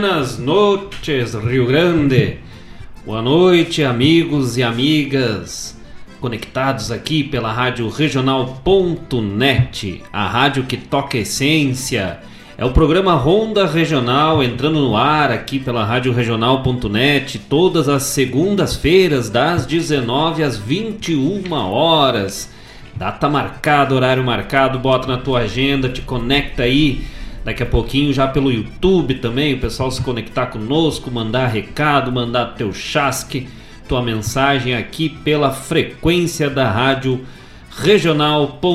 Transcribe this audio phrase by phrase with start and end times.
[0.00, 2.38] Buenas noches, Rio Grande.
[3.04, 5.78] Boa noite, amigos e amigas
[6.18, 8.42] conectados aqui pela rádio regional.net,
[10.10, 12.20] a rádio que toca essência.
[12.56, 19.28] É o programa Ronda Regional entrando no ar aqui pela rádio regional.net todas as segundas-feiras
[19.28, 22.50] das 19 às 21 horas.
[22.96, 27.04] Data marcada, horário marcado, bota na tua agenda, te conecta aí.
[27.44, 32.54] Daqui a pouquinho já pelo YouTube também, o pessoal se conectar conosco, mandar recado, mandar
[32.54, 33.48] teu chasque
[33.90, 37.26] tua mensagem aqui pela frequência da rádio
[37.76, 38.70] regional.net.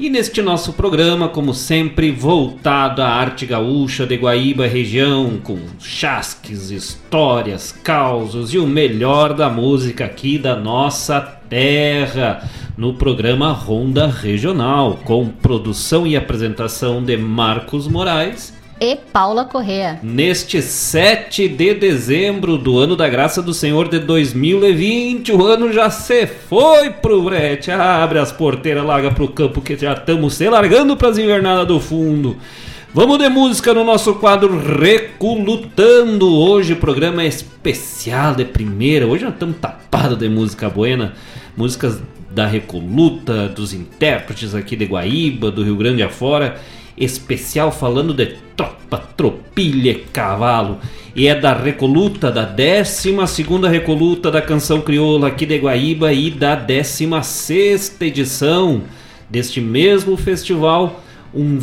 [0.00, 6.70] E neste nosso programa, como sempre, voltado à arte gaúcha de Guaíba região, com chasques,
[6.70, 14.98] histórias, causos e o melhor da música aqui da nossa terra, no programa Ronda Regional,
[15.04, 19.98] com produção e apresentação de Marcos Moraes e Paula Correa.
[20.02, 25.90] Neste 7 de dezembro do ano da graça do Senhor de 2020, o ano já
[25.90, 27.70] se foi pro brete.
[27.70, 32.36] Abre as porteiras, larga pro campo que já estamos se largando pras invernadas do fundo.
[32.94, 36.34] Vamos de música no nosso quadro Recolutando.
[36.34, 39.06] Hoje o programa é especial de primeira.
[39.06, 41.12] Hoje nós estamos tapados de música buena.
[41.54, 42.00] Músicas
[42.30, 46.58] da Recoluta, dos intérpretes aqui de Guaíba, do Rio Grande afora
[46.96, 50.78] especial falando de tropa, tropilha cavalo.
[51.14, 53.14] E é da Recoluta, da 12
[53.70, 58.82] Recoluta da Canção Crioula aqui de Guaíba e da 16 edição
[59.28, 61.04] deste mesmo festival,
[61.34, 61.58] um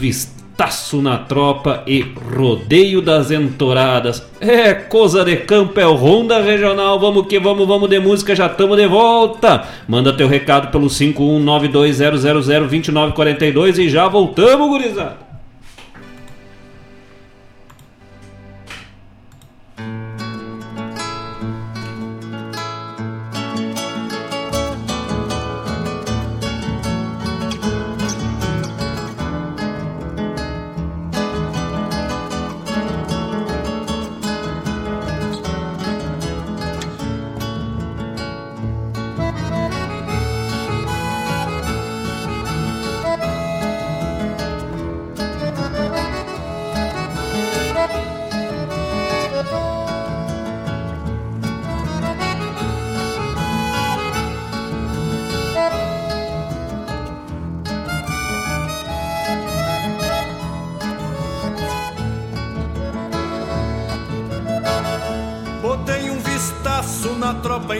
[0.55, 4.25] vistaço na tropa e rodeio das entoradas.
[4.39, 8.47] É coisa de campo, é o Ronda Regional, vamos que vamos, vamos de música, já
[8.47, 9.65] estamos de volta.
[9.85, 15.24] Manda teu recado pelo 51920002942 e já voltamos, gurizada.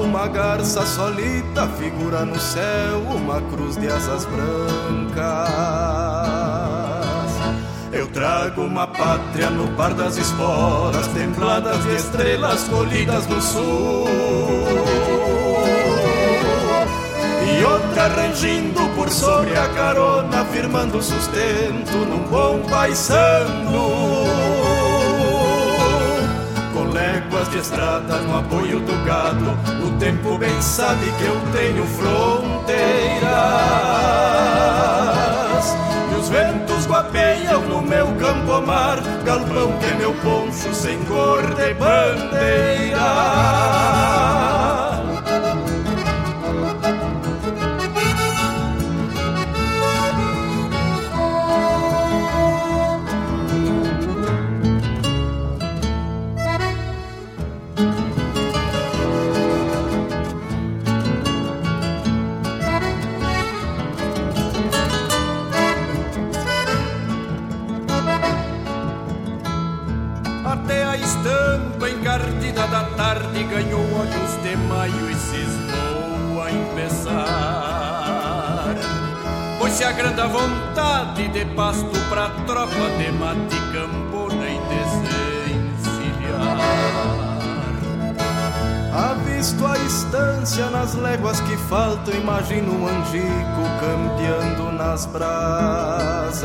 [0.00, 5.20] uma garça solita figura no céu, uma cruz de asas brancas.
[7.92, 14.06] Eu trago uma pátria no par das esporas, templadas de estrelas colhidas no sul.
[17.46, 24.69] E outra rangindo por sobre a carona, firmando sustento num bom paisano.
[27.50, 33.26] De estrada no apoio do gado, o tempo bem sabe que eu tenho fronteiras.
[36.12, 41.74] E os ventos guapeiam no meu campo-mar, galpão que é meu poncho sem cor de
[41.74, 43.00] bandeira.
[79.80, 86.18] Se agranda a vontade de pasto pra tropa de mate campona e desencilhar.
[88.92, 96.44] Avisto a estância nas léguas que faltam, imagino um angico campeando nas brasas.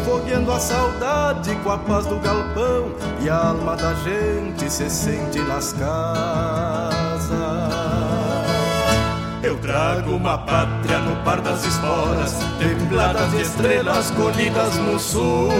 [0.00, 5.38] afogueando a saudade com a paz do galpão e a alma da gente se sente
[5.38, 6.97] nas casas.
[9.68, 15.50] Trago uma pátria no par das esporas, templadas de estrelas colhidas no sul.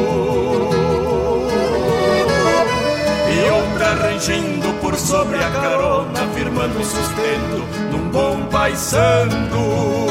[3.30, 7.62] E outra rangendo por sobre a carona, firmando sustento
[7.92, 10.08] num bom paisando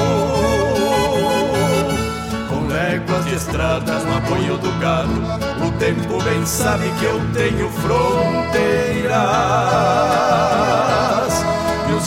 [2.69, 5.09] léguas de estradas no apoio do gado.
[5.65, 9.17] O tempo bem sabe que eu tenho fronteiras.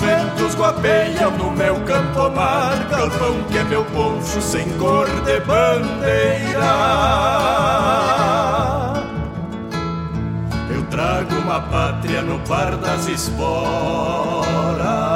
[0.01, 5.41] Os ventos guapeiam no meu campo mar, galpão que é meu poncho sem cor de
[5.41, 6.71] bandeira.
[10.75, 15.10] Eu trago uma pátria no par das esporas.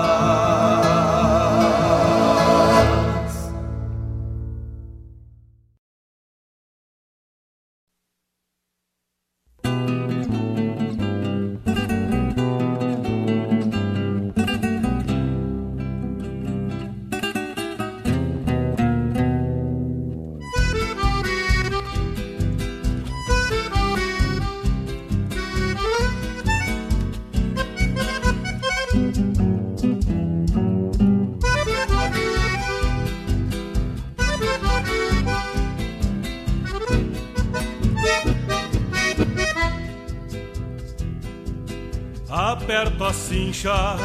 [43.12, 43.96] Cincha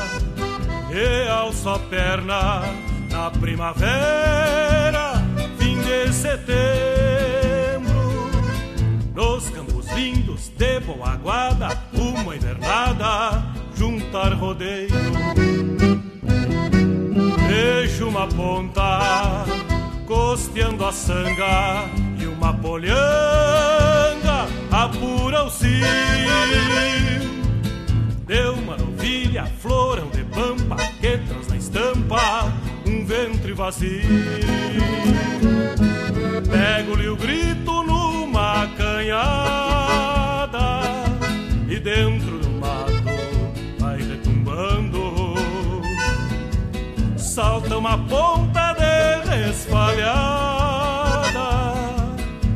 [0.91, 2.61] e alço a perna
[3.09, 5.13] na primavera,
[5.57, 6.39] fim de setembro.
[9.15, 13.43] Nos campos lindos de boa guarda, uma invernada,
[13.75, 14.89] juntar rodeio.
[17.47, 19.45] Vejo uma ponta
[20.05, 21.85] costeando a sanga
[22.19, 27.38] e uma polhanga apura o cio.
[28.29, 32.53] Deu uma novilha, florão de pampa, que traz na estampa
[32.85, 34.03] um ventre vazio.
[36.47, 39.79] Pego-lhe o grito numa canhada
[41.67, 43.01] e dentro do mato
[43.79, 45.33] vai retumbando.
[47.17, 50.19] Salta uma ponta de resfalhada,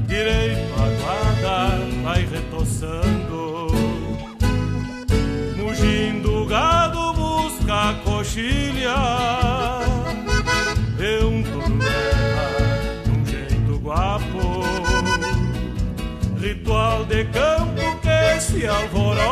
[0.05, 3.22] direito a guarda vai retoçando.
[8.33, 8.95] A coxilha
[10.99, 14.63] é um tornela de um jeito guapo.
[16.39, 19.27] Ritual de campo que se alvorota.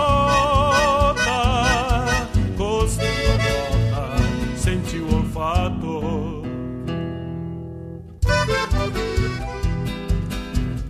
[2.55, 6.43] Gosto de sente o olfato.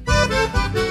[0.08, 0.91] A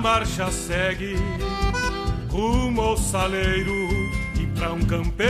[0.00, 1.14] marcha segue
[2.30, 3.86] rumo ao saleiro
[4.40, 5.28] e pra um campeiro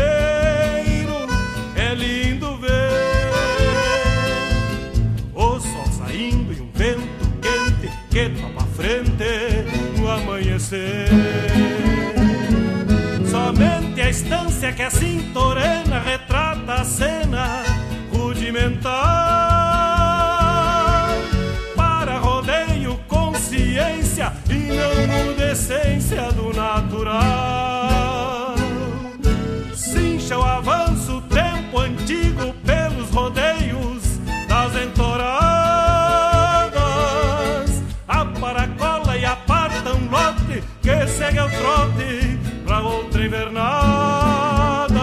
[1.75, 2.71] é lindo ver
[5.35, 7.03] o sol saindo e um vento
[7.43, 11.09] quente que topa a frente no amanhecer.
[13.29, 17.65] Somente a estância que a cinturena retrata a cena
[18.12, 19.90] rudimentar
[24.49, 24.71] e
[25.17, 28.55] não decência do natural.
[29.75, 35.43] Cincha o avanço, tempo antigo pelos rodeios das entoradas.
[38.07, 45.01] A paracola e aparta um lote que segue ao trote pra outra invernada.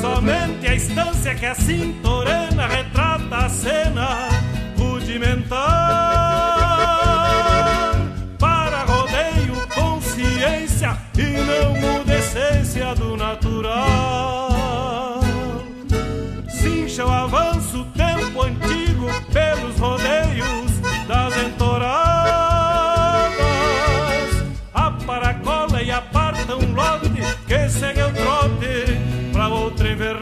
[0.00, 4.28] Somente a estância que a cinturena retrata a cena
[4.76, 6.51] rudimentar
[11.16, 14.50] e não muda a essência do natural.
[16.48, 20.70] Cincha o avanço, tempo antigo, pelos rodeios
[21.06, 21.92] das entoradas.
[24.74, 27.10] A paracola e aparta um lote
[27.46, 28.98] que segue o trote
[29.32, 30.21] pra outra invernada.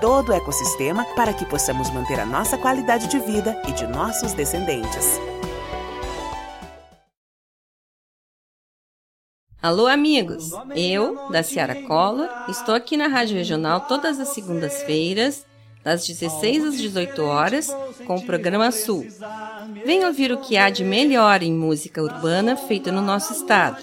[0.00, 4.32] todo o ecossistema para que possamos manter a nossa qualidade de vida e de nossos
[4.32, 5.18] descendentes.
[9.60, 10.52] Alô, amigos!
[10.74, 15.44] Eu, da Ciara Cola, estou aqui na Rádio Regional todas as segundas-feiras,
[15.82, 17.76] das 16 às 18 horas,
[18.06, 19.06] com o programa Sul.
[19.84, 23.82] Venha ouvir o que há de melhor em música urbana feita no nosso estado,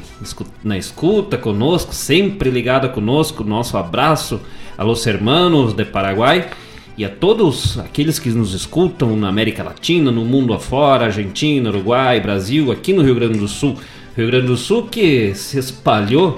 [0.62, 3.44] na escuta conosco, sempre ligada conosco.
[3.44, 4.41] Nosso abraço
[4.77, 6.50] a los hermanos de Paraguai
[6.98, 12.20] e a todos aqueles que nos escutam na América Latina, no mundo afora, Argentina, Uruguai,
[12.20, 13.77] Brasil, aqui no Rio Grande do Sul.
[14.15, 16.38] Rio Grande do Sul que se espalhou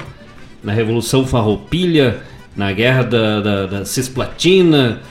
[0.64, 2.22] na Revolução Farroupilha,
[2.56, 5.02] na Guerra da, da, da Cisplatina,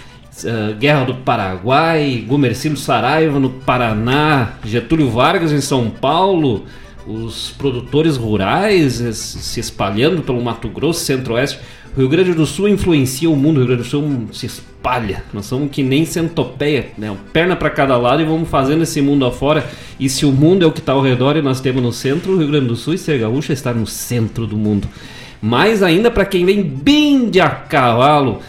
[0.45, 6.64] uh, Guerra do Paraguai, Gumercindo Saraiva no Paraná, Getúlio Vargas em São Paulo,
[7.07, 11.59] os produtores rurais se espalhando pelo Mato Grosso, Centro-Oeste.
[11.97, 15.25] O Rio Grande do Sul influencia o mundo, o Rio Grande do Sul se espalha.
[15.33, 17.16] Nós somos que nem centopeia, né?
[17.33, 19.66] perna para cada lado e vamos fazendo esse mundo afora.
[19.99, 22.35] E se o mundo é o que está ao redor e nós temos no centro,
[22.35, 24.87] o Rio Grande do Sul e ser gaúcho está no centro do mundo.
[25.40, 28.40] Mais ainda para quem vem bem de a cavalo.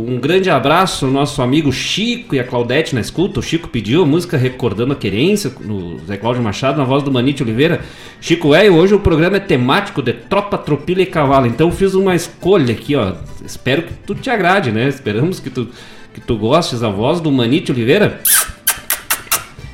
[0.00, 3.40] Um grande abraço ao nosso amigo Chico e a Claudete na escuta.
[3.40, 7.10] O Chico pediu a música Recordando a Querência, no Zé Cláudio Machado, na voz do
[7.10, 7.80] Manite Oliveira.
[8.20, 11.48] Chico é, hoje o programa é temático de tropa, tropilha e cavalo.
[11.48, 13.14] Então fiz uma escolha aqui, ó.
[13.44, 14.86] Espero que tu te agrade, né?
[14.86, 15.68] Esperamos que tu,
[16.14, 18.20] que tu gostes da voz do Manite Oliveira.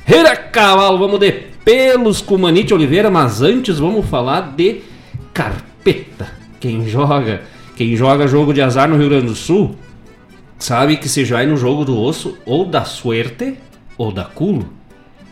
[0.05, 1.31] Reira cavalo, vamos de
[1.63, 4.81] pelos com Manite Oliveira, mas antes vamos falar de
[5.31, 6.29] carpeta.
[6.59, 7.43] Quem joga,
[7.75, 9.75] quem joga jogo de azar no Rio Grande do Sul
[10.57, 13.55] sabe que se vai no jogo do osso ou da suerte
[13.97, 14.73] ou da culo.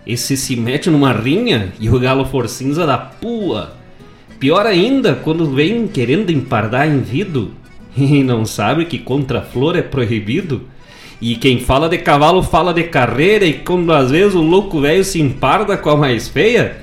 [0.06, 3.74] E se se mete numa rinha e o galo for cinza da pua.
[4.39, 7.53] Pior ainda, quando vem querendo empardar em vido
[7.96, 10.63] e não sabe que contra flor é proibido.
[11.22, 15.06] E quem fala de cavalo fala de carreira e quando às vezes o louco velho
[15.06, 16.82] se emparda com a mais feia,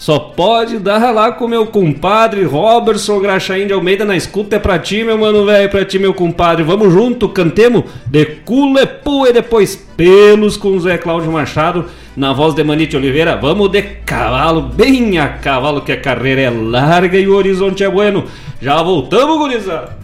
[0.00, 4.56] só pode dar lá com meu compadre Robertson Graxaim de Almeida na escuta.
[4.56, 6.64] É pra ti, meu mano velho, pra ti, meu compadre.
[6.64, 11.84] Vamos junto, cantemos de culepu e depois pelos com Zé Cláudio Machado
[12.16, 13.36] na voz de Manite Oliveira.
[13.36, 17.88] Vamos de cavalo, bem a cavalo, que a carreira é larga e o horizonte é
[17.90, 18.24] bueno.
[18.58, 19.98] Já voltamos, gurizada.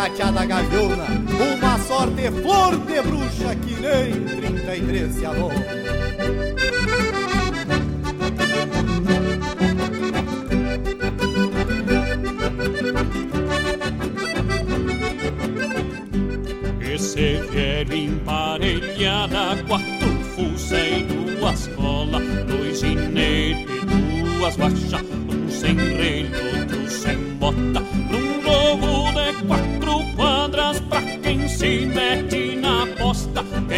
[0.00, 1.04] cateada gaviona,
[1.52, 5.52] uma sorte flor de bruxa que nem 33 se alou.
[16.80, 23.66] Esse vier emparelhada Quatro fusa e duas colas Dois ginetes,
[24.38, 29.69] duas baixas Um sem relho, outro sem bota Pra um jogo de quatro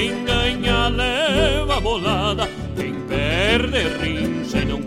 [0.02, 4.81] Quem ganha leva bolada, quem perde rincha e não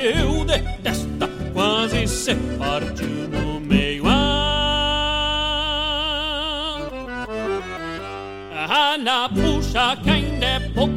[0.00, 4.04] deu de testa, quase se partiu no meio.
[8.72, 10.92] Ah, na puxa que ainda é pouco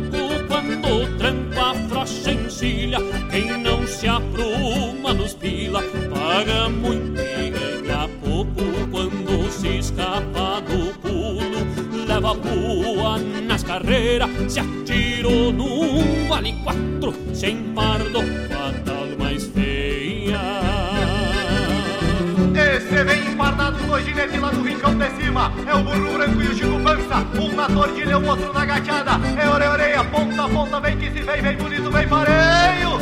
[0.47, 2.99] quando tranco a frocha encilha.
[3.29, 10.93] Quem não se apruma nos pila, paga muito e ganha pouco quando se escapa do
[10.99, 12.07] pulo.
[12.07, 18.19] Leva pua nas carreiras, se atirou num vale quatro, sem pardo,
[22.93, 25.51] Esse vem empardado, dois ginetes lá do rincão de cima.
[25.65, 27.25] É o burro branco e o Chico Pança.
[27.41, 29.13] Um na tordilha, o outro na gateada.
[29.35, 32.92] É orelha, orelha, ponta, ponta, vem que se vem, vem bonito, vem pareio.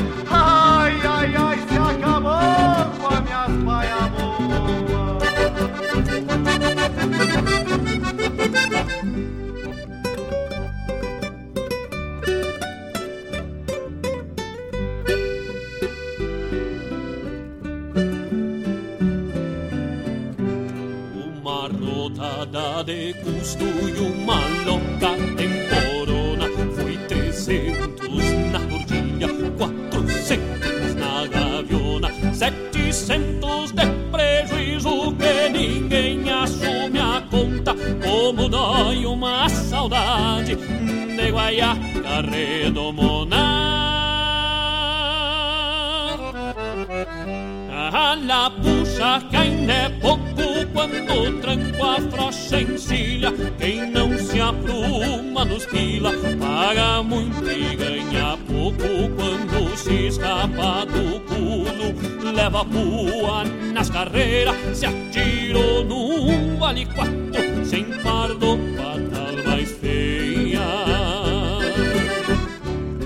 [60.52, 62.32] Escapa do pulo.
[62.34, 70.62] Leva pua nas carreiras, se atirou num vale quatro, sem pardo, fatal mais feia.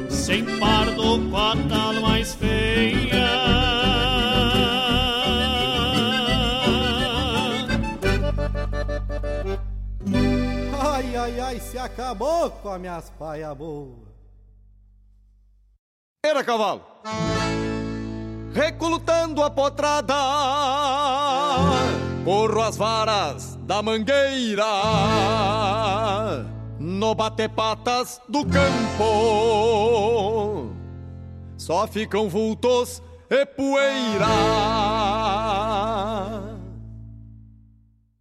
[0.09, 3.25] Sem pardo, fatal mais feia.
[10.81, 14.05] Ai, ai, ai, se acabou com as minhas paia boa.
[16.23, 16.84] Era cavalo.
[19.45, 20.15] A potrada,
[22.25, 24.65] corro as varas da mangueira,
[26.79, 29.11] no bate-patas do campo,
[31.59, 34.25] só ficam vultos e poeira.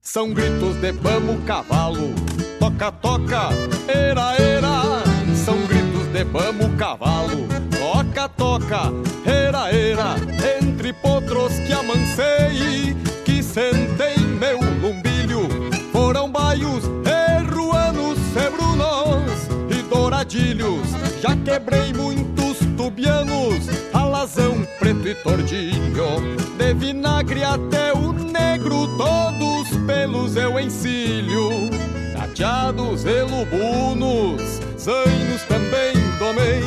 [0.02, 2.12] São gritos de vamos cavalo,
[2.60, 3.48] toca, toca,
[3.88, 5.02] era, era.
[5.42, 8.92] São gritos de vamos cavalo, toca, toca,
[9.24, 10.16] era, era.
[10.58, 10.63] Entre
[11.04, 15.48] potros que amancei, que sentei meu lumbilho,
[15.92, 20.88] foram baios, erruanos, sebrunos e douradilhos.
[21.20, 30.36] Já quebrei muitos tubianos, alazão, preto e tordilho, de vinagre até o negro, todos pelos
[30.36, 31.70] eu encilho.
[32.16, 34.40] Cateados e lubunos,
[34.78, 36.64] zainos também domei,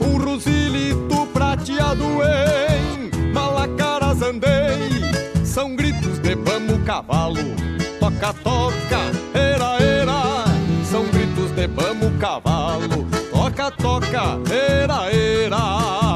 [0.00, 2.97] um rosilito prateado em
[3.58, 4.88] malacaras andei.
[5.44, 7.40] São gritos de vamos cavalo,
[7.98, 9.00] toca, toca,
[9.34, 10.44] era, era.
[10.84, 16.07] São gritos de vamos cavalo, toca, toca, era, era.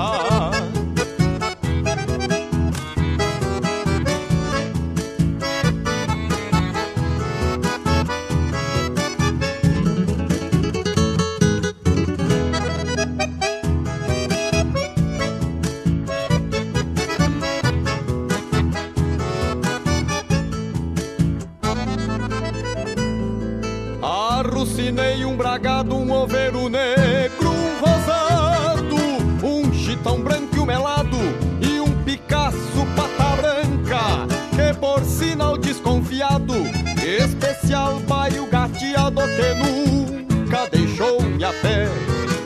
[25.90, 28.96] um oveiro negro, um rosado,
[29.42, 31.16] um chitão branco e um melado,
[31.60, 36.54] e um Picasso pata branca, que por sinal desconfiado,
[37.04, 41.88] especial baio gateado que nunca deixou minha pé.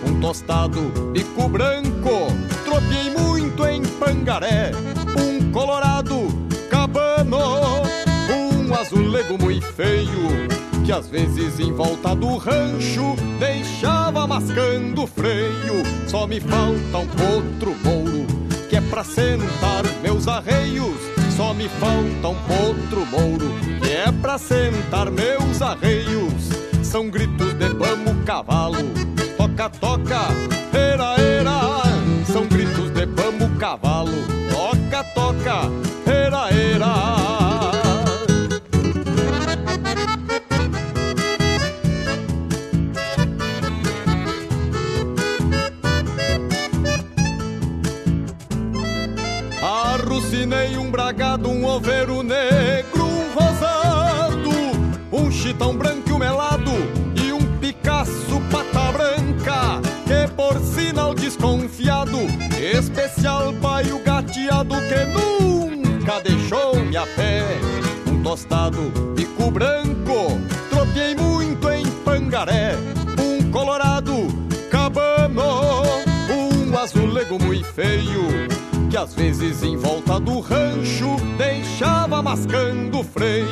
[0.06, 0.80] Um tostado,
[1.12, 2.28] bico branco,
[2.64, 4.70] tropiei muito em pangaré,
[5.18, 6.28] um colorado,
[6.70, 7.38] cabano,
[8.30, 10.55] um azulego muito feio
[10.86, 15.82] que às vezes em volta do rancho deixava mascando o freio.
[16.06, 18.24] Só me falta um potro mouro
[18.70, 20.96] que é pra sentar meus arreios.
[21.36, 26.50] Só me falta um potro mouro que é pra sentar meus arreios.
[26.84, 28.78] São gritos de bamo cavalo,
[29.36, 30.20] toca toca,
[30.72, 31.82] era era.
[32.32, 34.12] São gritos de bamo cavalo,
[34.52, 35.85] toca toca,
[51.76, 54.50] bragado, um oveiro negro, um rosado,
[55.12, 56.72] um chitão branco e um melado
[57.22, 62.18] e um Picasso pata branca, que por sinal desconfiado,
[62.60, 67.42] especial paio gateado que nunca deixou-me a pé.
[68.06, 68.80] Um tostado,
[69.14, 70.38] bico branco,
[70.70, 72.74] tropiei muito em pangaré,
[73.18, 74.28] um colorado,
[74.70, 75.82] cabano,
[76.30, 78.65] um azulego muito feio
[78.96, 83.46] que às vezes em volta do rancho deixava mascando o freio.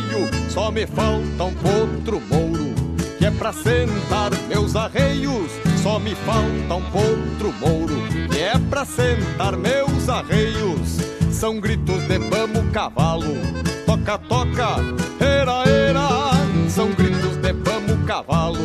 [0.48, 2.74] Só me falta um potro mouro,
[3.18, 5.50] que é pra sentar meus arreios.
[5.83, 7.94] Só me falta um potro mouro,
[8.30, 10.96] que é pra sentar meus arreios.
[11.30, 13.37] São gritos de bamo cavalo,
[13.85, 14.76] toca, toca,
[15.20, 16.30] era, era.
[16.70, 18.64] São gritos de bamo cavalo,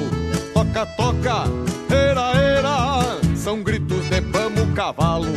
[0.54, 1.44] toca, toca,
[1.94, 3.20] era, era.
[3.36, 5.28] São gritos de bamo cavalo,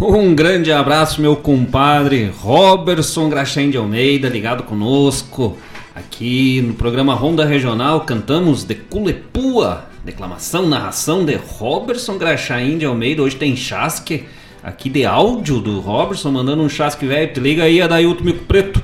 [0.00, 5.56] Um grande abraço, meu compadre Robertson Graxém de Almeida, ligado conosco.
[5.94, 13.22] Aqui no programa Ronda Regional cantamos de Culepua, declamação, narração de Robertson Graxaim de Almeida.
[13.22, 14.24] Hoje tem chasque
[14.64, 17.32] aqui de áudio do Robertson, mandando um chasque velho.
[17.32, 18.82] Te liga aí, Adailton Mico Preto.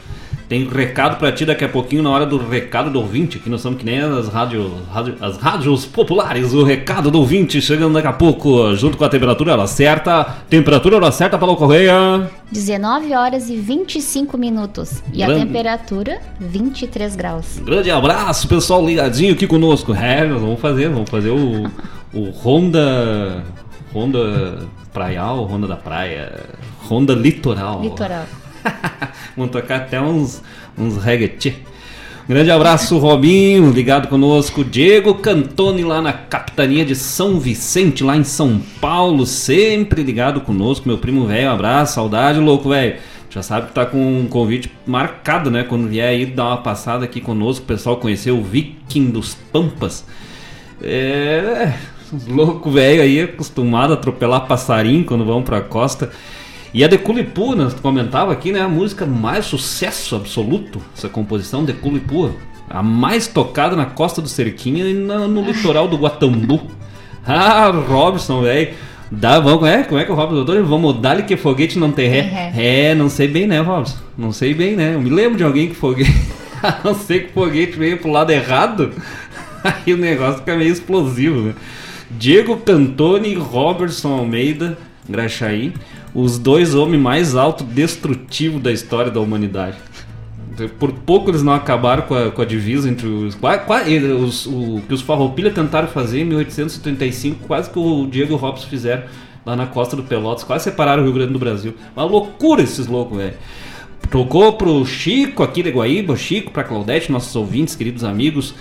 [0.50, 3.38] Tem recado pra ti daqui a pouquinho na hora do recado do ouvinte.
[3.38, 6.52] Aqui nós somos que nem as rádios, rádio, as rádios populares.
[6.52, 10.24] O recado do ouvinte chegando daqui a pouco, junto com a temperatura hora certa.
[10.48, 12.28] Temperatura hora certa, Paulo Correia.
[12.50, 15.04] 19 horas e 25 minutos.
[15.12, 15.34] E Grande.
[15.34, 17.60] a temperatura, 23 graus.
[17.64, 19.94] Grande abraço, pessoal ligadinho aqui conosco.
[19.94, 21.70] É, nós vamos fazer, vamos fazer o,
[22.12, 23.44] o Honda.
[23.94, 26.32] Honda Praial, Honda da Praia,
[26.88, 27.82] Honda Litoral.
[27.82, 28.24] Litoral.
[29.36, 30.42] Vamos tocar até uns,
[30.76, 31.56] uns reggae.
[32.28, 34.62] Grande abraço, Robinho, ligado conosco.
[34.62, 40.86] Diego Cantoni lá na capitania de São Vicente, lá em São Paulo, sempre ligado conosco.
[40.86, 42.96] Meu primo velho, abraço, saudade, louco, velho.
[43.30, 45.64] Já sabe que tá com um convite marcado, né?
[45.64, 50.04] Quando vier aí dar uma passada aqui conosco, o pessoal conhecer o Viking dos Pampas.
[50.82, 51.74] É.
[52.12, 56.10] Os loucos velho aí, acostumado a atropelar passarinho quando vão pra costa.
[56.72, 58.60] E a de Culipu, nós comentava aqui, né?
[58.60, 62.30] A música mais sucesso absoluto, essa composição de Culipu.
[62.68, 66.62] A mais tocada na costa do Cerquinha e no, no litoral do Guatambu.
[67.22, 68.70] Ah, Robson, velho.
[69.12, 70.62] Dá, vamos, é, como é que é o Robson, doutor?
[70.62, 72.52] Vamos dar-lhe que foguete não tem ré.
[72.56, 73.98] É, não sei bem, né, Robson?
[74.16, 74.94] Não sei bem, né?
[74.94, 76.10] Eu me lembro de alguém que foguete.
[76.62, 78.92] A não ser que o foguete veio pro lado errado.
[79.62, 81.54] Aí o negócio fica meio explosivo, né?
[82.10, 84.78] Diego Cantoni Robertson Almeida,
[85.08, 85.74] Graxaí,
[86.14, 89.76] os dois homens mais autodestrutivos da história da humanidade.
[90.78, 93.34] Por pouco eles não acabaram com a, com a divisa entre os.
[93.34, 99.04] os- o que os Farroupilha tentaram fazer em 1835, quase que o Diego Robson fizeram
[99.46, 101.74] lá na costa do Pelotas, quase separaram o Rio Grande do Brasil.
[101.96, 103.34] Uma loucura esses loucos, velho.
[104.10, 108.54] Tocou pro Chico aqui de Guaíba, Chico, pra Claudete, nossos ouvintes, queridos amigos.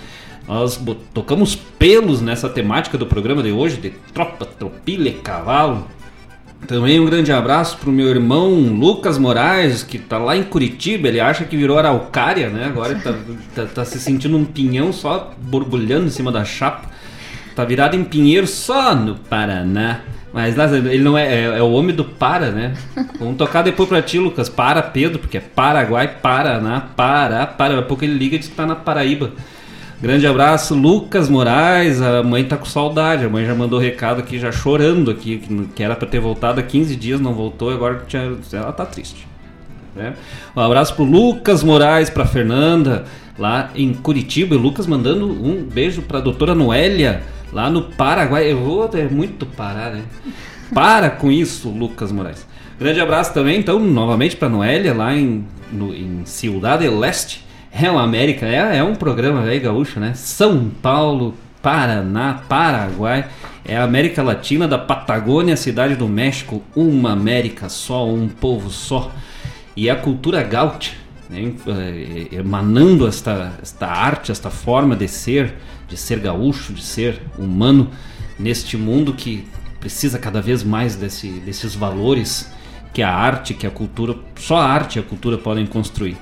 [0.48, 0.80] Nós
[1.12, 5.86] tocamos pelos nessa temática do programa de hoje, de tropa, tropilha cavalo.
[6.66, 11.08] Também um grande abraço pro meu irmão Lucas Moraes, que tá lá em Curitiba.
[11.08, 12.66] Ele acha que virou araucária, né?
[12.66, 13.14] Agora ele tá,
[13.54, 16.88] tá- tá se sentindo um pinhão só borbulhando em cima da chapa.
[17.56, 20.00] Tá virado em pinheiro só no Paraná.
[20.32, 22.74] Mas ele não é, é, é o homem do para, né?
[23.18, 24.48] Vamos tocar depois pra ti, Lucas.
[24.48, 27.70] Para Pedro, porque é Paraguai, Paraná, Pará, para.
[27.74, 29.32] Daqui a pouco ele liga e diz que tá na Paraíba.
[30.00, 32.00] Grande abraço, Lucas Moraes.
[32.00, 33.24] A mãe tá com saudade.
[33.24, 35.42] A mãe já mandou recado aqui, já chorando aqui,
[35.74, 39.28] que- era pra ter voltado há 15 dias, não voltou, agora tinha- ela tá triste.
[39.94, 40.14] né?
[40.56, 43.04] Um abraço pro Lucas Moraes, pra Fernanda,
[43.36, 44.54] lá em Curitiba.
[44.54, 48.50] E Lucas mandando um beijo pra doutora Noélia, lá no Paraguai.
[48.52, 50.02] Eu vou, é muito parar, né?
[50.72, 52.46] Para com isso, Lucas Moraes.
[52.78, 57.44] Grande abraço também, então, novamente pra Noélia, lá em, no, em Ciudad del Leste.
[57.72, 60.12] Uma América, é, é um programa velho gaúcho, né?
[60.14, 63.28] São Paulo, Paraná, Paraguai.
[63.64, 66.62] É a América Latina, da Patagônia, cidade do México.
[66.74, 69.10] Uma América só, um povo só.
[69.76, 70.92] E a cultura gaúcha,
[71.28, 75.54] né, eh, emanando esta, esta arte, esta forma de ser,
[75.88, 77.90] de ser gaúcho, de ser humano,
[78.38, 79.46] neste mundo que
[79.78, 82.50] precisa cada vez mais desse, desses valores
[82.92, 86.16] que a arte, que a cultura, só a arte e a cultura podem construir.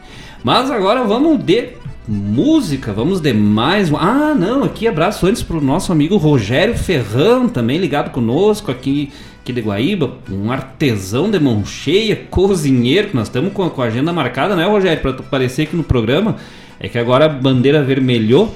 [0.49, 1.73] Mas agora vamos de
[2.09, 3.91] música, vamos de mais.
[3.93, 9.13] um- Ah, não, aqui abraço antes pro nosso amigo Rogério Ferrão, também ligado conosco aqui,
[9.43, 14.11] aqui de Guaíba, um artesão de mão cheia, cozinheiro, que nós estamos com, a- agenda
[14.11, 16.37] marcada, né, Rogério, para aparecer aqui no programa.
[16.81, 18.55] É que agora a bandeira vermelhou,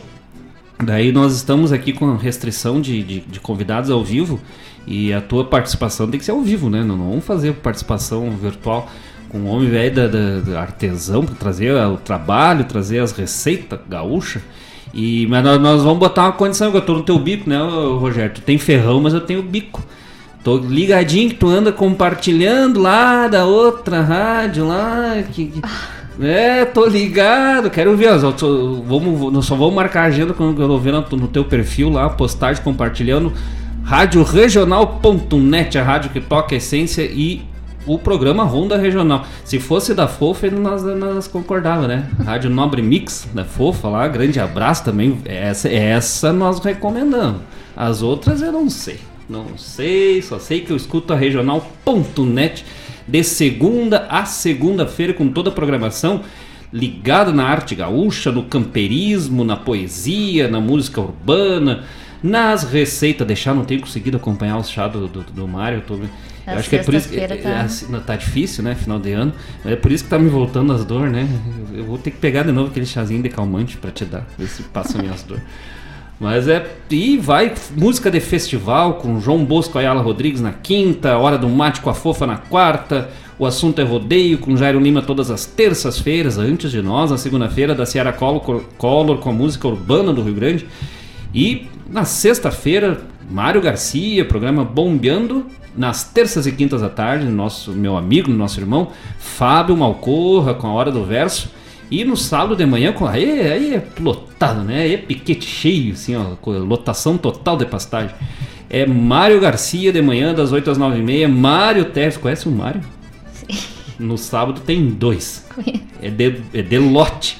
[0.83, 4.41] Daí nós estamos aqui com restrição de, de, de convidados ao vivo
[4.87, 6.83] e a tua participação tem que ser ao vivo, né?
[6.83, 8.89] Não, não vamos fazer participação virtual
[9.33, 13.81] com um homem velho da, da- da artesão para trazer o trabalho, trazer as receitas
[13.89, 14.41] gaúcha.
[14.95, 17.57] E, mas nós, nós vamos botar uma condição, que eu tô no teu bico, né,
[17.99, 18.33] Rogério?
[18.35, 19.83] Tu tem ferrão, mas eu tenho bico.
[20.45, 25.15] Tô ligadinho que tu anda compartilhando lá da outra rádio lá.
[25.33, 25.63] Que, que-
[26.21, 28.21] É, tô ligado, quero ver.
[28.37, 31.89] tô- vamos, nós só vamos marcar a agenda quando eu ver no, no teu perfil
[31.89, 33.33] lá, postagem compartilhando.
[33.85, 37.43] Radioregional.net, a rádio que toca a essência e
[37.87, 39.25] o programa Ronda Regional.
[39.45, 42.09] Se fosse da Fofa, nós, nós concordava, né?
[42.25, 45.19] Rádio Nobre Mix da Fofa lá, grande abraço também.
[45.25, 47.41] Essa, essa nós recomendamos.
[47.77, 48.99] As outras eu não sei.
[49.29, 52.65] Não sei, só sei que eu escuto a regional.net
[53.07, 56.21] de segunda a segunda-feira com toda a programação
[56.73, 61.85] ligada na arte gaúcha, no camperismo, na poesia, na música urbana,
[62.23, 63.27] nas receitas.
[63.27, 65.79] Deixar, não tenho conseguido acompanhar o chá do, do, do Mário.
[65.79, 65.99] eu tô-
[66.47, 68.75] Eu acho que é por isso que é, tá- assim, não, tá difícil, né?
[68.75, 69.33] Final de ano.
[69.65, 71.29] É por isso que tá me voltando as dores, né?
[71.73, 74.47] Eu vou ter que pegar de novo aquele chazinho de calmante pra te dar, ver
[74.49, 75.43] se passa minhas dores.
[76.19, 76.65] Mas é.
[76.91, 81.81] E vai música de festival com João Bosco Ayala Rodrigues na quinta, Hora do Mate
[81.81, 83.11] com a Fofa na quarta.
[83.39, 87.75] O assunto é rodeio com Jairo Lima todas as terças-feiras, antes de nós, na segunda-feira,
[87.75, 90.67] da Ciara Collor, Collor com a música urbana do Rio Grande.
[91.35, 95.47] E na sexta-feira, Mário Garcia, programa Bombeando.
[95.75, 100.73] Nas terças e quintas da tarde, nosso meu amigo, nosso irmão, Fábio Malcorra com a
[100.73, 101.51] Hora do Verso.
[101.91, 104.83] E no sábado de manhã, com aí, aí é lotado, né?
[104.83, 108.15] Aí é piquete cheio, assim, ó, com lotação total de pastagem.
[108.69, 111.29] É Mário Garcia de manhã, das 8 às 9 e meia.
[111.29, 112.83] Mário Teves, conhece o Mário?
[113.99, 115.47] No sábado tem dois.
[116.03, 117.39] É de, é de lote.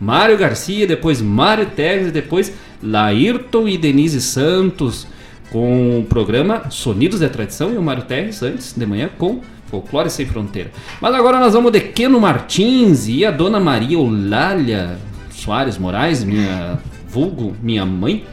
[0.00, 5.06] Mário Garcia, depois Mário Teves, depois Laírton e Denise Santos
[5.50, 10.10] com o programa Sonidos da Tradição e o Mário Teves antes de manhã com Folclore
[10.10, 10.70] sem fronteira.
[11.00, 14.98] Mas agora nós vamos de Queno Martins e a dona Maria Eulália
[15.30, 16.78] Soares Moraes, minha
[17.08, 18.24] vulgo, minha mãe,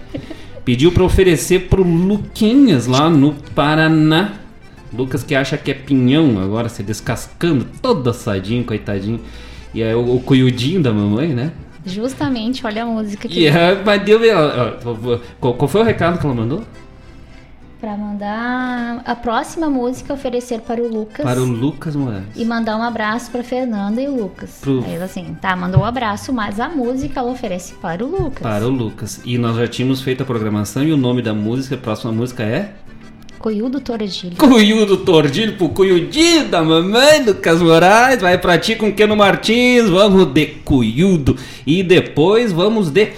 [0.65, 4.33] pediu para oferecer pro Luquinhas lá no Paraná.
[4.91, 9.19] Lucas que acha que é pinhão agora, se descascando, todo assadinho, coitadinho.
[9.73, 11.51] E é o, o cuiudinho da mamãe, né?
[11.85, 14.19] Justamente, olha a música que E é, mas deu,
[15.39, 16.63] qual foi o recado que ela mandou?
[17.83, 21.25] Pra mandar a próxima música oferecer para o Lucas.
[21.25, 22.23] Para o Lucas Moraes.
[22.33, 24.59] E mandar um abraço pra Fernanda e o Lucas.
[24.61, 28.07] Pro- Aí ela assim, tá, mandou um abraço, mas a música ela oferece para o
[28.07, 28.41] Lucas.
[28.41, 29.19] Para o Lucas.
[29.25, 32.43] E nós já tínhamos feito a programação e o nome da música, a próxima música
[32.43, 32.71] é?
[33.37, 34.37] Coiudo Torgilho.
[34.37, 38.21] Cuiudo Tordilho pro Cuiudinho da mamãe Lucas Moraes.
[38.21, 39.89] Vai pra ti com Keno Martins.
[39.89, 41.35] Vamos de Cuiudo.
[41.67, 43.11] E depois vamos de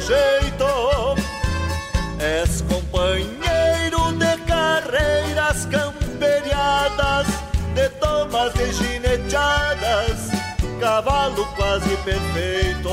[0.00, 1.14] Jeito.
[2.18, 7.26] És companheiro de carreiras camperiadas
[7.74, 10.28] De tomas de gineteadas
[10.78, 12.90] Cavalo quase perfeito.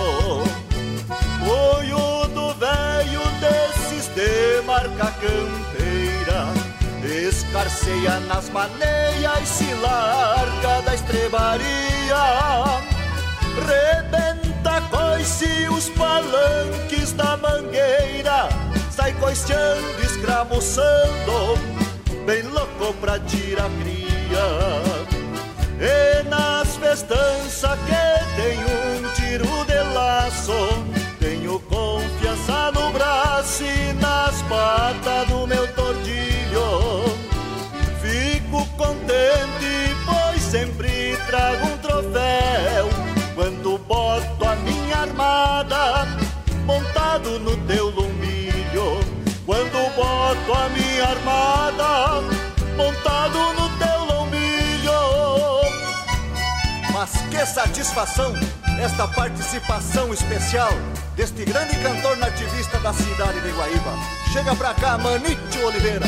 [1.46, 2.18] Olho
[2.58, 6.68] velho desses de marca campeira
[7.04, 12.24] Escarceia nas maneias e se larga da estrebaria.
[13.66, 14.37] Rebenta
[15.28, 18.48] coice os palanques da mangueira
[18.90, 21.58] Sai coiceando, escramuçando
[22.26, 24.08] Bem louco pra tirar cria.
[25.80, 30.84] E nas festanças que tem um tiro de laço
[31.20, 37.04] Tenho confiança no braço e nas patas do meu tordilho.
[38.02, 42.90] Fico contente, pois sempre trago um troféu.
[43.36, 44.37] Quando boto
[45.02, 46.08] armada
[46.66, 49.00] montado no teu lombilho
[49.46, 52.22] Quando boto a minha armada
[52.76, 54.92] montado no teu lombilho
[56.94, 58.34] Mas que satisfação
[58.80, 60.70] esta participação especial
[61.16, 63.94] deste grande cantor nativista da cidade de Guaíba.
[64.32, 66.06] Chega pra cá, Manite Oliveira.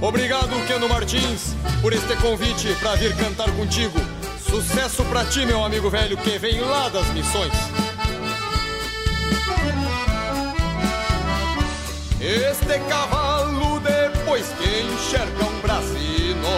[0.00, 4.15] Obrigado, Keno Martins, por este convite para vir cantar contigo.
[4.48, 7.52] Sucesso pra ti, meu amigo velho, que vem lá das missões.
[12.20, 16.48] Este cavalo, depois que enxerga um brasino,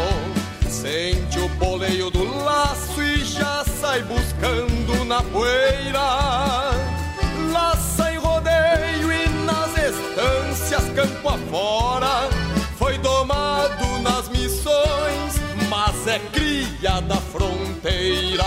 [0.69, 6.71] sente o boleio do laço e já sai buscando na poeira.
[7.53, 12.29] Laça em rodeio e nas estâncias campo afora,
[16.81, 18.45] da fronteira.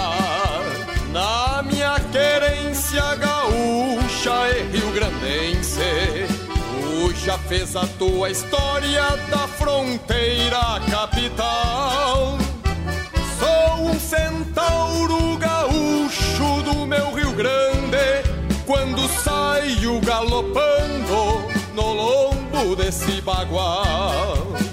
[1.12, 12.38] Na minha querência gaúcha e rio-grandense, tu já fez a tua história da fronteira capital.
[13.38, 18.24] Sou um centauro gaúcho do meu Rio Grande,
[18.66, 24.71] quando saio galopando no lombo desse bagual.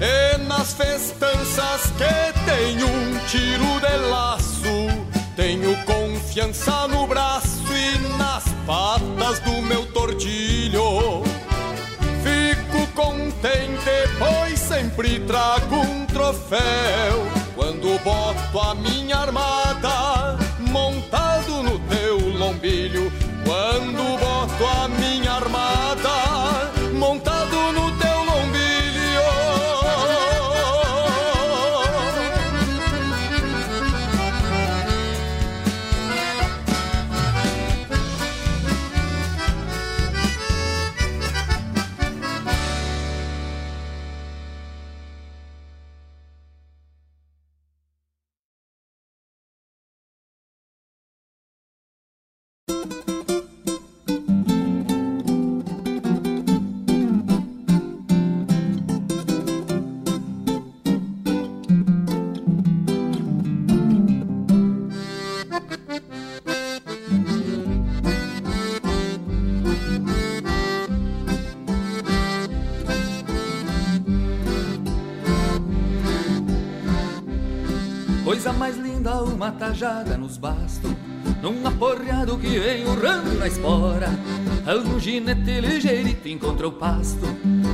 [0.00, 8.44] E nas festanças que tenho um tiro de laço, tenho confiança no braço e nas
[8.66, 11.22] patas do meu tordilho.
[12.22, 17.26] Fico contente, pois sempre trago um troféu.
[17.54, 19.65] Quando boto a minha armada
[79.76, 80.90] uma tajada nos bastos
[81.42, 84.08] Num aporreado que vem urrando na espora.
[84.64, 87.26] Algum ginete ligeirito encontra o pasto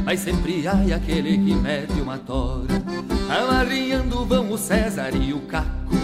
[0.05, 2.83] Mas sempre há aquele que mete uma tora.
[3.29, 5.95] Amarrinhando vão o César e o Caco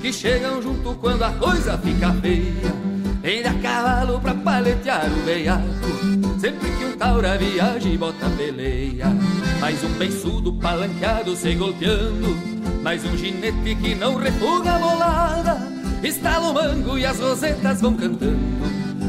[0.00, 2.84] Que chegam junto quando a coisa fica feia.
[3.22, 5.64] Vem a cavalo pra paletear o veiaco
[6.40, 9.06] Sempre que um taura viaja e bota peleia.
[9.60, 12.53] Mais um beiçudo palanqueado se golpeando
[12.84, 15.56] Mais um ginete que não refuga a bolada.
[16.02, 18.36] Estala o mango e as rosetas vão cantando.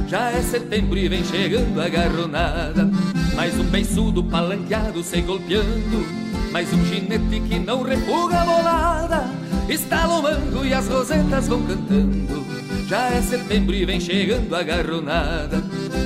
[0.07, 2.89] Já é setembro e vem chegando a garronada.
[3.35, 6.07] Mais um beiçudo palanqueado se golpeando.
[6.53, 9.25] Mais um ginete que não refuga a bolada.
[9.67, 12.45] Estala o mango e as rosetas vão cantando.
[12.87, 15.61] Já é setembro e vem chegando a garronada.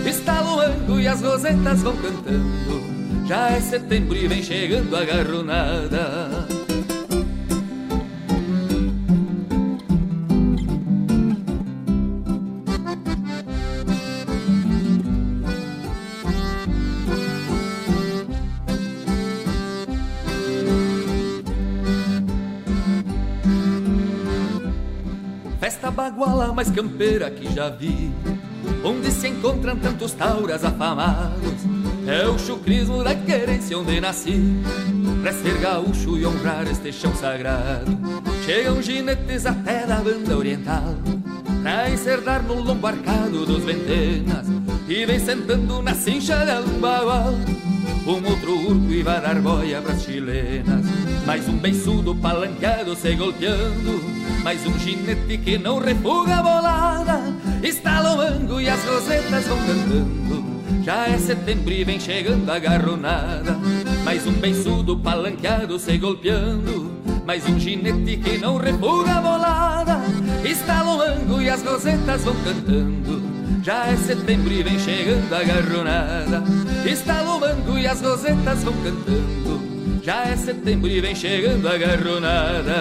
[0.07, 3.27] Está luando e as rosetas vão cantando.
[3.27, 6.58] Já é setembro e vem chegando a garronada
[25.89, 28.11] Festa baguala mais campeira que já vi
[28.83, 31.65] Onde se encontram tantos tauras afamados.
[32.05, 34.39] É o chucrismo da querência onde nasci
[35.21, 37.97] Pra ser gaúcho e honrar este chão sagrado.
[38.45, 40.95] Chegam ginetes até da banda oriental
[41.63, 44.47] Pra encerdar no lombo arcado dos ventenas
[44.87, 47.33] E vem sentando na cincha de um bagual
[48.07, 50.83] um outro urco e vai dar boia pras chilenas
[51.25, 54.01] Mais um beiçudo palanqueado se golpeando.
[54.43, 57.21] Mais um ginete que não refuga a bolada.
[57.61, 60.43] Estala o mango e as rosetas vão cantando.
[60.83, 63.57] Já é setembro e vem chegando a garronada.
[64.03, 66.91] Mais um beiçudo palanqueado se golpeando.
[67.25, 70.01] Mais um ginete que não refuga a bolada.
[70.43, 73.21] Estala o mango e as rosetas vão cantando.
[73.61, 76.43] Já é setembro e vem chegando a garronada.
[76.85, 79.78] Está o e as rosetas vão cantando
[80.09, 82.73] Já é setembro e vem chegando a garronada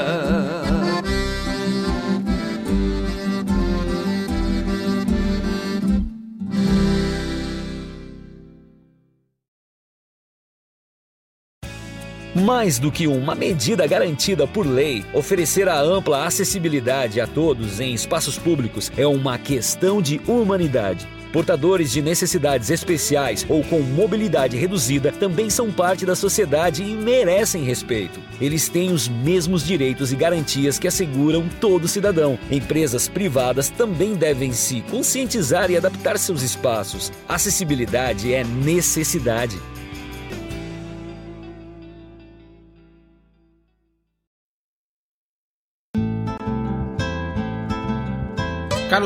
[12.34, 17.92] Mais do que uma medida garantida por lei, oferecer a ampla acessibilidade a todos em
[17.92, 21.06] espaços públicos é uma questão de humanidade.
[21.32, 27.62] Portadores de necessidades especiais ou com mobilidade reduzida também são parte da sociedade e merecem
[27.64, 28.20] respeito.
[28.40, 32.38] Eles têm os mesmos direitos e garantias que asseguram todo cidadão.
[32.50, 37.12] Empresas privadas também devem se conscientizar e adaptar seus espaços.
[37.28, 39.58] Acessibilidade é necessidade.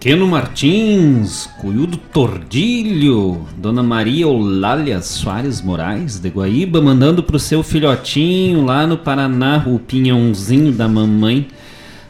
[0.00, 8.64] Keno Martins, Cuiudo Tordilho, Dona Maria Eulália Soares Moraes, de Guaíba, mandando pro seu filhotinho
[8.64, 11.48] lá no Paraná, o pinhãozinho da mamãe,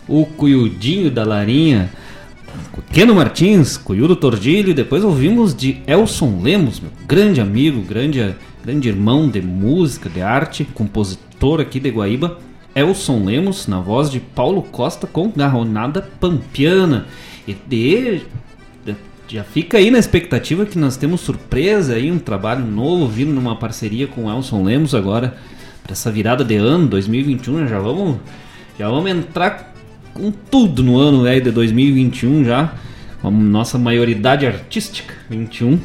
[0.07, 1.91] o Cuiudinho da Larinha.
[2.93, 9.29] Keno Martins, Cuiudo Tordilho, depois ouvimos de Elson Lemos, meu grande amigo, grande, grande irmão
[9.29, 12.39] de música, de arte, compositor aqui de Guaíba.
[12.73, 17.09] Elson Lemos, na voz de Paulo Costa, com garronada pampiana.
[17.47, 18.23] E de,
[19.29, 23.57] já fica aí na expectativa que nós temos surpresa aí, um trabalho novo vindo numa
[23.57, 25.37] parceria com o Elson Lemos agora
[25.83, 28.19] para essa virada de ano 2021, já vamos
[28.79, 29.73] já vamos entrar
[30.13, 32.75] com tudo no ano aí de 2021 já,
[33.21, 35.79] com a nossa maioridade artística 21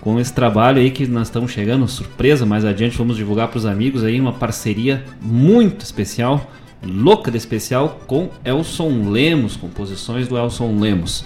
[0.00, 3.66] com esse trabalho aí que nós estamos chegando, surpresa, mais adiante vamos divulgar para os
[3.66, 6.48] amigos aí uma parceria muito especial
[6.84, 11.24] louca de especial com Elson Lemos, composições do Elson Lemos.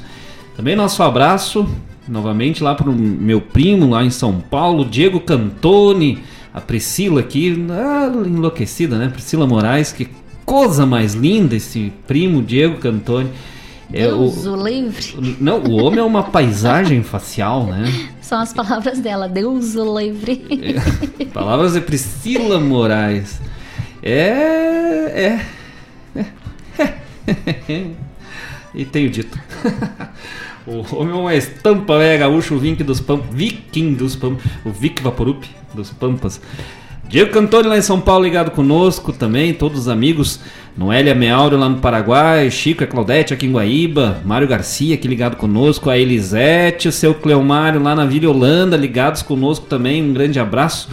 [0.56, 1.68] Também nosso abraço
[2.08, 6.18] novamente lá pro meu primo lá em São Paulo, Diego Cantoni,
[6.52, 9.08] a Priscila aqui, ah, enlouquecida, né?
[9.08, 10.08] Priscila Moraes, que
[10.44, 13.30] coisa mais linda esse primo Diego Cantoni.
[13.92, 15.36] É, Deus o, livre.
[15.40, 17.84] Não, o homem é uma paisagem facial, né?
[18.20, 20.44] São as palavras dela, Deus o livre.
[21.18, 23.40] É, palavras de Priscila Moraes.
[24.02, 25.40] É.
[26.14, 26.24] É.
[27.68, 27.86] é.
[28.74, 29.38] e tenho dito.
[30.66, 33.26] o homem é uma estampa, é gaúcho, o Viking dos Pampas.
[33.32, 34.44] Viking dos Pampas.
[34.64, 35.44] O Vic Vaporup
[35.74, 36.40] dos Pampas.
[37.10, 40.38] Diego Cantoni lá em São Paulo ligado conosco também, todos os amigos.
[40.78, 45.34] Noélia Meauro lá no Paraguai, Chico e Claudete aqui em Guaíba, Mário Garcia aqui ligado
[45.34, 50.38] conosco, a Elisete, o seu Cleomário lá na Vila Holanda ligados conosco também, um grande
[50.38, 50.88] abraço.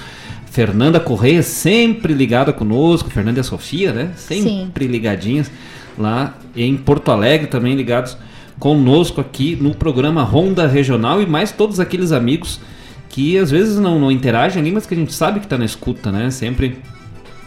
[0.57, 4.09] Fernanda Correia sempre ligada conosco, Fernanda e a Sofia, né?
[4.15, 4.91] Sempre Sim.
[4.91, 5.51] ligadinhas
[5.95, 8.17] lá em Porto Alegre também ligados
[8.57, 12.59] conosco aqui no programa Ronda Regional e mais todos aqueles amigos
[13.07, 15.65] que às vezes não, não interagem ali, mas que a gente sabe que está na
[15.65, 16.31] escuta, né?
[16.31, 16.79] Sempre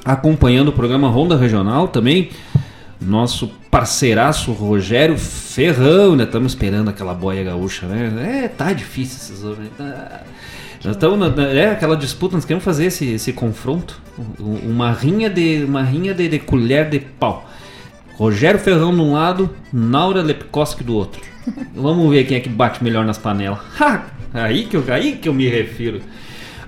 [0.05, 2.29] acompanhando o programa Ronda Regional também.
[3.01, 6.25] Nosso parceiraço Rogério Ferrão, né?
[6.25, 8.45] Estamos esperando aquela boia gaúcha, né?
[8.45, 9.71] É, tá difícil esses homens.
[9.77, 10.23] Tá...
[10.85, 14.01] Nós estamos é aquela disputa, nós queremos fazer esse, esse confronto,
[14.39, 17.49] uma rinha de uma rinha de, de colher de pau.
[18.15, 21.23] Rogério Ferrão de um lado, Naura Lepkoski do outro.
[21.75, 23.59] Vamos ver quem é que bate melhor nas panelas.
[24.33, 26.01] Aí que eu, aí que eu me refiro.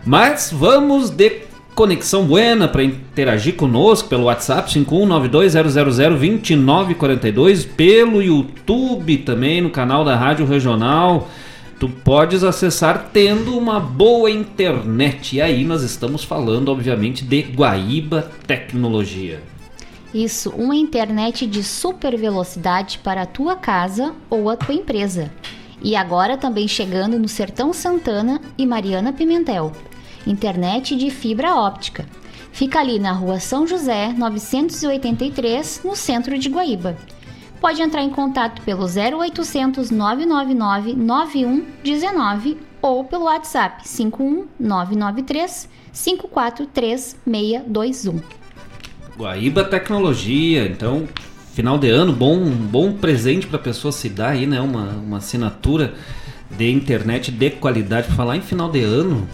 [0.05, 1.43] Mas vamos de
[1.75, 10.47] conexão buena para interagir conosco pelo WhatsApp 51920002942, pelo YouTube também no canal da Rádio
[10.47, 11.29] Regional.
[11.79, 15.37] Tu podes acessar tendo uma boa internet.
[15.37, 19.41] E aí nós estamos falando, obviamente, de Guaíba Tecnologia.
[20.15, 25.33] Isso, uma internet de super velocidade para a tua casa ou a tua empresa.
[25.83, 29.73] E agora também chegando no Sertão Santana e Mariana Pimentel.
[30.27, 32.07] Internet de fibra óptica.
[32.53, 36.97] Fica ali na rua São José, 983, no centro de Guaíba.
[37.61, 48.21] Pode entrar em contato pelo 0800 999 9119 ou pelo WhatsApp 51993 543621.
[49.17, 51.09] Guaíba Tecnologia, então
[51.53, 54.61] final de ano, bom, bom presente para a pessoa se dar aí, né?
[54.61, 55.95] Uma, uma assinatura
[56.51, 58.09] de internet de qualidade.
[58.09, 59.29] Falar em final de ano,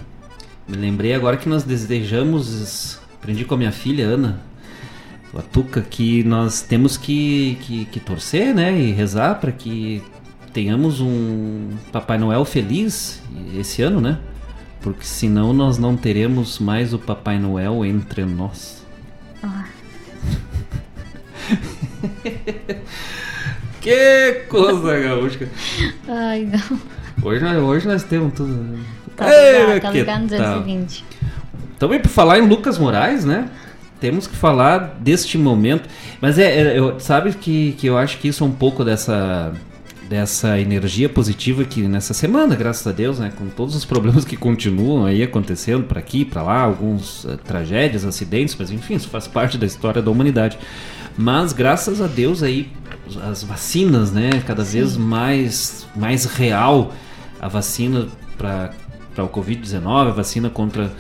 [0.68, 4.40] me lembrei agora que nós desejamos, aprendi com a minha filha Ana,
[5.36, 8.78] a Tuca, que nós temos que, que, que torcer, né?
[8.78, 10.02] E rezar para que
[10.52, 13.22] tenhamos um Papai Noel feliz
[13.54, 14.18] esse ano, né?
[14.80, 18.84] Porque senão nós não teremos mais o Papai Noel entre nós.
[19.42, 19.66] Ah.
[23.80, 25.48] que coisa gaúcha.
[26.08, 26.78] Ai, não.
[27.22, 28.78] Hoje, hoje nós temos tudo.
[29.18, 31.04] Tá ligado, tá ligado no 220.
[31.76, 33.48] Também por falar em Lucas Moraes, né?
[34.00, 35.88] Temos que falar deste momento.
[36.20, 39.52] Mas é, é eu, sabe que, que eu acho que isso é um pouco dessa
[40.08, 44.38] dessa energia positiva que nessa semana, graças a Deus, né, com todos os problemas que
[44.38, 49.28] continuam aí acontecendo para aqui, para lá, alguns uh, tragédias, acidentes, mas enfim, isso faz
[49.28, 50.58] parte da história da humanidade.
[51.14, 52.72] Mas graças a Deus aí
[53.30, 54.78] as vacinas, né, cada Sim.
[54.78, 56.94] vez mais mais real
[57.38, 58.08] a vacina
[58.38, 58.72] para
[59.18, 60.92] para o COVID-19, a vacina contra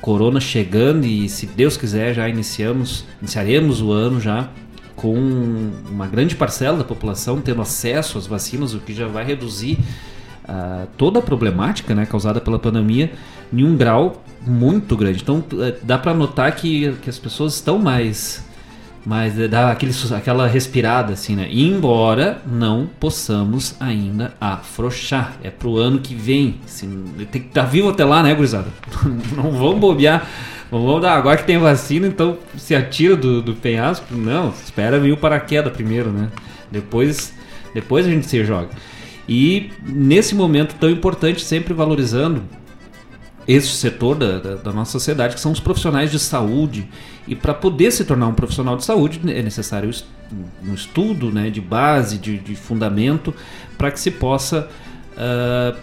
[0.00, 4.48] corona chegando e se Deus quiser já iniciamos, iniciaremos o ano já
[4.94, 5.14] com
[5.90, 9.78] uma grande parcela da população tendo acesso às vacinas, o que já vai reduzir
[10.44, 13.12] uh, toda a problemática né, causada pela pandemia
[13.52, 15.20] em um grau muito grande.
[15.20, 18.42] Então uh, dá para notar que, que as pessoas estão mais
[19.06, 21.46] mas é, dá aquele, aquela respirada assim, né?
[21.48, 25.36] Embora não possamos ainda afrouxar.
[25.44, 26.56] É pro ano que vem.
[26.64, 28.66] Assim, tem que estar tá vivo até lá, né, gurizada?
[29.36, 30.28] não vamos bobear.
[30.68, 34.12] Vamos dar, agora que tem vacina, então se atira do, do penhasco.
[34.12, 36.28] Não, espera vir o paraquedas primeiro, né?
[36.68, 37.32] Depois,
[37.72, 38.70] depois a gente se joga.
[39.28, 42.42] E nesse momento tão importante, sempre valorizando
[43.46, 46.88] esse setor da, da, da nossa sociedade, que são os profissionais de saúde
[47.28, 49.90] e para poder se tornar um profissional de saúde é necessário
[50.64, 53.34] um estudo né, de base, de, de fundamento,
[53.78, 54.68] para que se possa
[55.12, 55.78] uh,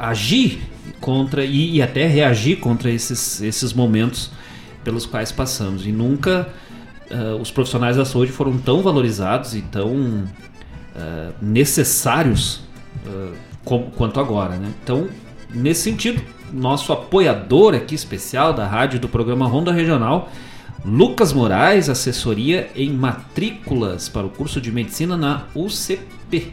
[0.00, 0.60] agir
[1.00, 4.30] contra e, e, até reagir contra esses, esses momentos
[4.84, 5.86] pelos quais passamos.
[5.86, 6.48] E nunca
[7.10, 12.60] uh, os profissionais da saúde foram tão valorizados e tão uh, necessários
[13.64, 14.56] como, quanto agora.
[14.56, 14.72] Né?
[14.82, 15.08] Então,
[15.50, 16.22] nesse sentido,
[16.52, 20.28] nosso apoiador aqui especial da rádio do programa Ronda Regional
[20.84, 26.52] Lucas Moraes, assessoria em matrículas para o curso de medicina na UCP.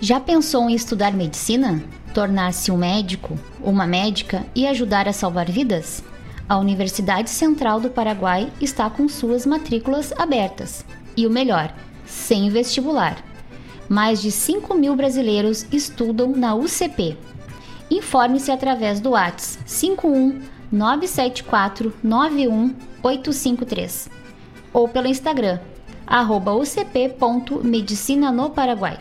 [0.00, 1.82] Já pensou em estudar medicina?
[2.14, 6.02] Tornar-se um médico, uma médica e ajudar a salvar vidas?
[6.48, 10.82] A Universidade Central do Paraguai está com suas matrículas abertas.
[11.14, 11.74] E o melhor,
[12.06, 13.22] sem vestibular.
[13.90, 17.18] Mais de 5 mil brasileiros estudam na UCP.
[17.90, 24.08] Informe-se através do WhatsApp 51 974 91 853
[24.72, 25.58] ou pelo Instagram
[26.06, 28.96] arroba ucp.medicina no Paraguai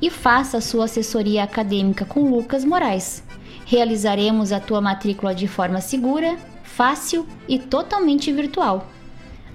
[0.00, 3.22] e faça sua assessoria acadêmica com Lucas Moraes.
[3.64, 8.88] Realizaremos a tua matrícula de forma segura, fácil e totalmente virtual.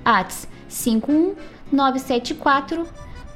[0.03, 1.36] ATS 51
[1.72, 2.88] 974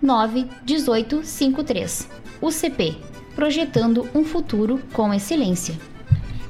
[0.01, 2.09] 91853.
[2.41, 5.75] UCP Projetando um futuro com excelência.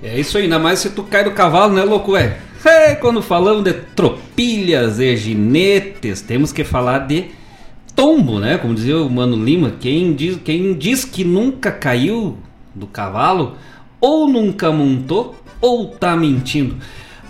[0.04, 2.16] É isso aí, ainda mais se tu cai do cavalo, né, louco?
[2.16, 2.38] É.
[2.66, 7.26] é quando falamos de tropilhas e ginetes, temos que falar de
[7.96, 8.58] tombo, né?
[8.58, 12.38] Como dizia o Mano Lima, quem diz, quem diz que nunca caiu
[12.74, 13.56] do cavalo,
[14.00, 16.78] ou nunca montou, ou tá mentindo.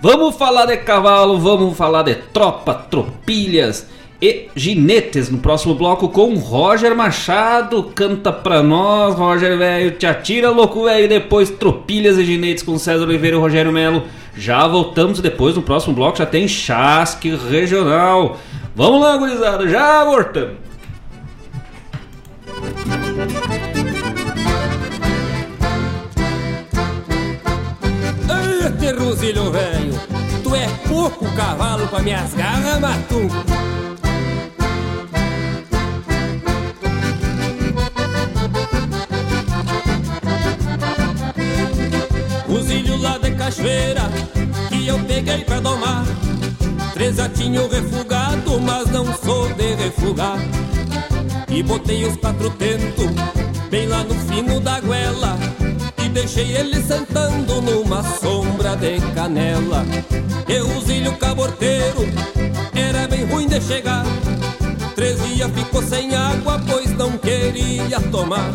[0.02, 3.88] Vamos falar de cavalo, vamos falar de tropa, tropilhas
[4.22, 7.84] e ginetes no próximo bloco com Roger Machado.
[7.96, 11.10] Canta pra nós, Roger velho, te atira louco velho.
[11.10, 14.04] Depois tropilhas e ginetes com César Oliveira e Rogério Melo.
[14.36, 18.38] Já voltamos depois no próximo bloco, já tem chasque regional.
[18.76, 20.58] Vamos lá, gurizada, já voltamos.
[28.32, 29.94] Eita, Rosilho velho,
[30.44, 33.91] tu é pouco cavalo pra minhas garras, Matu.
[44.70, 46.06] Que eu peguei pra domar.
[46.94, 50.38] Três atinhos refugado, mas não sou de refugar.
[51.50, 53.12] E botei os quatro tentos
[53.70, 55.38] bem lá no fino da goela.
[56.04, 59.86] E deixei ele sentando numa sombra de canela.
[60.48, 62.08] E o zilho caborteiro
[62.74, 64.06] era bem ruim de chegar.
[64.96, 68.52] Três dias ficou sem água, pois não queria tomar.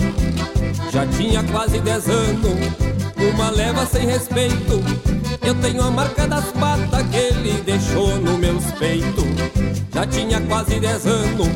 [0.97, 2.57] Já tinha quase dez anos,
[3.19, 4.83] uma leva sem respeito.
[5.47, 9.27] Eu tenho a marca das patas que ele deixou no meus peitos.
[9.93, 11.49] Já tinha quase dez anos,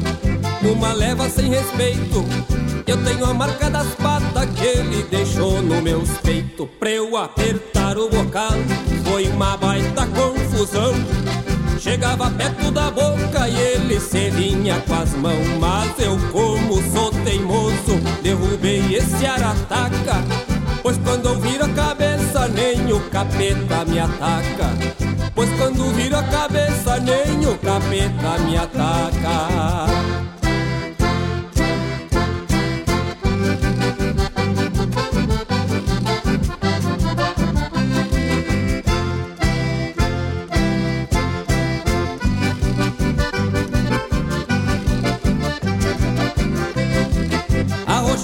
[0.62, 2.22] uma leva sem respeito.
[2.86, 6.68] Eu tenho a marca das patas que ele deixou no meus peitos.
[6.78, 8.52] Pra eu apertar o bocal,
[9.04, 10.92] foi uma baita confusão.
[11.80, 15.48] Chegava perto da boca e ele se vinha com as mãos.
[15.58, 20.22] Mas eu, como sou teimoso, derrubei esse arataca.
[20.82, 24.76] Pois quando eu viro a cabeça, nem o capeta me ataca.
[25.34, 29.99] Pois quando viro a cabeça, nem o capeta me ataca.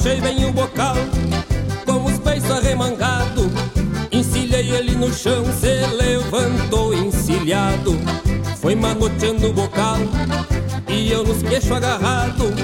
[0.06, 0.94] Arrochei bem o bocal
[1.84, 3.48] com os peitos arremangados.
[4.12, 7.98] Encilhei ele no chão, se levantou encilhado.
[8.60, 9.98] Foi manoteando o bocal
[10.86, 12.54] e eu nos queixo agarrado.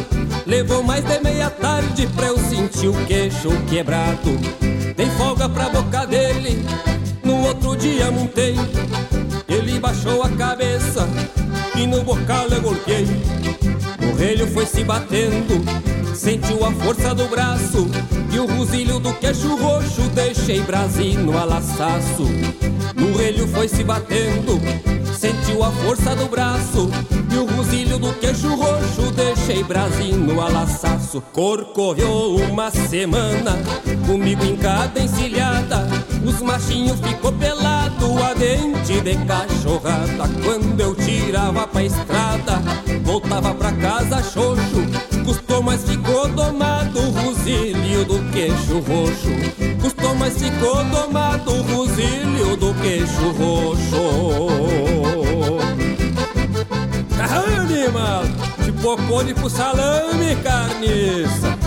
[0.47, 4.39] Levou mais de meia tarde pra eu sentir o queixo quebrado.
[4.97, 6.65] Dei folga pra boca dele,
[7.25, 8.55] no outro dia montei.
[9.49, 11.09] Ele baixou a cabeça
[11.75, 13.07] e no bocal eu golpeei.
[14.01, 15.61] O relho foi se batendo,
[16.15, 17.89] sentiu a força do braço
[18.33, 20.03] E o rosilho do queixo roxo.
[20.15, 22.25] Deixei brasino a laçaço
[22.95, 24.61] No relho foi se batendo,
[25.19, 26.91] sentiu a força do braço
[27.31, 29.11] E o rosilho do queixo roxo.
[29.15, 33.59] Deixei brasino a laçaço Corcoveou uma semana,
[34.07, 35.87] comigo em cada encilhada.
[36.25, 40.29] Os machinhos ficou pelado, a dente de cachorrada.
[40.45, 42.12] Quando eu tirava pra estrada,
[48.89, 49.29] roxo.
[49.81, 54.03] Custou, mas ficou domado o rosilho do queixo roxo.
[57.21, 58.25] Animal,
[58.65, 61.62] de popone pro salame, carniça.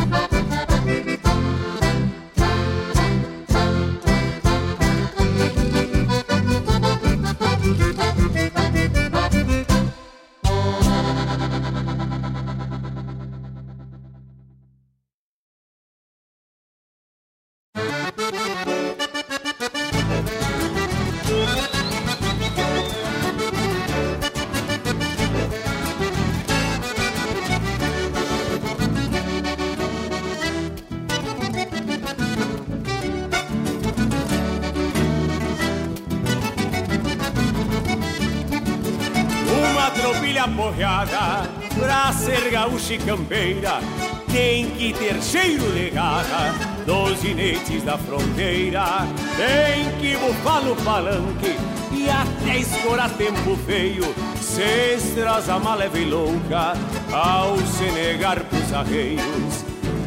[55.45, 56.73] Estrasa leve e louca
[57.13, 59.63] ao se negar pros arreios.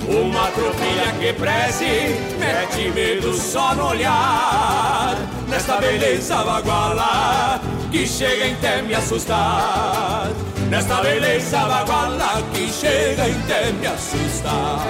[0.08, 5.16] Uma tropilha que preze, mete medo só no olhar.
[5.48, 7.60] Nesta beleza baguala,
[7.92, 10.26] que chega em até me assustar.
[10.68, 14.80] Nesta beleza baguala, que chega em até me assustar.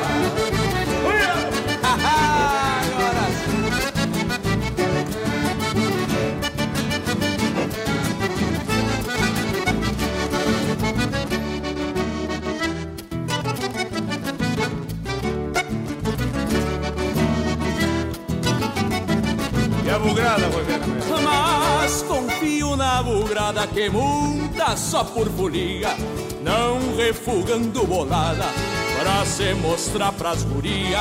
[21.23, 25.97] Mas confio na bugrada que monta só por folia,
[26.43, 28.47] não refugando bolada,
[29.01, 31.01] pra se mostrar pras guria.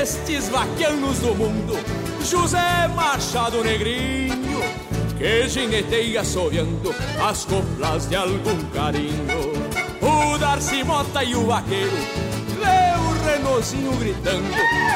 [0.00, 1.74] Estes vaquianos do mundo,
[2.24, 4.60] José Machado Negrinho,
[5.18, 9.66] que gineteia assoviando as coplas de algum carinho.
[10.02, 11.96] O Darcy Mota e o vaqueiro,
[13.26, 14.54] Renozinho gritando,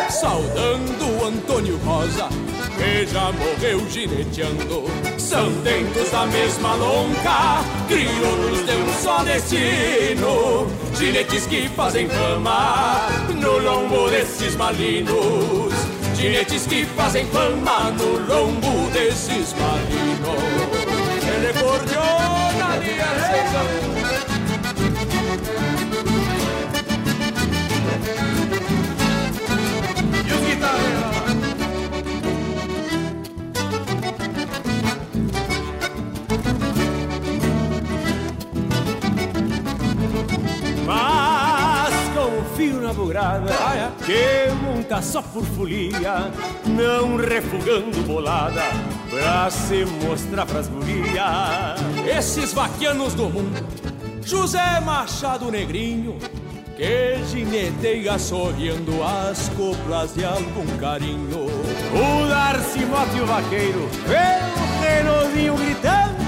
[0.09, 2.29] saudando o Antônio Rosa,
[2.81, 4.85] que já morreu gineteando.
[5.18, 10.66] São dentos da mesma lonca, crioulos de um só destino.
[10.97, 15.72] Ginetes que fazem fama no lombo desses malinos.
[16.16, 20.41] Ginetes que fazem fama no lombo desses malinos.
[21.22, 22.41] Ele cordiona
[43.21, 46.31] bugrada que monta só por folia,
[46.66, 48.62] não refugando bolada
[49.11, 51.75] pra se mostrar pras guria.
[52.16, 53.66] Esses vaquianos do mundo,
[54.25, 56.16] José Machado Negrinho,
[56.77, 61.47] que gineteia sorrindo as coplas de algum carinho.
[61.93, 66.21] O Darcy Mote o vaqueiro, vê o gritando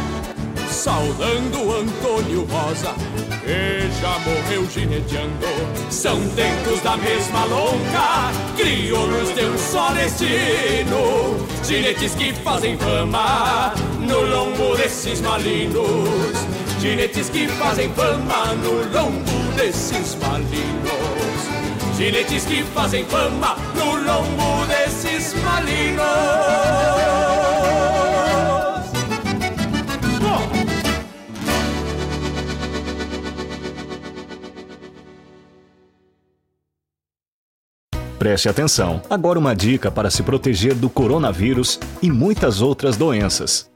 [0.82, 2.92] saudando Antônio Rosa,
[3.44, 5.46] que já morreu gineteando.
[5.90, 11.46] São dentos da mesma lonca, crioulos de um só destino.
[11.64, 16.52] Ginetes que fazem fama no lombo desses malinos.
[16.80, 21.42] Ginetes que fazem fama no lombo desses malinos.
[21.96, 26.81] Ginetes que fazem fama no lombo desses malinos.
[38.22, 39.02] Preste atenção.
[39.10, 43.68] Agora uma dica para se proteger do coronavírus e muitas outras doenças.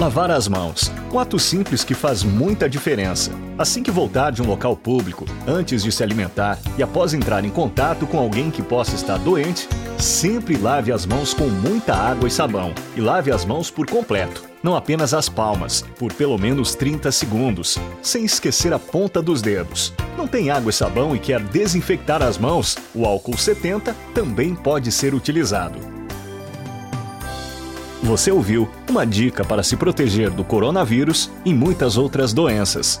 [0.00, 0.90] Lavar as mãos.
[1.12, 3.30] Um ato simples que faz muita diferença.
[3.56, 7.50] Assim que voltar de um local público, antes de se alimentar e após entrar em
[7.50, 9.68] contato com alguém que possa estar doente,
[10.02, 12.74] sempre lave as mãos com muita água e sabão.
[12.96, 17.78] E lave as mãos por completo, não apenas as palmas, por pelo menos 30 segundos,
[18.02, 19.94] sem esquecer a ponta dos dedos.
[20.16, 22.76] Não tem água e sabão e quer desinfectar as mãos?
[22.94, 25.78] O álcool 70 também pode ser utilizado.
[28.02, 33.00] Você ouviu uma dica para se proteger do coronavírus e muitas outras doenças.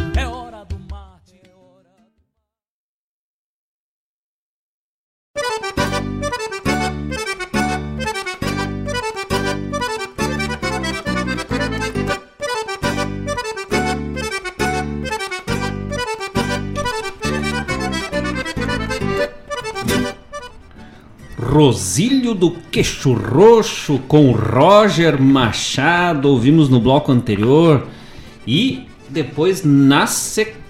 [21.51, 27.87] Rosílio do Queixo Roxo com Roger Machado, ouvimos no bloco anterior.
[28.47, 30.60] E depois, na sequência,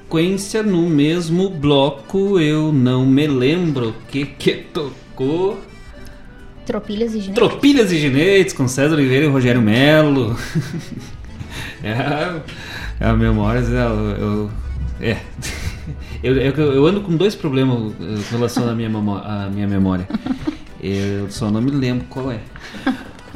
[0.64, 5.60] no mesmo bloco, eu não me lembro o que que tocou.
[6.66, 7.34] Tropilhas e ginetes.
[7.36, 10.36] Tropilhas e Ginetes com César Oliveira e Rogério Melo.
[11.84, 12.40] é, a-
[13.00, 14.52] é a memória, é, eu, eu-
[15.02, 15.18] é.
[16.24, 18.88] Eu, eu, eu ando com dois problemas eh, com relação à minha,
[19.26, 20.08] à minha memória.
[20.80, 22.40] Eu só não me lembro qual é.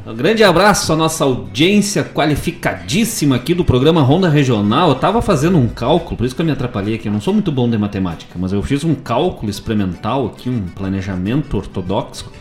[0.07, 4.89] Um grande abraço à nossa audiência qualificadíssima aqui do programa Ronda Regional.
[4.89, 7.07] Eu tava fazendo um cálculo, por isso que eu me atrapalhei aqui.
[7.07, 10.67] Eu não sou muito bom de matemática, mas eu fiz um cálculo experimental aqui, um
[10.67, 12.31] planejamento ortodoxo,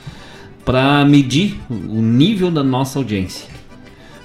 [0.63, 3.49] para medir o nível da nossa audiência.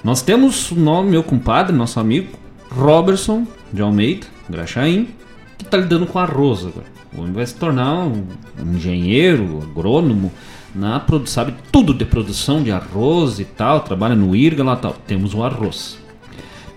[0.04, 2.28] Nós temos o nome, meu compadre, nosso amigo,
[2.70, 5.08] Robertson de Almeida, Graxaim,
[5.56, 6.86] que está lidando com arroz agora.
[7.16, 8.26] O homem vai se tornar um
[8.74, 10.30] engenheiro, agrônomo,
[10.74, 14.92] na produ sabe tudo de produção de arroz e tal, trabalha no IRGA lá tal.
[15.06, 15.98] Temos o arroz.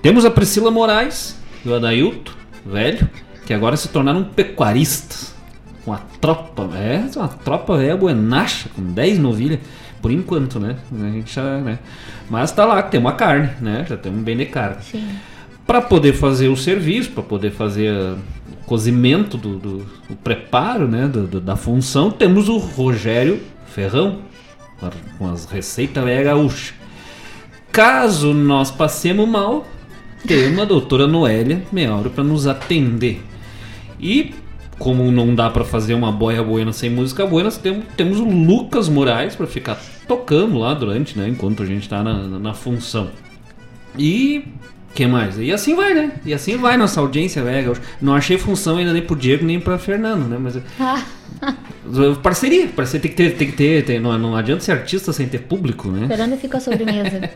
[0.01, 2.35] Temos a Priscila Moraes e o Adailto,
[2.65, 3.07] velho,
[3.45, 5.33] que agora se tornaram pecuaristas.
[5.85, 9.59] Uma tropa, é, uma tropa é buenacha, com 10 novilhas,
[10.01, 10.77] por enquanto, né?
[10.93, 11.79] A gente já, né?
[12.29, 13.85] Mas tá lá, tem uma carne, né?
[13.87, 14.77] Já temos bem de carne.
[14.81, 15.05] Sim.
[15.67, 18.17] Para poder fazer o serviço, para poder fazer o
[18.65, 23.39] cozimento, do, do- o preparo né, do- do- da função, temos o Rogério
[23.73, 24.19] Ferrão,
[25.17, 26.73] com as receitas velha gaúcha.
[27.71, 29.67] Caso nós passemos mal,
[30.27, 33.21] temos a doutora Noélia Meauro para nos atender.
[33.99, 34.33] E
[34.77, 38.89] como não dá para fazer uma boia buena sem música buena, temos, temos o Lucas
[38.89, 43.09] Moraes para ficar tocando lá durante, né, enquanto a gente tá na, na- na função.
[43.97, 44.45] E
[44.93, 45.37] que mais?
[45.39, 46.11] E assim vai, né?
[46.25, 47.71] E assim vai nossa audiência, velho.
[47.71, 50.37] Eu Não achei função ainda nem pro Diego nem pra Fernando, né?
[50.39, 51.01] Mas Ah,
[52.21, 55.27] parceria, parceria tem que ter, tem que ter, tem- não, não adianta ser artista sem
[55.27, 56.05] ter público, né?
[56.09, 57.29] Fernanda fica a sobremesa.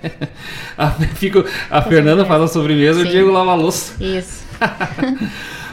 [0.77, 3.07] A, fico- a Fernanda faz a sobremesa e o.
[3.09, 3.93] Diego lava a louça.
[4.03, 4.45] Isso.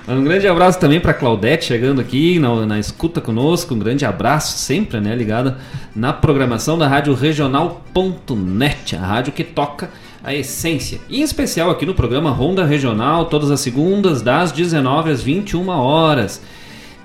[0.06, 3.74] Um grande abraço também para Claudete chegando aqui na, na escuta conosco.
[3.74, 5.56] Um grande abraço sempre, né, ligada
[5.96, 9.88] na programação da Rádio Regional.net, a rádio que toca
[10.24, 11.00] a essência.
[11.08, 15.68] E em especial aqui no programa Ronda Regional, todas as segundas das 19 às 21
[15.68, 16.40] horas.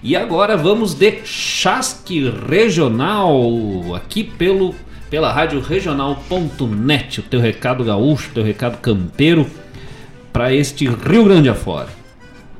[0.00, 3.34] E agora vamos de Chasque Regional,
[3.96, 4.72] aqui pelo
[5.10, 9.46] pela rádio regional.net, o teu recado gaúcho, o teu recado campeiro
[10.30, 11.88] para este Rio Grande afora.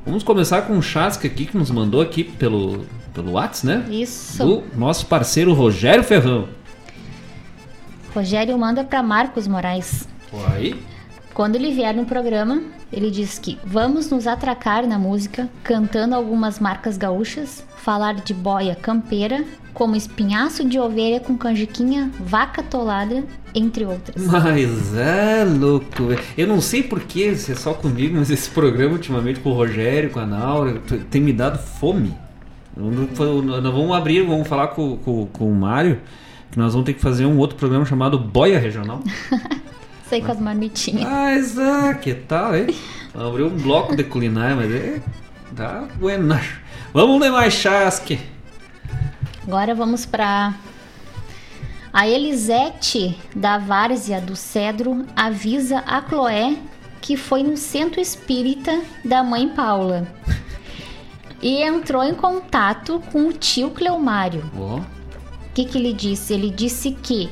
[0.03, 2.87] Vamos começar com o Chasque aqui que nos mandou aqui pelo
[3.19, 3.85] pelo Whats, né?
[3.89, 4.43] Isso.
[4.43, 6.47] Do nosso parceiro Rogério Ferrão.
[8.13, 10.07] Rogério manda para Marcos Moraes.
[10.53, 10.81] Aí.
[11.33, 12.61] Quando ele vier no programa,
[12.91, 18.75] ele diz que vamos nos atracar na música, cantando algumas marcas gaúchas, falar de boia
[18.75, 19.43] campeira,
[19.73, 24.21] como espinhaço de ovelha com canjiquinha, vaca tolada, entre outras.
[24.25, 26.09] Mas é louco.
[26.37, 30.09] Eu não sei porquê, se é só comigo, mas esse programa ultimamente com o Rogério,
[30.09, 32.13] com a Naura, tem me dado fome.
[32.79, 35.99] Nós vamos abrir, vamos falar com, com, com o Mário,
[36.49, 39.03] que nós vamos ter que fazer um outro programa chamado Boia Regional.
[40.07, 41.57] Sei com as marmitinhas.
[41.57, 42.67] Ah, que tal, hein?
[43.13, 45.01] Vamos abrir um bloco de culinária, mas é.
[45.55, 46.61] Tá buenacho.
[46.93, 48.19] Vamos ler mais chasque.
[49.45, 50.53] Agora vamos para
[51.91, 56.55] a Elisete da Várzea do Cedro avisa a Cloé
[57.01, 60.07] que foi no centro espírita da mãe Paula
[61.41, 64.43] e entrou em contato com o tio Cleomário.
[65.49, 66.33] O que, que ele disse?
[66.33, 67.29] Ele disse que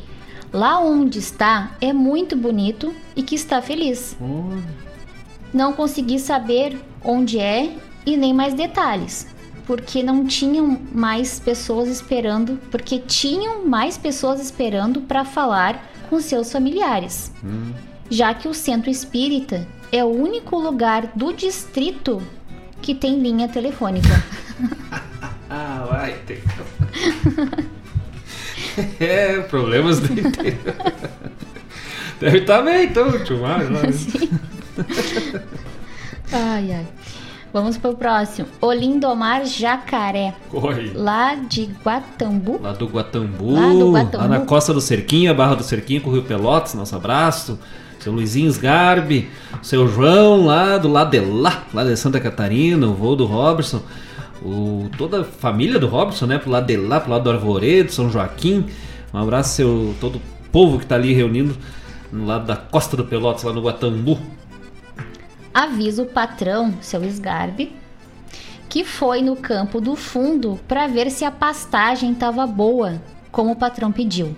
[0.52, 4.18] lá onde está é muito bonito e que está feliz.
[5.54, 9.28] Não consegui saber onde é e nem mais detalhes,
[9.66, 16.52] porque não tinham mais pessoas esperando, porque tinham mais pessoas esperando para falar com seus
[16.52, 17.32] familiares,
[18.10, 22.22] já que o centro espírita é o único lugar do distrito
[22.82, 24.24] que tem linha telefônica.
[25.50, 26.44] Ah, vai ter.
[29.00, 30.76] é, problemas do interior.
[32.20, 33.08] Deve estar bem, então,
[33.40, 33.80] lá, né?
[36.34, 36.88] Ai, ai.
[37.54, 38.48] Vamos pro próximo.
[38.60, 40.34] Olindomar Jacaré.
[40.50, 40.92] Corre.
[40.94, 42.60] Lá de Guatambu.
[42.62, 44.18] Lá do Guatambu, Lá do Guatambu.
[44.18, 47.58] lá na costa do Cerquinho, a Barra do Cerquinho com o Rio Pelotas, nosso abraço.
[48.00, 49.30] Seu Luizinho Sgarbi,
[49.62, 53.82] seu João lá do lado de lá, lá de Santa Catarina, o voo do Robertson,
[54.42, 57.92] o, toda a família do Robertson, né, pro lado de lá, pro lado do Arvoredo,
[57.92, 58.66] São Joaquim.
[59.14, 60.22] Um abraço seu todo o
[60.52, 61.56] povo que tá ali reunido
[62.12, 64.20] no lado da costa do Pelotas, lá no Guatambu.
[65.54, 67.74] avisa o patrão, seu esgarbe,
[68.70, 73.56] que foi no campo do fundo para ver se a pastagem estava boa, como o
[73.56, 74.36] patrão pediu.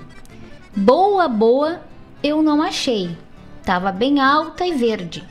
[0.76, 1.82] Boa, boa,
[2.24, 3.18] eu não achei.
[3.70, 5.24] Tava bem alta e verde.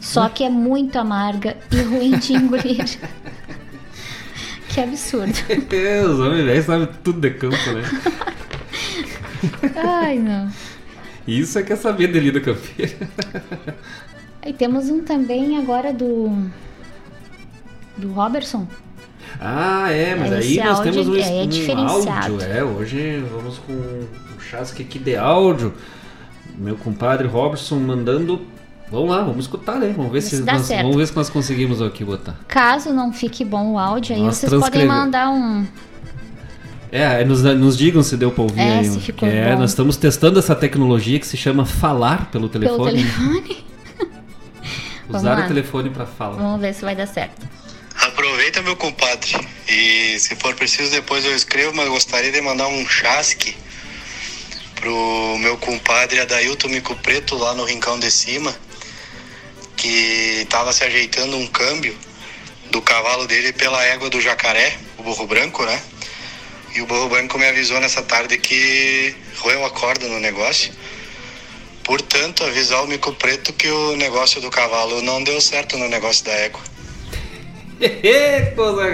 [0.00, 2.98] Só que é muito amarga e ruim de engolir.
[4.68, 5.32] que absurdo.
[6.10, 7.82] Os homens velhos sabem tudo de campo, né?
[9.76, 10.50] Ai, não.
[11.28, 13.08] Isso é que é saber de lida campeira.
[14.42, 16.50] Aí temos um também agora do.
[17.96, 18.66] Do Robertson.
[19.40, 22.32] Ah, é, mas aí Esse nós temos um, é um diferenciado.
[22.32, 22.42] áudio.
[22.42, 25.72] É, hoje vamos com um chasque aqui de áudio.
[26.60, 28.46] Meu compadre Robertson mandando.
[28.90, 29.94] Vamos lá, vamos escutar, né?
[29.96, 30.82] Vamos ver, se, nós, certo.
[30.82, 32.36] vamos ver se nós conseguimos aqui botar.
[32.46, 35.66] Caso não fique bom o áudio, aí Nós vocês podem mandar um.
[36.92, 38.84] É, aí nos, nos digam se deu pra ouvir É, aí.
[38.84, 39.60] se ficou é, bom.
[39.60, 42.78] nós estamos testando essa tecnologia que se chama falar pelo telefone.
[42.78, 43.64] Pelo telefone.
[45.08, 46.36] Usar o telefone pra falar.
[46.36, 47.48] Vamos ver se vai dar certo.
[48.06, 49.48] Aproveita, meu compadre.
[49.68, 53.56] E se for preciso, depois eu escrevo, mas gostaria de mandar um chasque
[54.80, 58.54] pro meu compadre Adailton Mico Preto lá no Rincão de Cima,
[59.76, 61.96] que tava se ajeitando um câmbio
[62.70, 65.80] do cavalo dele pela égua do jacaré, o burro branco, né?
[66.74, 70.72] E o burro branco me avisou nessa tarde que roeu a corda no negócio.
[71.84, 76.24] Portanto, avisar o Mico Preto que o negócio do cavalo não deu certo no negócio
[76.24, 76.60] da égua.
[78.54, 78.90] Coisa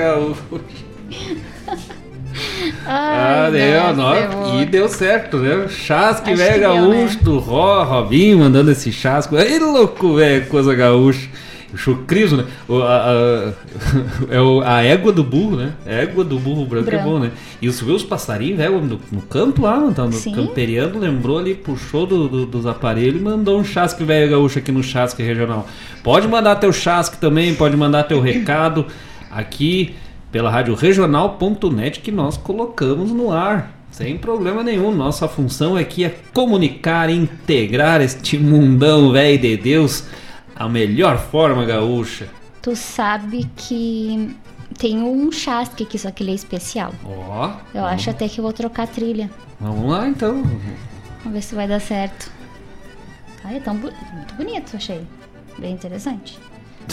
[2.36, 2.74] gaúcha.
[2.86, 4.18] Ah, Ai, deu, nossa,
[4.58, 5.66] é e deu certo, né?
[5.68, 7.20] Chasque velho deu, gaúcho né?
[7.22, 9.36] do Ro, Robinho mandando esse chasco.
[9.36, 11.28] Ei, louco, velho, coisa gaúcha.
[11.74, 12.44] O chucriso, né?
[12.68, 13.52] O, a, a-
[14.30, 15.72] é o- a égua do burro, né?
[15.84, 17.10] A égua do burro branco, é Branco.
[17.10, 17.32] bom, né?
[17.60, 20.32] E os, viu os passarinhos, velho, no, no campo lá, mano, tava Sim.
[20.32, 24.70] camperiando, lembrou ali, puxou do- do- dos aparelhos e mandou um chasque velho gaúcho aqui
[24.70, 25.66] no chasque regional.
[26.04, 28.86] Pode mandar teu chasque também, pode mandar teu recado
[29.30, 29.94] aqui
[30.30, 33.72] pela rádio regional.net que nós colocamos no ar.
[33.90, 34.94] Sem problema nenhum.
[34.94, 40.04] Nossa função aqui é comunicar, integrar este mundão velho de Deus
[40.54, 42.28] a melhor forma gaúcha.
[42.60, 44.36] Tu sabe que
[44.78, 46.92] tem um chasque aqui, só que ele é especial.
[47.04, 49.30] Ó, Eu vamos- acho até que eu vou trocar a trilha.
[49.58, 50.42] Vamos lá então.
[50.42, 52.30] Vamos ver se vai dar certo.
[53.44, 55.00] Ai, é tão bu- muito bonito, achei.
[55.58, 56.38] Bem interessante.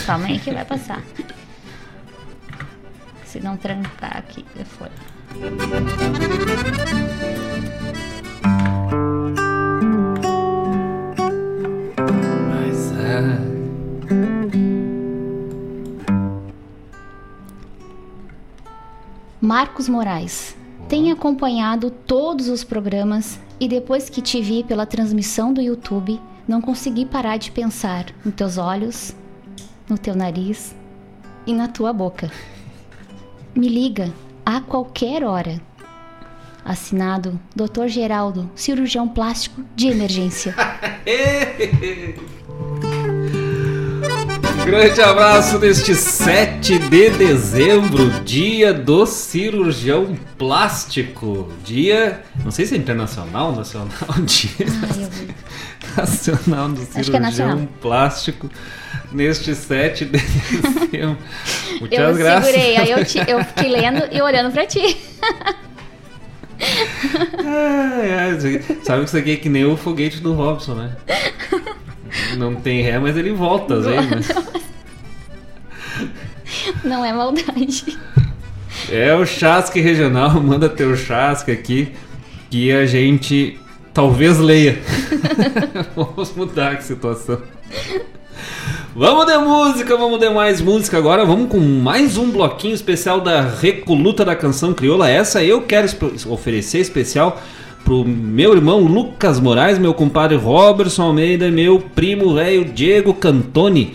[0.06, 1.02] Calma aí que vai passar.
[3.34, 4.90] Se não trancar aqui, já foi.
[12.48, 13.40] Mas é.
[19.42, 20.56] Marcos Moraes.
[20.88, 26.62] Tenho acompanhado todos os programas e depois que te vi pela transmissão do YouTube, não
[26.62, 29.16] consegui parar de pensar nos teus olhos,
[29.90, 30.76] no teu nariz
[31.48, 32.30] e na tua boca.
[33.56, 34.12] Me liga
[34.44, 35.62] a qualquer hora.
[36.66, 37.88] Assinado Dr.
[37.88, 40.56] Geraldo, cirurgião plástico de emergência.
[44.66, 51.52] Grande abraço neste 7 de dezembro, dia do cirurgião plástico.
[51.66, 53.90] Dia, não sei se é internacional, nacional,
[54.26, 54.66] dia
[55.98, 57.68] nacional do Acho que é cirurgião nacional.
[57.82, 58.50] plástico.
[59.12, 61.18] Neste 7 de dezembro.
[61.80, 62.46] Muitas eu graças.
[62.50, 64.98] segurei, aí eu, te- eu fiquei lendo e olhando pra ti.
[67.46, 70.92] Ai, ai, aqui- sabe que isso aqui é que nem o foguete do Robson, né?
[72.38, 74.32] Não tem ré, mas ele volta às vezes?
[76.84, 77.98] Não é maldade.
[78.92, 81.94] É o Chasque Regional, manda teu Chasque aqui
[82.50, 83.60] que a gente
[83.94, 84.80] talvez leia.
[85.96, 87.42] vamos mudar a situação.
[88.96, 91.26] Vamos de música, vamos de mais música agora.
[91.26, 95.10] Vamos com mais um bloquinho especial da Recoluta da Canção Crioula.
[95.10, 95.88] Essa eu quero
[96.30, 97.42] oferecer especial
[97.84, 103.94] pro meu irmão Lucas Moraes, meu compadre Robertson Almeida e meu primo velho Diego Cantoni.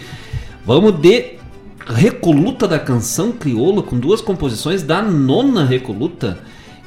[0.64, 1.38] Vamos de
[1.86, 6.38] Recoluta da Canção Crioula com duas composições da nona Recoluta,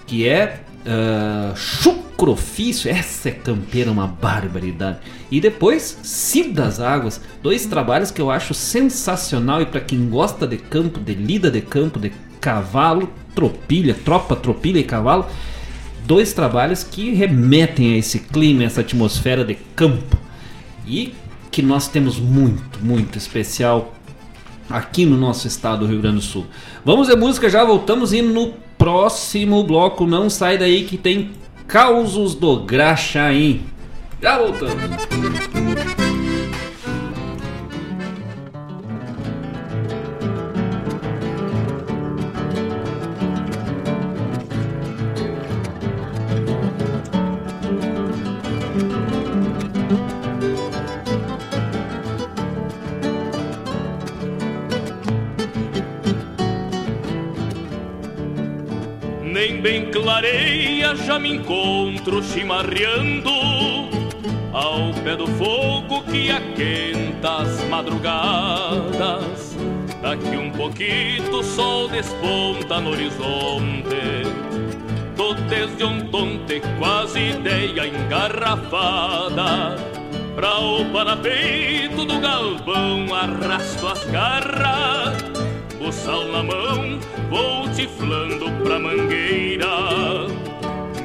[0.05, 2.89] que é ah, Chucrofício.
[2.89, 4.99] Essa é campeira, uma barbaridade.
[5.31, 10.45] E depois Cid das Águas, dois trabalhos que eu acho sensacional e para quem gosta
[10.45, 15.25] de campo, de lida de campo, de cavalo, tropilha, tropa, tropilha e cavalo,
[16.05, 20.17] dois trabalhos que remetem a esse clima, essa atmosfera de campo.
[20.85, 21.13] E
[21.51, 23.93] que nós temos muito, muito especial
[24.69, 26.45] aqui no nosso estado do Rio Grande do Sul.
[26.83, 31.31] Vamos de música, já voltamos e no próximo bloco não sai daí que tem
[31.67, 33.61] Causos do Graxaim.
[34.21, 36.10] Já voltamos.
[60.21, 60.31] Bem
[60.81, 63.31] clareia já me encontro chimarreando
[64.53, 69.57] ao pé do fogo que aquenta as madrugadas.
[70.01, 74.23] Daqui um pouquinho o sol desponta no horizonte.
[75.15, 79.75] Tô desde tonte quase ideia engarrafada.
[80.35, 85.30] Pra o parapeito do galpão arrasto as garras.
[85.91, 89.67] Buçal na mão, vou tiflando pra mangueira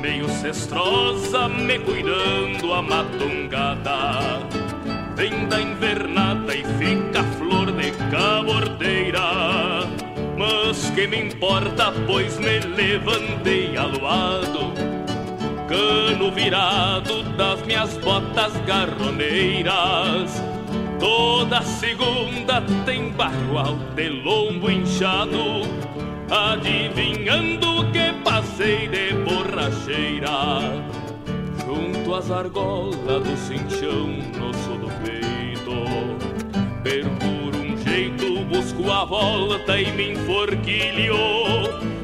[0.00, 4.46] meio cestrosa, me cuidando a matungada.
[5.16, 9.88] Vem da invernada e fica flor de cabordeira.
[10.38, 14.72] Mas que me importa, pois me levantei aluado.
[15.66, 20.40] Cano virado das minhas botas garroneiras.
[20.98, 25.62] Toda segunda tem barroal de lombo inchado
[26.30, 30.60] adivinhando que passei de borracheira
[31.64, 34.06] junto às argolas do cinchão
[34.38, 36.16] no sul do peito.
[36.82, 41.16] Per por um jeito busco a volta e me enforquilho.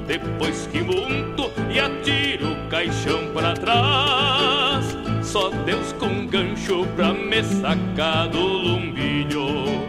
[0.07, 5.02] Depois que monto e atiro o caixão pra trás.
[5.33, 9.89] Só Deus com gancho pra me sacar do lumbilho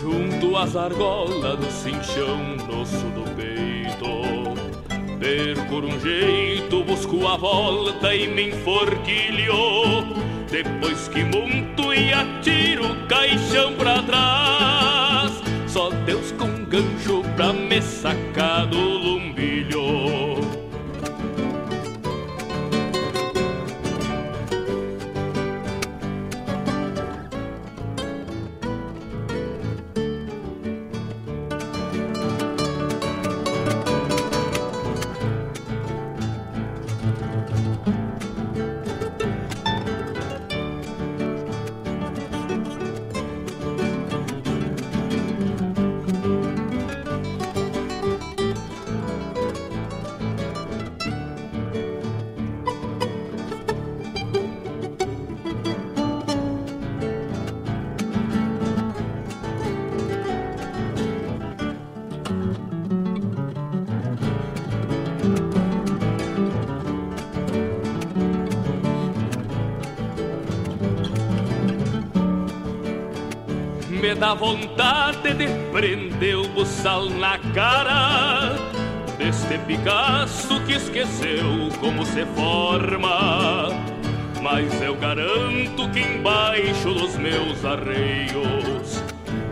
[0.00, 2.56] junto às argolas do cinchão
[2.86, 4.54] sul do peito.
[5.18, 10.14] Percuro um jeito, busco a volta e me enforquilho.
[10.48, 15.42] Depois que monto e atiro o caixão pra trás.
[15.66, 20.11] Só Deus com gancho pra me sacar do lumbilho.
[74.22, 78.54] Dá vontade de prender o buçal na cara
[79.18, 83.70] deste Picasso que esqueceu como se forma.
[84.40, 89.02] Mas eu garanto que embaixo dos meus arreios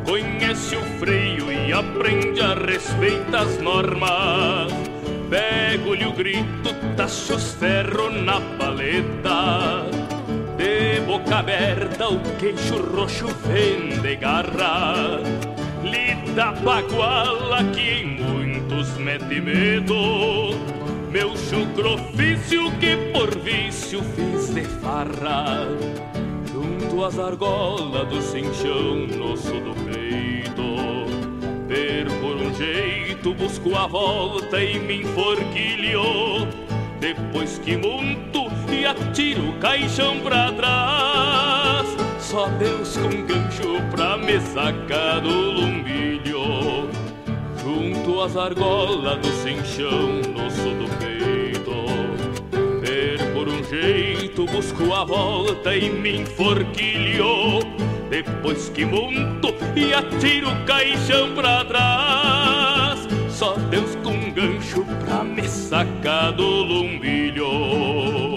[0.04, 4.72] conhece o freio e aprende a respeitar as normas.
[5.28, 9.99] Pego-lhe o grito, tacho os ferros na paleta.
[11.06, 15.18] Boca aberta, o queixo roxo vem de garra.
[15.82, 20.54] Lida baguala que em muitos mete medo.
[21.10, 25.66] Meu chucro ofício que por vício fiz de farra.
[26.52, 31.10] Junto às argolas do cinchão no sul do peito.
[31.66, 36.46] Per por um jeito, busco a volta e me enforquilho.
[37.00, 38.49] Depois que monto
[38.80, 41.86] e atiro o caixão pra trás.
[42.18, 46.88] Só Deus com gancho pra me sacar do lumbilho.
[47.62, 51.70] Junto às argolas do cinchão sul do peito.
[52.80, 57.60] Per por um jeito, busco a volta e me enforquilho.
[58.08, 63.06] Depois que monto e atiro o caixão pra trás.
[63.28, 68.29] Só Deus com gancho pra me sacar do lumbilho.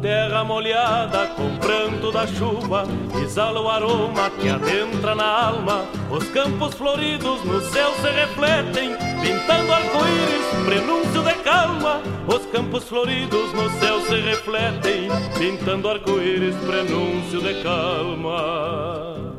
[0.00, 2.84] Terra molhada com pranto da chuva
[3.22, 5.84] exala o aroma que adentra na alma.
[6.10, 12.00] Os campos floridos no céu se refletem, pintando arco-íris, prenúncio de calma.
[12.26, 15.08] Os campos floridos no céu se refletem,
[15.38, 19.29] pintando arco-íris, prenúncio de calma.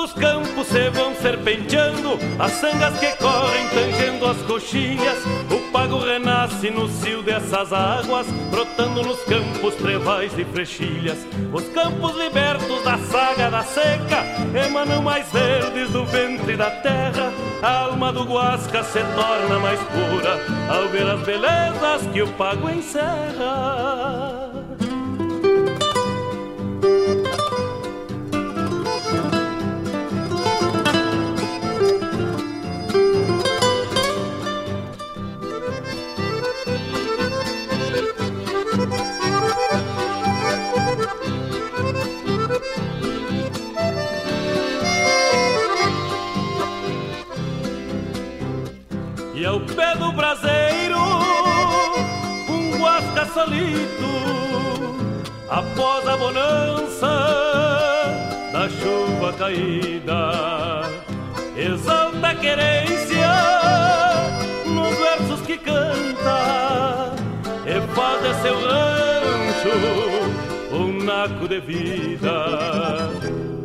[0.00, 5.18] Dos campos se vão serpenteando As sangas que correm tangendo as coxilhas
[5.50, 11.18] O pago renasce no cio dessas águas Brotando nos campos trevais e frechilhas
[11.52, 14.24] Os campos libertos da saga da seca
[14.66, 17.32] Emanam mais verdes do ventre da terra.
[17.62, 20.40] A alma do Guasca se torna mais pura
[20.74, 24.49] Ao ver as belezas que o pago encerra
[49.50, 50.96] ao pé do braseiro,
[52.48, 54.10] um guasca solito,
[55.48, 57.10] após a bonança
[58.52, 60.82] da chuva caída,
[61.56, 63.32] exalta a querência
[64.66, 67.12] nos versos que canta,
[67.66, 69.74] e faz seu rancho
[70.72, 73.19] um naco de vida.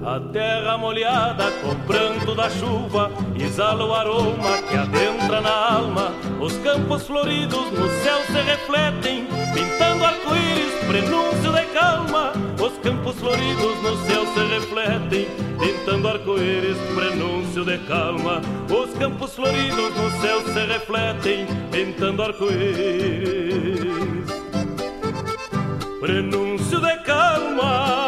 [0.05, 3.09] A terra molhada com pranto da chuva
[3.39, 6.13] exala o aroma que adentra na alma.
[6.39, 12.33] Os campos floridos no céu se refletem, pintando arco-íris, prenúncio de calma.
[12.61, 15.27] Os campos floridos no céu se refletem,
[15.59, 18.41] pintando arco-íris, prenúncio de calma.
[18.69, 23.55] Os campos floridos no céu se refletem, pintando arco-íris,
[25.99, 28.04] prenúncio de calma.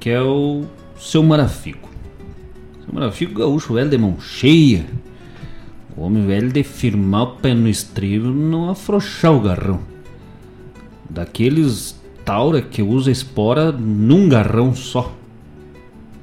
[0.00, 0.64] que é o
[0.98, 1.88] seu Marafico.
[2.84, 4.86] Seu Marafico gaúcho velho de mão cheia.
[5.96, 9.78] O homem velho de firmar o pé no estribo não afrouxar o garrão.
[11.08, 15.14] Daqueles taura que usa espora num garrão só.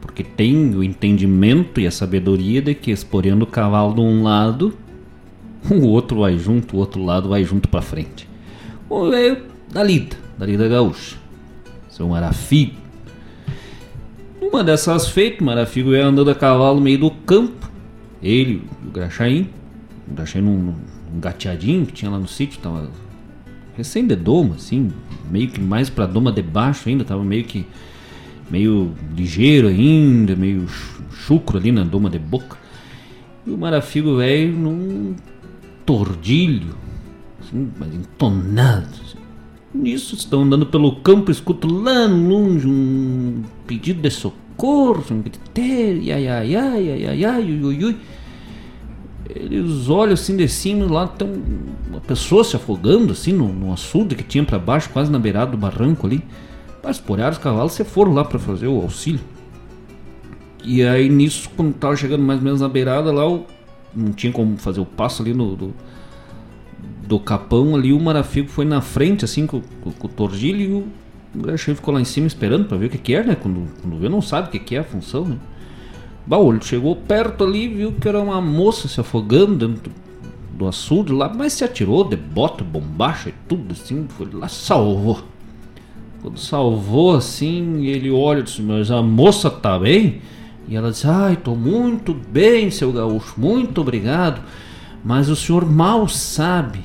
[0.01, 4.77] Porque tem o entendimento e a sabedoria de que esporeando o cavalo de um lado,
[5.69, 8.27] o outro vai junto, o outro lado vai junto pra frente.
[8.89, 11.17] O velho da lida, da lida gaúcha.
[11.89, 12.75] Seu Marafigo.
[14.41, 17.71] Numa dessas feitas, o Marafigo ia andando a cavalo no meio do campo.
[18.21, 19.49] Ele e o Graxaim.
[20.07, 20.75] O Graxaim num,
[21.11, 22.89] num gateadinho que tinha lá no sítio, tava
[23.75, 24.91] recém de doma, assim,
[25.29, 27.65] meio que mais pra doma de baixo ainda, tava meio que
[28.49, 30.67] meio ligeiro ainda, meio
[31.11, 32.57] chucro ali na doma de boca.
[33.45, 35.15] E o Marafigo velho num
[35.85, 36.75] tordilho,
[37.41, 38.87] assim, entonado.
[39.05, 39.17] assim.
[39.73, 46.27] Nisso, estão andando pelo campo, escuto lá longe um pedido de socorro, um griteiro, ai,
[46.27, 47.97] ai, ai, ai, ai, ai, ui, ui.
[49.29, 51.27] Eles olham assim de cima, lá tem
[51.89, 55.51] uma pessoa se afogando assim no, no açude que tinha para baixo, quase na beirada
[55.51, 56.23] do barranco ali.
[56.83, 59.21] Mas por os cavalos se foram lá para fazer o auxílio.
[60.63, 63.45] E aí nisso, quando tava chegando mais ou menos na beirada lá, o,
[63.95, 65.73] não tinha como fazer o passo ali no, do,
[67.07, 70.73] do capão ali, o Marafigo foi na frente, assim, com, com, com o Torgilho e
[70.73, 70.87] o
[71.35, 73.35] Graxinho ficou lá em cima esperando para ver o que, que é, né?
[73.35, 75.37] Quando, quando vê, não sabe o que, que é a função, né?
[76.25, 79.91] Baú, chegou perto ali viu que era uma moça se afogando dentro
[80.53, 85.21] do açude lá, mas se atirou de bota, bombacha e tudo assim, foi lá, salvou.
[86.21, 90.21] Quando salvou assim, ele olha e disse, mas a moça tá bem?
[90.67, 94.41] E ela disse, ai, tô muito bem, seu gaúcho, muito obrigado.
[95.03, 96.79] Mas o senhor mal sabe,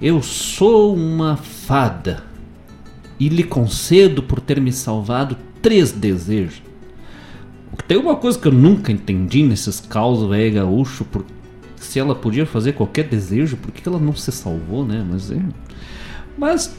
[0.00, 2.22] eu sou uma fada
[3.18, 6.62] e lhe concedo por ter me salvado três desejos.
[7.86, 11.24] Tem uma coisa que eu nunca entendi nesses causos velho gaúcho, por,
[11.76, 15.04] se ela podia fazer qualquer desejo, por que ela não se salvou, né?
[15.08, 15.40] Mas é.
[16.36, 16.76] Mas,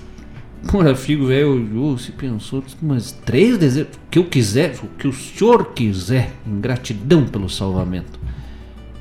[0.68, 5.14] por figo velho, se pensou, mas três desejos, o que eu quiser, o que o
[5.14, 8.20] senhor quiser, em gratidão pelo salvamento.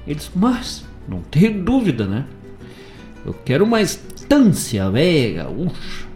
[0.06, 2.24] Ele disse, mas, não tenho dúvida, né?
[3.26, 6.06] Eu quero uma estância velha gaúcha,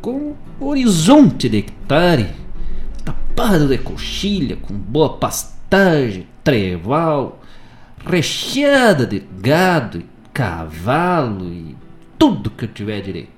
[0.00, 2.28] com horizonte de hectare
[3.04, 7.42] tapado de coxilha, com boa pastagem, treval,
[8.04, 11.76] recheada de gado e cavalo e
[12.18, 13.35] tudo que eu tiver direito.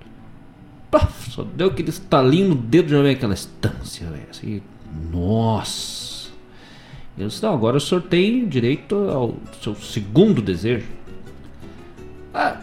[1.30, 4.26] Só deu aquele estalinho no dedo já veio aquela estância, velho.
[4.30, 4.62] Assim,
[5.12, 6.28] nossa!
[7.16, 10.86] Eu disse, não, agora o senhor tem direito ao seu segundo desejo.
[12.32, 12.60] Ah,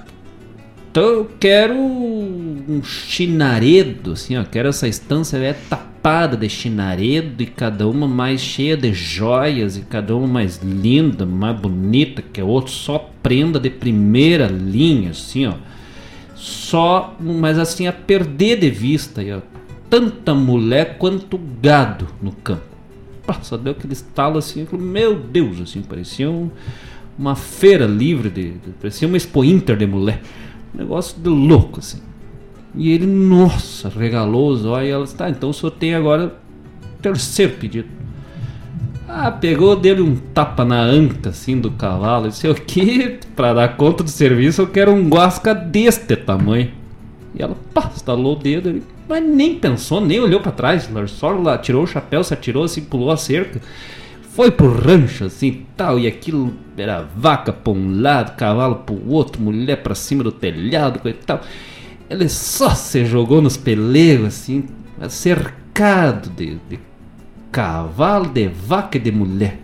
[0.96, 4.46] então eu quero um chinaredo, assim, ó.
[4.46, 9.82] Quero essa estância é tapada de chinaredo e cada uma mais cheia de joias e
[9.82, 12.72] cada uma mais linda, mais bonita que a outra.
[12.72, 15.56] Só prenda de primeira linha, assim, ó.
[16.46, 19.42] Só, mas assim, a perder de vista, ó.
[19.90, 22.62] Tanta mulher quanto gado no campo.
[23.42, 26.52] Só deu aquele estalo assim, meu Deus, assim, parecia um,
[27.18, 30.22] uma feira livre de, de parecia uma Expo Inter de mulher.
[30.72, 32.00] Negócio de louco, assim.
[32.76, 34.88] E ele, nossa, regalou os olhos.
[34.88, 36.36] E ela disse, tá, então o senhor tem agora
[37.02, 37.88] terceiro pedido.
[39.08, 42.30] Ah, pegou dele um tapa na anta, assim, do cavalo.
[42.30, 43.20] Disse, o que?
[43.36, 46.72] Pra dar conta do serviço, eu quero um guasca deste tamanho.
[47.34, 48.70] E ela, pá, estalou o dedo.
[48.70, 50.90] Ele, mas nem pensou, nem olhou para trás.
[51.08, 53.62] Só lá, tirou o chapéu, se atirou, assim, pulou a cerca
[54.36, 59.42] foi pro rancho assim tal, e aquilo era vaca pra um lado, cavalo pro outro,
[59.42, 61.40] mulher pra cima do telhado, coisa e tal.
[62.10, 64.66] Ele só se jogou nos pelegos assim,
[65.08, 66.78] cercado de, de
[67.56, 69.58] cavalo, de vaca e de mulher.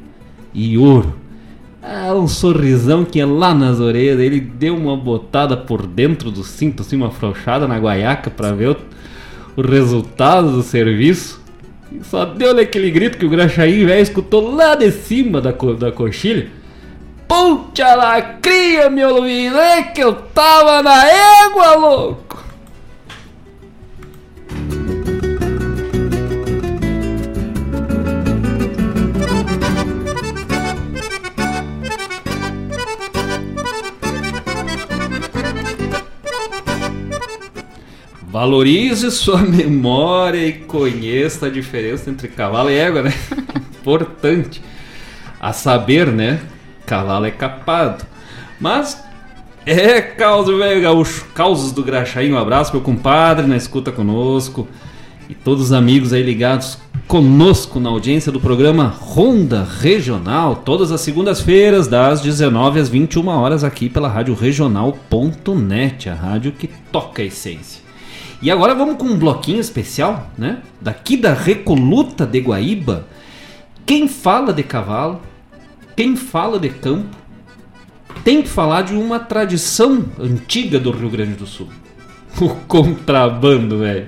[0.54, 1.14] E ouro.
[1.84, 4.18] Ah, um sorrisão que ia lá nas orelhas.
[4.18, 8.70] Ele deu uma botada por dentro do cinto, assim, uma afrouxada na guaiaca para ver
[8.70, 8.78] o,
[9.58, 11.42] o resultado do serviço.
[12.04, 15.92] Só deu aquele grito que o Graxaí, velho, escutou lá de cima da, co da
[15.92, 16.48] coxilha.
[17.28, 22.41] Puxa lá, cria, meu Luiz, é que eu tava na égua, louco!
[38.32, 43.14] Valorize sua memória e conheça a diferença entre cavalo e égua, né?
[43.82, 44.62] Importante.
[45.38, 46.40] A saber, né?
[46.86, 48.06] Cavalo é capado.
[48.58, 49.03] Mas
[49.66, 51.26] é causa, velho gaúcho.
[51.36, 52.32] Causas do Graxaí.
[52.32, 54.66] Um abraço, meu compadre, na escuta conosco.
[55.30, 56.78] E todos os amigos aí ligados
[57.08, 63.66] conosco na audiência do programa Ronda Regional, todas as segundas-feiras, das 19 às 21 horas,
[63.66, 67.81] aqui pela Rádio Regional.net, a rádio que toca a essência.
[68.42, 70.60] E agora vamos com um bloquinho especial, né?
[70.80, 73.06] Daqui da Recoluta de Guaíba.
[73.86, 75.22] Quem fala de cavalo,
[75.96, 77.16] quem fala de campo,
[78.24, 81.68] tem que falar de uma tradição antiga do Rio Grande do Sul.
[82.40, 84.08] O contrabando, velho.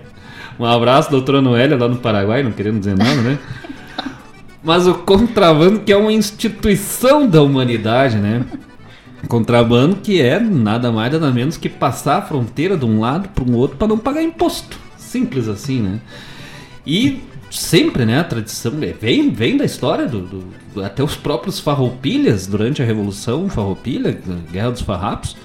[0.58, 3.38] Um abraço, doutora Noélia, lá no Paraguai, não querendo dizer nada, né?
[4.64, 8.46] Mas o contrabando que é uma instituição da humanidade, né?
[9.28, 13.44] Contrabando que é nada mais nada menos que passar a fronteira de um lado para
[13.44, 14.78] o outro para não pagar imposto.
[14.98, 16.00] Simples assim, né?
[16.86, 20.22] E sempre, né, a tradição é, vem, vem da história do,
[20.74, 24.18] do até os próprios farroupilhas durante a Revolução Farroupilha,
[24.52, 25.38] Guerra dos Farrapos,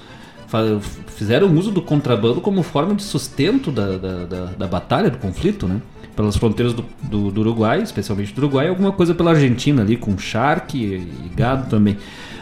[0.47, 0.79] fa-
[1.15, 5.67] fizeram uso do contrabando como forma de sustento da, da, da, da batalha, do conflito,
[5.67, 5.79] né?
[6.15, 10.17] Pelas fronteiras do, do, do Uruguai, especialmente do Uruguai, alguma coisa pela Argentina ali, com
[10.17, 11.95] charque e gado também.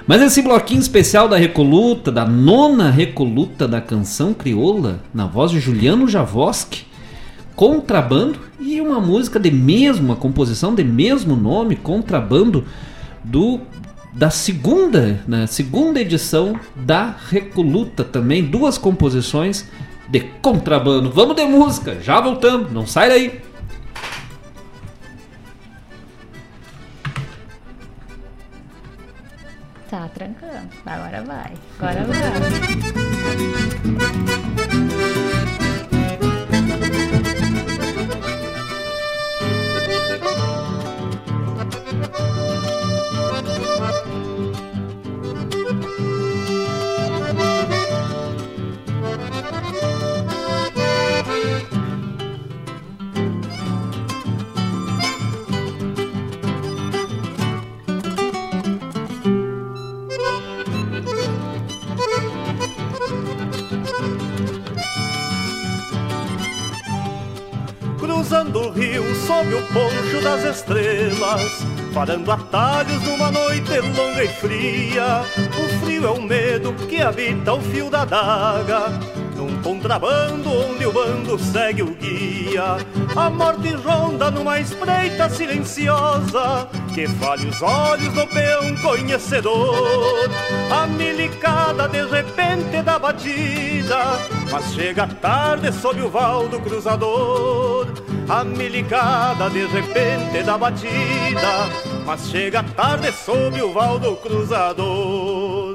[0.07, 5.59] Mas esse bloquinho especial da Recoluta, da nona Recoluta da canção crioula, na voz de
[5.59, 6.87] Juliano Javoski,
[7.57, 12.63] Contrabando e uma música de mesmo, uma composição de mesmo nome, Contrabando,
[13.21, 13.59] do
[14.13, 19.67] da segunda, né, segunda edição da Recoluta também, duas composições
[20.07, 21.11] de contrabando.
[21.11, 23.41] Vamos de música, já voltamos, não sai daí.
[29.89, 30.69] Tá trancando.
[30.85, 31.53] Agora vai.
[31.79, 32.96] Agora vai.
[68.71, 75.23] Rio sob o poncho das estrelas Parando atalhos numa noite longa e fria.
[75.37, 78.91] O frio é o medo que habita o fio da daga
[79.37, 82.77] Num contrabando onde o bando segue o guia.
[83.15, 90.27] A morte ronda numa espreita silenciosa Que falha os olhos do peão conhecedor.
[90.71, 94.19] A milicada de repente da batida
[94.51, 97.87] Mas chega tarde sob o val do cruzador.
[98.27, 101.69] A milicada de repente da batida
[102.03, 105.66] Mas chega tarde sob o val do cruzador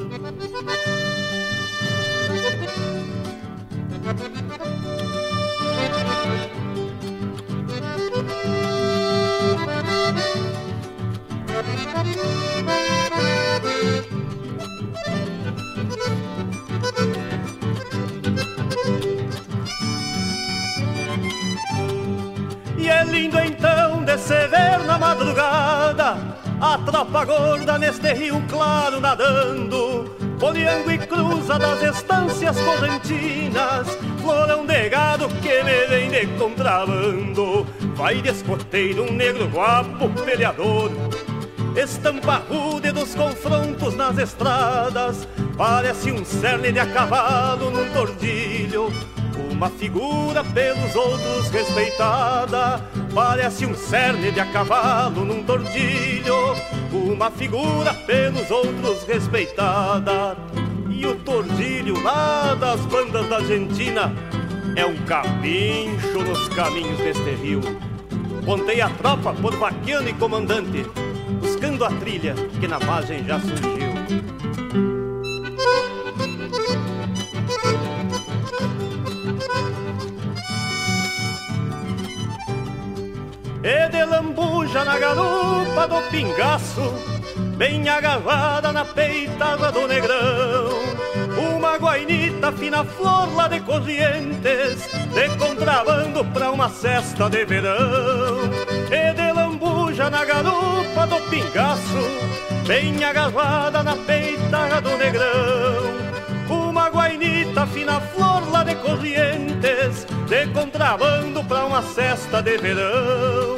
[22.77, 24.03] E é lindo então
[24.85, 26.17] na madrugada
[26.61, 33.87] A tropa gorda neste rio claro nadando Folheando e cruza das estâncias correntinas
[34.21, 37.65] Florão de gado que me vem de contrabando.
[37.95, 38.31] Vai de
[39.01, 40.91] um negro guapo peleador
[41.77, 45.29] Estampa rude dos confrontos nas estradas.
[45.57, 48.93] Parece um cerne de a cavalo num tordilho
[49.63, 52.85] uma figura pelos outros respeitada.
[53.15, 56.57] Parece um cerne de a cavalo num tordilho.
[56.93, 60.37] Uma figura pelos outros respeitada.
[60.91, 64.13] E o tordilho lá das bandas da Argentina
[64.77, 67.61] É um cabincho nos caminhos deste rio.
[68.45, 70.85] Pontei a tropa por vaquiano e comandante
[71.41, 73.93] Buscando a trilha que na margem já surgiu
[83.65, 86.93] E de lambuja na garupa do pingaço
[87.57, 90.83] Bem agavada na peitada do negrão.
[91.55, 98.51] Uma guainita fina flor lá de corrientes De contrabando pra uma cesta de verão.
[98.91, 106.02] E de lambuja na garupa do pingaço Bem agavada na peitada do negrão
[107.03, 113.57] guainita fina flor lá de corrientes De contrabando pra uma cesta de verão.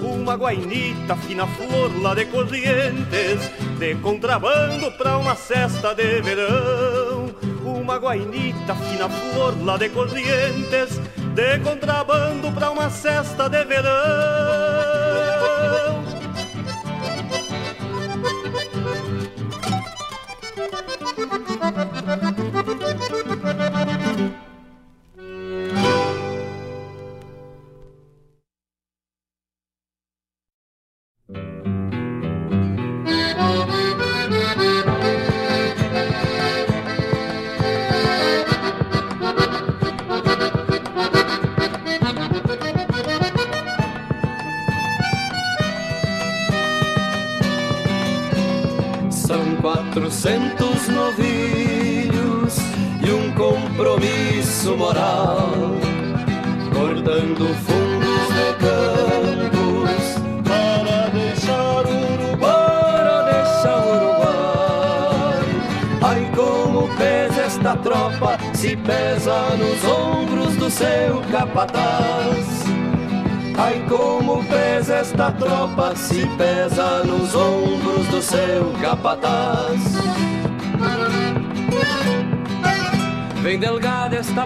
[0.00, 7.34] Uma guainita fina flor lá de corrientes De contrabando pra uma cesta de verão.
[7.62, 10.98] Uma guainita fina flor lá de corrientes
[11.34, 14.25] De contrabando pra uma cesta de verão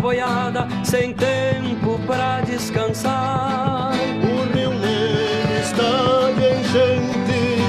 [0.00, 3.92] boiada, sem tempo para descansar.
[4.22, 7.62] O Rio Negro está bem gente,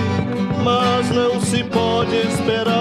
[0.63, 2.71] mas não se pode esperar.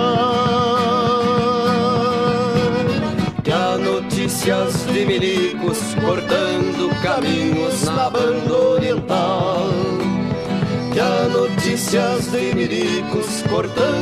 [3.42, 9.68] Que há notícias de milicos cortando caminhos na banda oriental.
[10.92, 13.99] Que há notícias de milicos cortando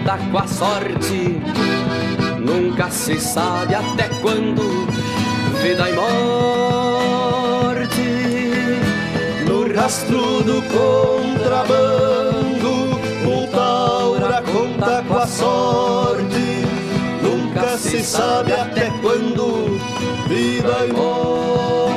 [0.00, 1.40] conta com a sorte.
[2.38, 4.86] Nunca se sabe até quando
[5.62, 7.20] vida e morte.
[9.46, 11.90] No rastro do contrabando
[13.26, 16.64] um taura conta com a sorte.
[17.22, 19.78] Nunca se sabe até quando
[20.28, 21.89] vida e morte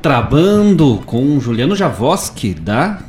[0.00, 3.00] contrabando com Juliano Javoski da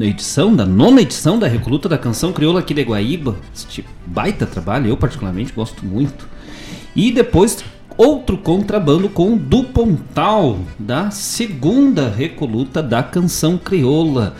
[0.00, 3.36] edição, da nona edição da Recoluta da Canção Crioula aqui de Guaíba.
[3.54, 6.26] Este baita trabalho, eu particularmente gosto muito.
[6.96, 7.62] E depois
[7.98, 14.34] outro contrabando com do Pontal da segunda Recoluta da Canção Crioula.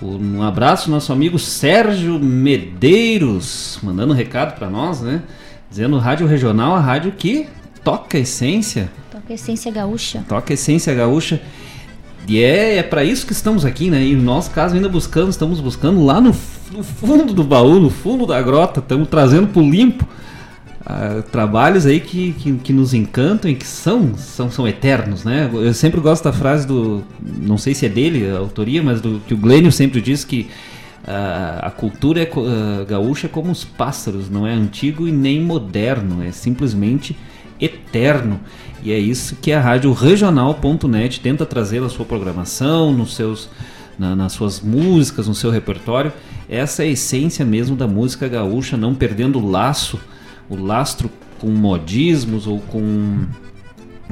[0.00, 5.22] Um abraço nosso amigo Sérgio Medeiros, mandando um recado para nós, né?
[5.68, 7.46] Dizendo Rádio Regional, a rádio que
[7.84, 8.90] toca a essência
[9.26, 10.24] Toca essência gaúcha.
[10.28, 11.42] Toca Essência Gaúcha.
[12.28, 14.00] E é, é para isso que estamos aqui, né?
[14.00, 16.32] E no nosso caso ainda buscando, estamos buscando lá no,
[16.70, 20.06] no fundo do baú, no fundo da grota, estamos trazendo pro limpo
[20.84, 25.50] ah, trabalhos aí que, que, que nos encantam e que são, são, são eternos, né?
[25.52, 29.20] Eu sempre gosto da frase do, não sei se é dele a autoria, mas do
[29.26, 30.48] que o Glênio sempre diz que
[31.04, 35.40] ah, a cultura é, ah, gaúcha é como os pássaros, não é antigo e nem
[35.40, 37.16] moderno, é simplesmente
[37.60, 38.40] eterno.
[38.82, 43.48] E é isso que a rádio regional.net tenta trazer na sua programação, nos seus,
[43.98, 46.12] na- nas suas músicas, no seu repertório.
[46.48, 49.98] Essa é a essência mesmo da música gaúcha, não perdendo o laço,
[50.48, 51.10] o lastro
[51.40, 53.26] com modismos ou com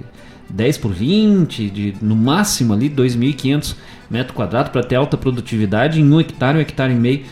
[0.49, 3.75] 10 por 20, de, no máximo ali 2.500
[4.09, 7.23] metros quadrados para ter alta produtividade em um hectare, um hectare e meio.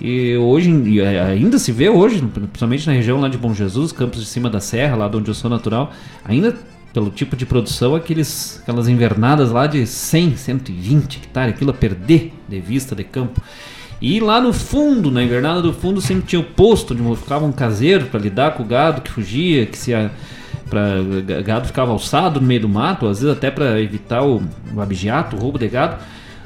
[0.00, 4.20] E hoje, e ainda se vê hoje, principalmente na região lá de Bom Jesus, campos
[4.20, 5.90] de cima da serra, lá de onde eu sou natural,
[6.22, 6.54] ainda
[6.92, 12.32] pelo tipo de produção, aqueles, aquelas invernadas lá de 100, 120 hectares, aquilo a perder
[12.48, 13.40] de vista de campo.
[14.00, 17.52] E lá no fundo, na invernada do fundo, sempre tinha o posto onde ficava um
[17.52, 20.10] caseiro para lidar com o gado que fugia, que se a,
[20.68, 21.02] pra,
[21.42, 24.42] gado ficava alçado no meio do mato, às vezes até para evitar o,
[24.74, 25.96] o abigeato, o roubo de gado.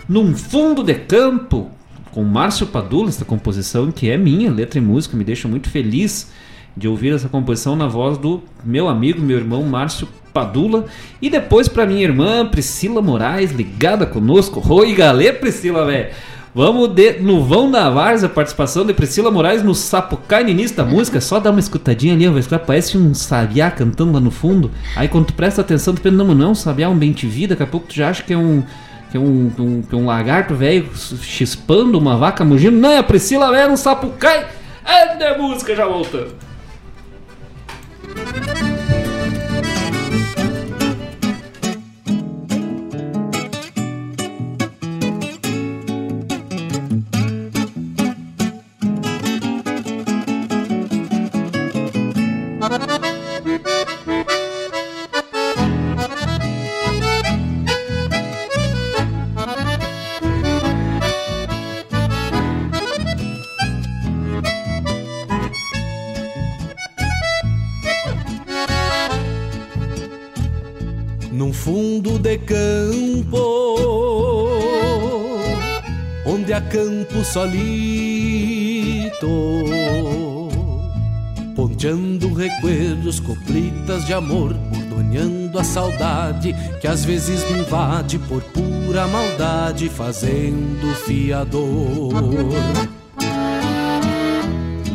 [0.08, 1.70] Num fundo de campo,
[2.12, 6.30] com Márcio Padula, essa composição que é minha, letra e música, me deixa muito feliz
[6.76, 10.86] de ouvir essa composição na voz do meu amigo, meu irmão Márcio Padula.
[11.20, 14.62] E depois para minha irmã Priscila Moraes, ligada conosco.
[14.72, 16.10] Oi, galê, Priscila, velho.
[16.52, 20.44] Vamos de, no Vão da Varsa, participação de Priscila Moraes no Sapucai
[20.74, 21.20] da música.
[21.20, 24.70] Só dá uma escutadinha ali, vai escutar, parece um sabiá cantando lá no fundo.
[24.96, 27.46] Aí quando tu presta atenção, tu pensa, não, não, sabiá é um bem te vi,
[27.46, 28.64] daqui a pouco tu já acha que é um
[29.10, 30.88] que é um, um, que é um lagarto velho
[31.20, 32.76] chispando uma vaca mugindo.
[32.76, 34.46] Não, é a Priscila velho no sapucai.
[34.84, 36.34] É de música, já voltando.
[77.10, 77.66] Campo solito,
[81.56, 89.08] ponteando recuerdos, coplitas de amor, bordoneando a saudade que às vezes me invade por pura
[89.08, 92.14] maldade, fazendo fiador.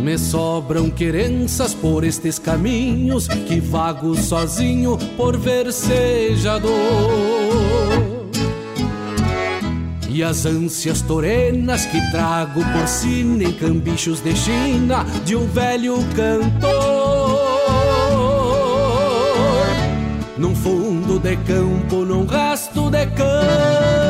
[0.02, 6.72] Me sobram querenças por estes caminhos que vago sozinho por versejador.
[10.16, 15.98] E as ânsias torenas que trago por sina em cambichos de China de um velho
[16.16, 16.72] cantor.
[20.38, 24.06] Num fundo de campo, num rasto de canha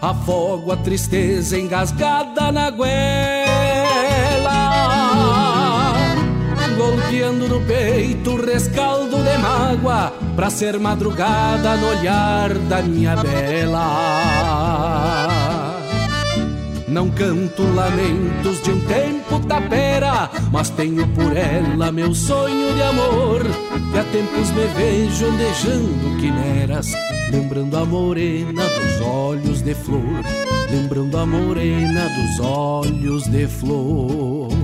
[0.00, 3.43] afogo a tristeza engasgada na goela,
[6.94, 13.80] golpeando no peito rescaldo de mágoa, pra ser madrugada no olhar da minha bela.
[16.86, 23.42] Não canto lamentos de um tempo tapera, mas tenho por ela meu sonho de amor.
[23.92, 26.92] Que há tempos me vejo andejando quimeras,
[27.32, 30.22] lembrando a morena dos olhos de flor,
[30.70, 34.63] lembrando a morena dos olhos de flor.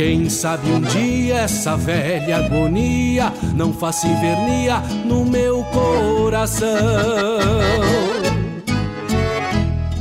[0.00, 6.78] Quem sabe um dia essa velha agonia não faça invernia no meu coração.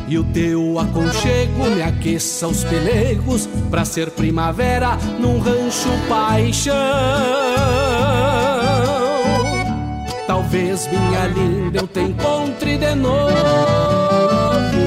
[0.08, 6.74] E o teu aconchego me aqueça os pelegos pra ser primavera num rancho paixão.
[10.26, 14.78] Talvez minha linda eu te encontre de novo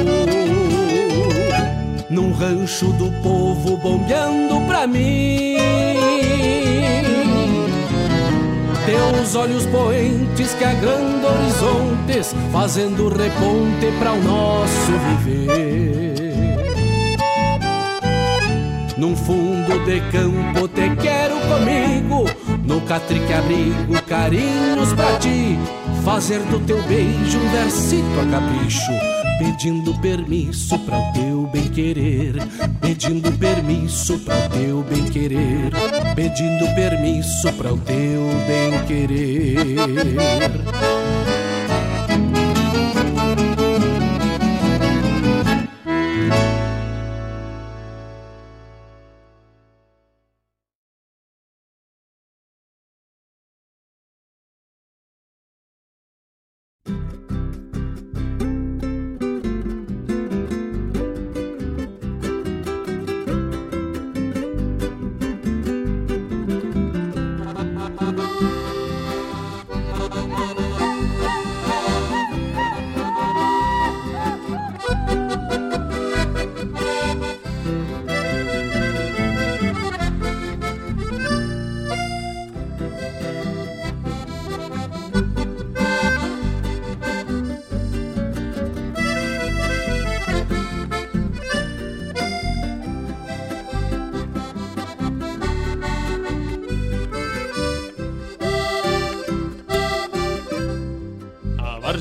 [2.13, 5.57] num rancho do povo bombeando pra mim.
[8.85, 14.93] Teus olhos poentes que agrandam horizontes, fazendo reponte para o nosso
[15.25, 16.13] viver.
[18.99, 22.27] Num fundo de campo te quero comigo,
[22.65, 25.59] no catrique abrigo carinhos pra ti,
[26.05, 29.12] fazer do teu beijo um versito a capricho
[29.43, 32.35] pedindo permisso para o teu bem querer,
[32.81, 35.73] pedindo permisso para o teu bem querer,
[36.15, 39.83] pedindo permisso para o teu bem querer.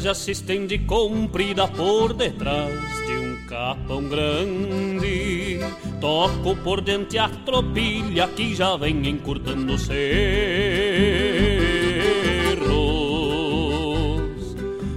[0.02, 2.74] Já se estende comprida por detrás
[3.06, 5.60] de um capão grande.
[6.00, 10.00] Toco por diante a tropilha que já vem encurtando cerros.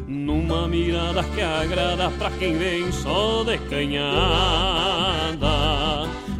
[0.08, 5.44] Numa mirada que agrada pra quem vem só de canhada.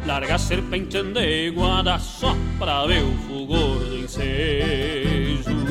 [0.07, 5.64] Larga serpente andeguada só pra ver o fulgor do ensejo.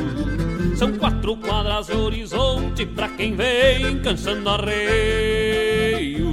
[0.76, 6.24] São quatro quadras de horizonte pra quem vem cansando arreios.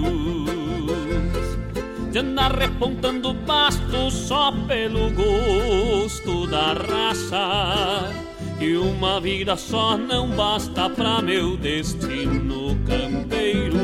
[2.11, 8.11] De andar repontando pasto só pelo gosto da raça.
[8.59, 13.77] E uma vida só não basta pra meu destino campeiro.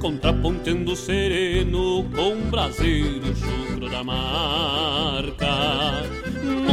[0.00, 5.52] Contrapontando sereno com braseiro chucro da marca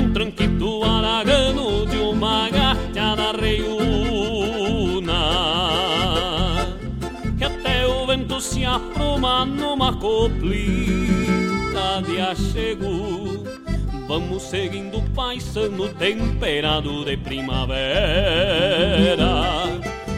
[0.10, 5.14] Num tranquito aragano de uma gateada reiúna
[7.38, 10.50] Que até o vento se apruma numa coplita
[12.08, 13.44] de achego.
[14.08, 17.78] Vamos seguindo paisano temperado de primavera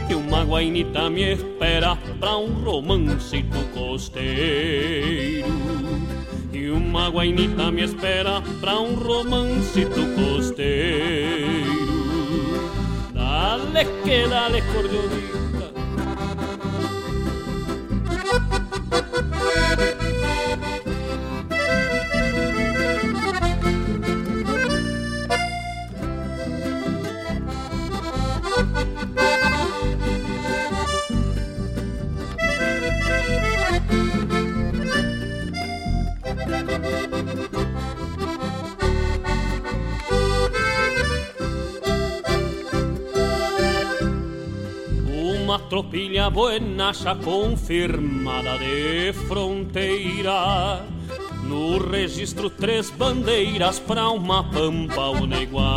[0.07, 5.51] Que uma guainita me espera pra um romancito costeiro
[6.61, 11.65] E uma guainita me espera pra um romancito costeiro.
[13.15, 15.41] Dale que dale cordonita
[45.51, 50.81] Uma tropilha buenacha confirmada de fronteira.
[51.43, 55.67] No registro três bandeiras pra uma pampa uneguapa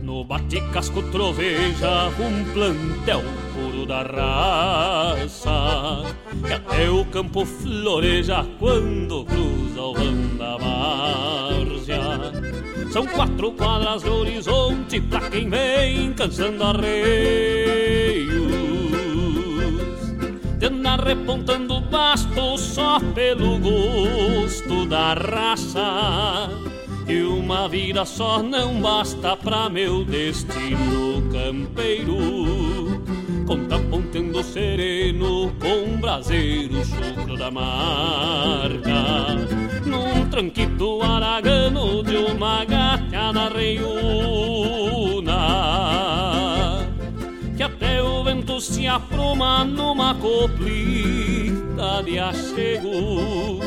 [0.00, 3.22] No bate-casco troveja um plantel
[3.52, 6.06] puro da raça.
[6.46, 10.22] Que até o campo floreja quando cruza o várzea
[12.92, 16.92] são quatro quadras de horizonte pra quem vem cansando arreios.
[20.62, 26.50] Andar repontando basto só pelo gosto da raça.
[27.08, 33.00] E uma vida só não basta pra meu destino campeiro.
[33.46, 38.92] Contrapontendo sereno com braseiro chucro da marca
[40.32, 45.36] tranquito aragano de uma gateada reiúna
[47.54, 53.60] Que até o vento se apruma numa coplita de achego.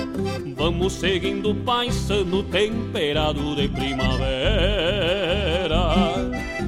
[0.57, 4.25] Vamos seguindo paisano temperado de primavera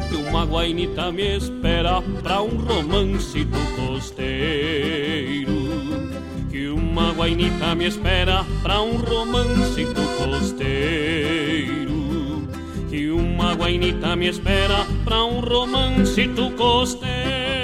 [0.07, 5.66] Que uma guainita me espera pra um romance do costeiro
[6.57, 11.77] Que uma guainita me espera pra um romance do costeiro.
[12.89, 17.56] Que uma guainita me espera pra um romance do costeiro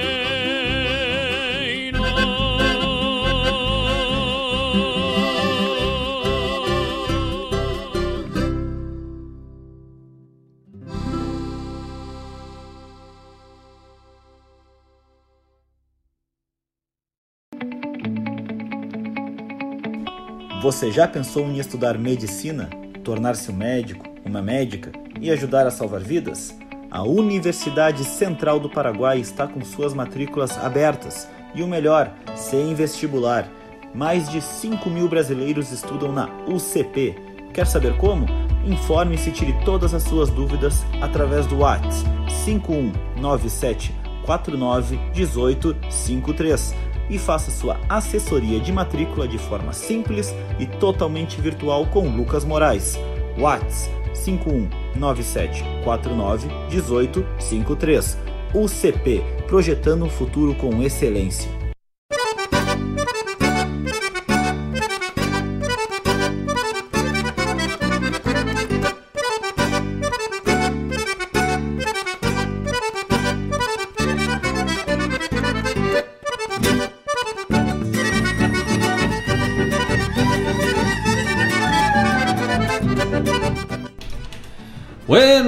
[20.63, 22.69] Você já pensou em estudar medicina,
[23.03, 26.57] tornar-se um médico, uma médica e ajudar a salvar vidas?
[26.89, 33.45] A Universidade Central do Paraguai está com suas matrículas abertas e o melhor, sem vestibular.
[33.93, 37.13] Mais de 5 mil brasileiros estudam na UCP.
[37.53, 38.25] Quer saber como?
[38.65, 42.09] Informe-se e tire todas as suas dúvidas através do WhatsApp
[42.45, 43.93] 5197
[44.25, 51.85] 49 18 53 e faça sua assessoria de matrícula de forma simples e totalmente virtual
[51.87, 52.97] com Lucas Moraes.
[53.37, 58.17] WhatsApp 5197 49 18 53.
[58.53, 61.62] UCP Projetando um futuro com excelência.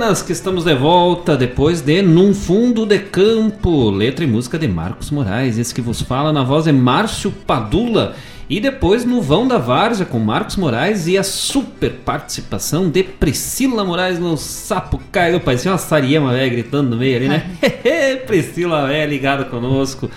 [0.05, 4.67] Buenas, que estamos de volta depois de Num Fundo de Campo, letra e música de
[4.67, 5.57] Marcos Moraes.
[5.57, 8.13] Esse que vos fala na voz é Márcio Padula.
[8.47, 13.83] E depois no Vão da Várzea com Marcos Moraes e a super participação de Priscila
[13.83, 15.39] Moraes no Sapo Caio.
[15.39, 17.43] Parecia uma Sariema velha gritando no meio ali, né?
[18.27, 20.11] Priscila velha ligada conosco.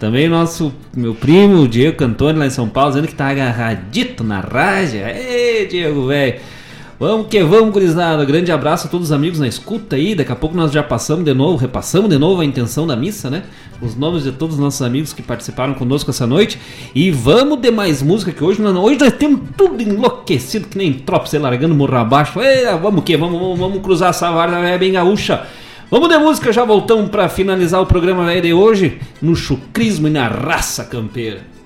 [0.00, 4.40] Também nosso meu primo, Diego Cantoni, lá em São Paulo, dizendo que tá agarradito na
[4.40, 4.98] raja.
[4.98, 6.40] Ê, Diego, velho.
[7.00, 8.24] Vamos que vamos, gurizada.
[8.24, 10.16] Grande abraço a todos os amigos na escuta aí.
[10.16, 13.30] Daqui a pouco nós já passamos de novo, repassamos de novo a intenção da missa,
[13.30, 13.44] né?
[13.80, 16.58] Os nomes de todos os nossos amigos que participaram conosco essa noite.
[16.92, 20.92] E vamos de mais música que hoje nós, hoje nós temos tudo enlouquecido, que nem
[20.92, 22.40] tropa, se largando morro abaixo.
[22.82, 25.46] Vamos que vamos, vamos, vamos cruzar essa varda é bem gaúcha.
[25.88, 30.26] Vamos de música, já voltamos para finalizar o programa de hoje no chucrismo e na
[30.26, 31.57] raça campeira.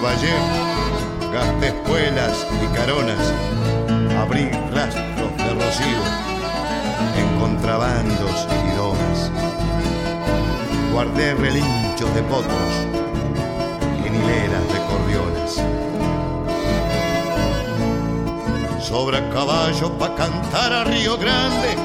[0.00, 0.34] Valle,
[1.32, 3.32] gasté espuelas y caronas,
[4.18, 6.02] abrí rastros de rocío
[7.16, 9.30] en contrabandos y domas.
[10.92, 12.72] Guardé relinchos de potros
[14.04, 15.62] en hileras de cordiones.
[18.82, 21.76] Sobra caballo pa' cantar a Río Grande,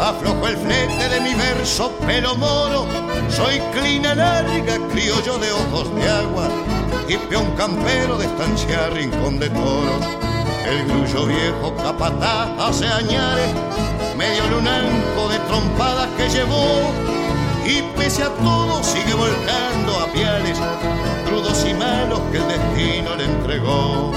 [0.00, 2.86] aflojo el flete de mi verso pelo moro,
[3.28, 6.48] soy clina larga, criollo de ojos de agua,
[7.10, 10.06] y peón campero de estancia rincón de toros.
[10.64, 13.50] El grullo viejo capataz hace añares,
[14.16, 16.92] medio lunanco de trompadas que llevó,
[17.66, 20.56] y pese a todo sigue volcando a piales,
[21.26, 24.12] crudos y malos que el destino le entregó.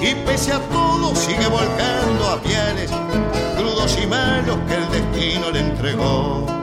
[0.00, 2.90] Y pese a todo sigue volcando a piales,
[3.58, 6.61] crudos y malos que el destino le entregó.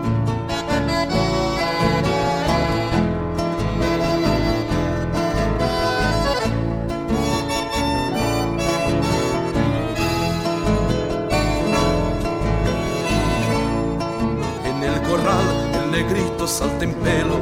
[16.49, 17.39] Salta en pelo.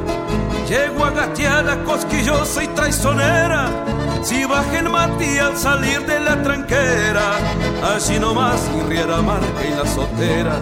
[0.68, 3.70] Llego a cosquillosa y traicionera.
[4.22, 7.38] Si baja el mati al salir de la tranquera,
[7.94, 10.56] allí nomás y riera marca y la sotera.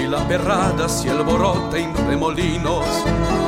[0.00, 2.84] Y la perrada si alborota en remolinos.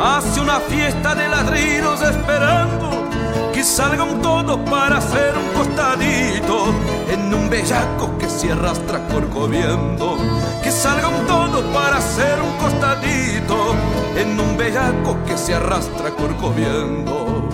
[0.02, 3.08] Hace una fiesta de ladrinos esperando
[3.52, 6.74] que salgan todos para hacer un costadito
[7.12, 10.16] en un bellaco que se arrastra corcoviendo.
[10.62, 13.57] Que salgan todos para hacer un costadito
[14.68, 17.48] bellaco que se arrastra corcoviendo.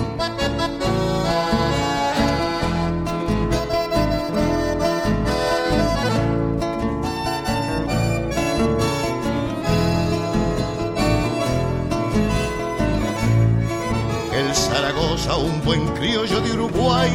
[14.32, 17.12] El Zaragoza, un buen criollo de Uruguay,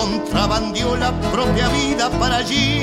[0.00, 2.82] contrabandió la propia vida para allí,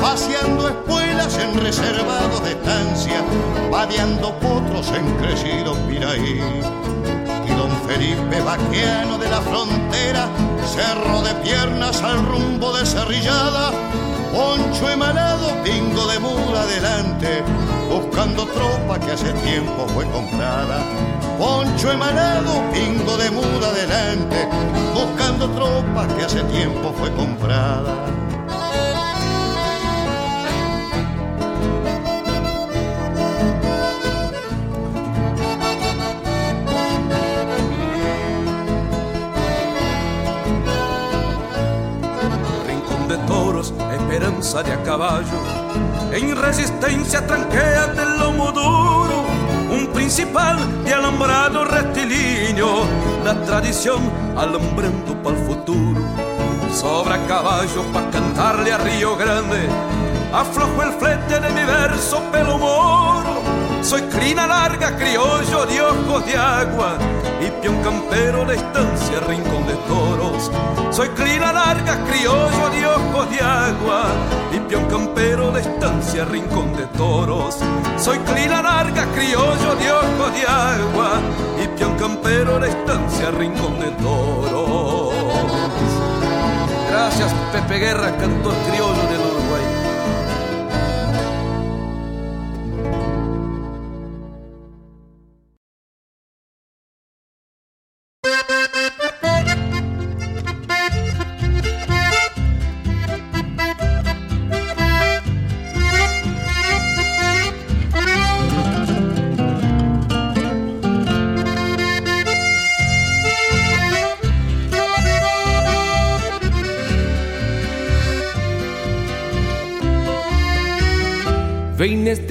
[0.00, 3.24] paseando espuelas en reservados de estancia,
[3.72, 6.40] vadeando potros en crecido piraí.
[7.46, 10.28] Y don Felipe Vaqueano de la frontera,
[10.64, 13.72] cerro de piernas al rumbo de Cerrillada,
[14.32, 17.42] poncho emanado, pingo de mula adelante,
[17.90, 20.78] buscando tropa que hace tiempo fue comprada.
[21.38, 24.48] Poncho emanado, pingo de muda adelante,
[24.94, 27.92] buscando tropa que hace tiempo fue comprada.
[42.66, 45.24] Rincón de toros, esperanza de a caballo.
[46.12, 49.33] En resistencia tranquea del lomo duro,
[49.74, 52.84] un principal de alambrado rectilíneo,
[53.24, 54.00] la tradición
[54.36, 56.00] alumbrando para el futuro.
[56.72, 59.68] Sobra caballo pa' cantarle a Río Grande,
[60.32, 63.42] aflojo el flete de mi verso pelo moro.
[63.82, 66.96] Soy crina larga, criollo de ojos de agua
[67.46, 70.50] y peón campero de estancia, rincón de toros.
[70.90, 74.04] Soy crina larga, criollo de ojos de agua
[74.52, 77.58] y peón campero de estancia, rincón de toros.
[77.98, 81.20] Soy clina larga, criollo de ojos de agua
[81.62, 85.14] y peón campero de estancia, rincón de toros.
[86.90, 89.23] Gracias Pepe Guerra, cantor criollo del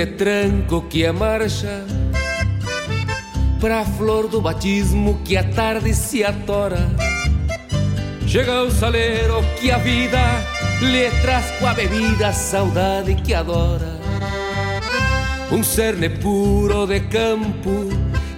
[0.06, 1.86] Tranco que a marcha
[3.64, 6.86] Pra flor do batismo que a tarde se atora.
[8.28, 10.20] Chega o saleiro que a vida
[10.82, 13.98] lhe traz com a bebida a saudade que adora.
[15.50, 17.88] Um cerne puro de campo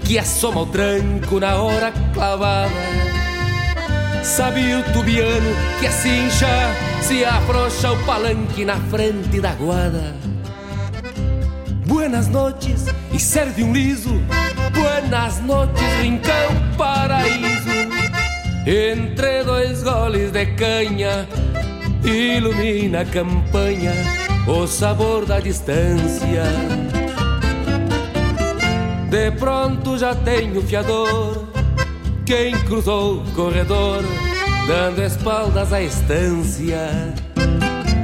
[0.04, 2.70] que assoma o tranco na hora clavada.
[4.24, 10.25] Sabe o tubiano que a cincha se afrouxa o palanque na frente da guada
[12.06, 14.22] Buenas noches e serve um liso.
[14.76, 17.68] Buenas noches, rincão paraíso.
[18.64, 21.28] Entre dois goles de canha,
[22.04, 23.92] ilumina a campanha
[24.46, 26.44] o sabor da distância.
[29.10, 31.48] De pronto já tenho fiador.
[32.24, 34.04] Quem cruzou o corredor,
[34.68, 36.88] dando espaldas à estância.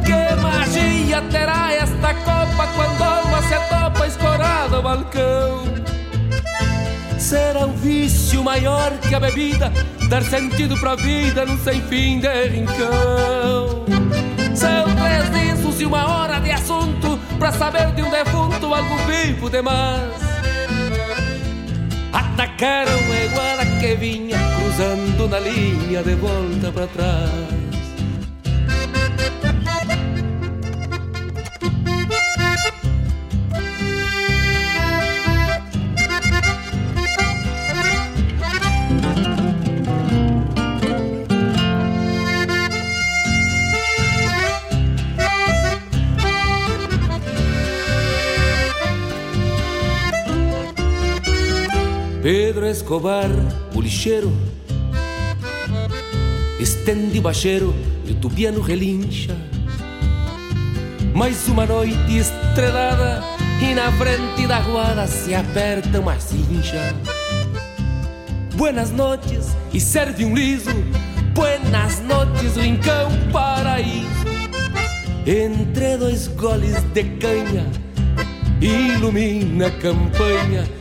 [0.04, 3.21] Que magia terá esta copa quando
[4.82, 5.64] ao balcão?
[7.18, 9.72] Será um vício maior que a bebida,
[10.10, 13.86] dar sentido pra vida num sem fim de rincão.
[14.56, 19.50] São três discos e uma hora de assunto pra saber de um defunto algo vivo
[19.50, 20.22] demais.
[22.12, 27.71] Atacaram a iguana que vinha cruzando na linha de volta pra trás.
[52.72, 53.30] Escobar,
[53.76, 54.32] o lixeiro,
[56.58, 57.76] estende o bacheiro
[58.06, 59.36] e o tubiano relincha.
[61.14, 63.22] Mais uma noite estrelada
[63.62, 66.96] e na frente da guarda se aperta uma cincha.
[68.56, 70.72] Buenas noches e serve um liso.
[71.34, 74.08] Buenas noches, rincão paraíso.
[75.28, 77.70] Entre dois goles de canha,
[78.62, 80.81] ilumina a campanha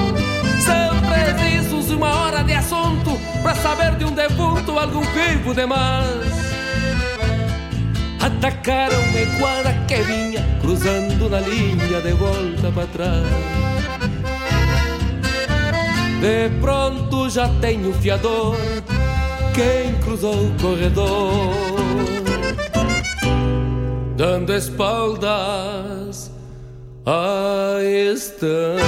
[1.91, 6.51] Uma hora de assunto Pra saber de um defunto algum vivo demais
[8.19, 13.71] Atacaram a guarda que vinha Cruzando na linha de volta para trás.
[16.21, 18.55] De pronto já tenho fiador
[19.53, 21.31] Quem cruzou o corredor?
[24.15, 26.31] Dando espaldas
[27.05, 27.77] à
[28.13, 28.79] estância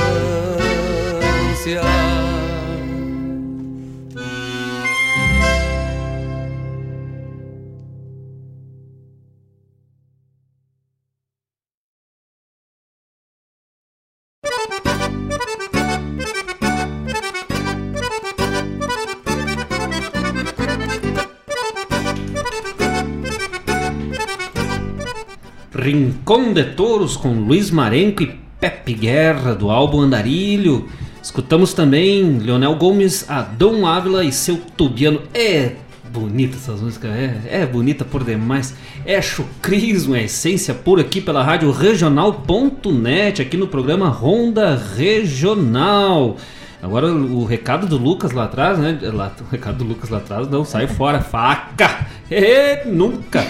[25.93, 30.89] Rincão de Touros com Luiz Marenco e Pepe Guerra do álbum Andarilho.
[31.21, 35.21] Escutamos também Leonel Gomes, Adão Ávila e seu Tubiano.
[35.35, 35.73] É
[36.11, 38.73] bonita essas músicas, é, é bonita por demais.
[39.05, 46.37] É chucrismo, é essência pura aqui pela rádio regional.net, aqui no programa Ronda Regional.
[46.81, 48.97] Agora o recado do Lucas lá atrás, né?
[49.03, 52.07] O recado do Lucas lá atrás, não, sai fora, faca!
[52.31, 53.45] É, nunca!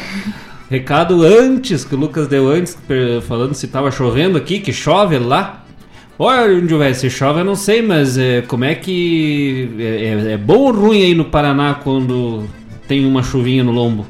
[0.70, 2.78] Recado antes que o Lucas deu antes,
[3.28, 5.64] falando se tava chovendo aqui, que chove lá.
[6.18, 9.70] Olha onde vai, se chove eu não sei, mas é, como é que.
[9.80, 12.48] É, é, é bom ou ruim aí no Paraná quando
[12.88, 14.06] tem uma chuvinha no lombo?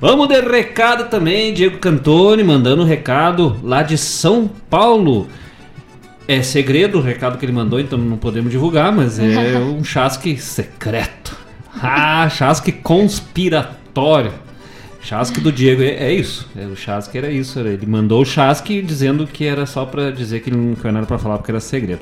[0.00, 5.26] Vamos de recado também, Diego Cantoni mandando recado lá de São Paulo.
[6.28, 10.36] É segredo o recado que ele mandou, então não podemos divulgar, mas é um chasque
[10.36, 11.36] secreto.
[11.80, 14.32] Ah, chasque conspiratório.
[15.06, 16.48] Chasque do Diego é, é isso.
[16.58, 17.60] É, o Chasque era isso.
[17.60, 21.16] Era, ele mandou o Chasque dizendo que era só para dizer que, não era para
[21.16, 22.00] falar porque era segredo.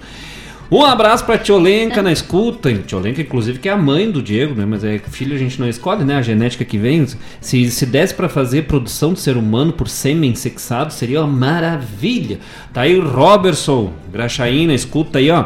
[0.71, 2.73] Um abraço pra Tiolenka na escuta.
[2.73, 4.65] Tiolenka, inclusive, que é a mãe do Diego, né?
[4.65, 6.17] Mas é filho a gente não escolhe, né?
[6.17, 7.07] A genética que vem.
[7.43, 12.39] Se, se desse para fazer produção de ser humano por sêmen sexado, seria uma maravilha.
[12.73, 15.45] Tá aí o Robertson, Graxaína, escuta aí, ó.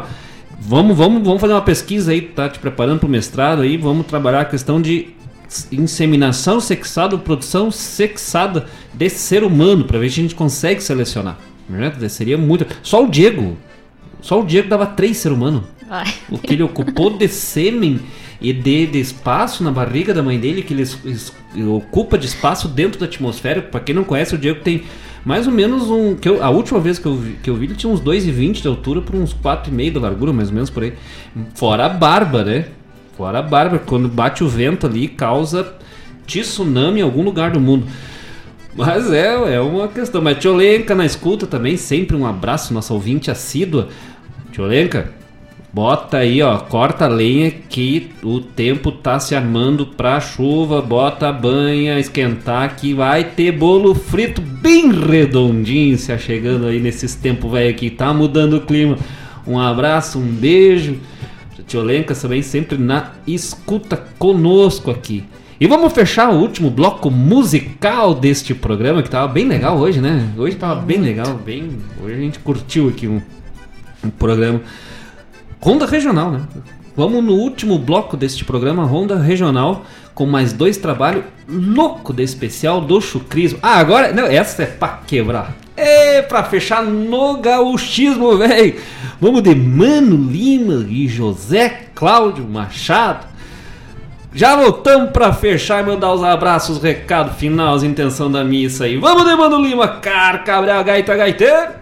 [0.61, 3.75] Vamos, vamos, vamos fazer uma pesquisa aí, tá te preparando pro mestrado aí.
[3.75, 5.18] Vamos trabalhar a questão de
[5.71, 11.37] inseminação sexada ou produção sexada desse ser humano, para ver se a gente consegue selecionar.
[11.67, 11.91] Né?
[12.09, 12.65] Seria muito.
[12.81, 13.57] Só o Diego.
[14.21, 15.63] Só o Diego dava três ser humano.
[15.89, 16.13] Ai.
[16.29, 17.99] O que ele ocupou de sêmen
[18.41, 20.87] e de, de, espaço na barriga da mãe dele, que ele,
[21.53, 23.61] ele ocupa de espaço dentro da atmosfera.
[23.61, 24.83] Para quem não conhece, o Diego tem
[25.25, 26.15] mais ou menos um.
[26.15, 28.61] Que eu, a última vez que eu, vi, que eu vi, ele tinha uns 2,20
[28.61, 30.93] de altura por uns 4,5 de largura, mais ou menos por aí.
[31.55, 32.65] Fora a barba, né?
[33.19, 35.73] Fora a barba, quando bate o vento ali, causa
[36.25, 37.85] tsunami em algum lugar do mundo.
[38.73, 40.21] Mas é, é uma questão.
[40.21, 43.89] Mas Tiolenka na escuta também, sempre um abraço, nossa ouvinte assídua.
[44.53, 45.11] Tiolenka,
[45.73, 51.27] bota aí, ó, corta a lenha que o tempo tá se armando pra chuva, bota
[51.27, 57.51] a banha, esquentar que vai ter bolo frito bem redondinho se chegando aí nesses tempos
[57.51, 58.97] velho que tá mudando o clima.
[59.45, 60.95] Um abraço, um beijo.
[61.69, 65.23] Tiolenka também sempre na escuta conosco aqui.
[65.59, 70.33] E vamos fechar o último bloco musical deste programa, que tava bem legal hoje, né?
[70.35, 71.77] Hoje tava bem legal, bem.
[72.03, 73.21] Hoje a gente curtiu aqui um,
[74.03, 74.61] um programa.
[75.61, 76.41] Ronda Regional, né?
[76.95, 79.85] Vamos no último bloco deste programa, Ronda Regional,
[80.19, 83.57] com mais dois trabalhos louco de especial do Chucrismo.
[83.63, 84.11] Ah, agora.
[84.11, 85.55] Não, essa é pra quebrar.
[85.77, 88.75] É pra fechar no gauchismo, velho.
[89.21, 93.27] Vamos de Mano Lima e José Cláudio Machado.
[94.33, 98.97] Já voltamos para fechar e mandar os abraços, recado final, as intenção da missa aí.
[98.97, 101.79] Vamos de Mano Lima, Car, Cabral, Gaita, Gaiteiro.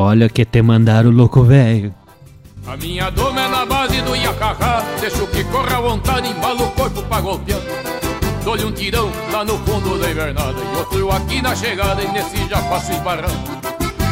[0.00, 1.92] Olha que te mandaram louco velho.
[2.64, 6.70] A minha doma é na base do Iacacá Deixo que corra à vontade, embalo o
[6.70, 7.58] corpo pra golpear.
[8.44, 12.48] Dou-lhe um tirão lá no fundo da invernada E outro aqui na chegada e nesse
[12.48, 13.30] já faço esbarrar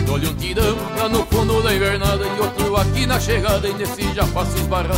[0.05, 4.13] Dou-lhe um tirão lá no fundo da invernada E outro aqui na chegada e nesse
[4.13, 4.97] já faço esbarrar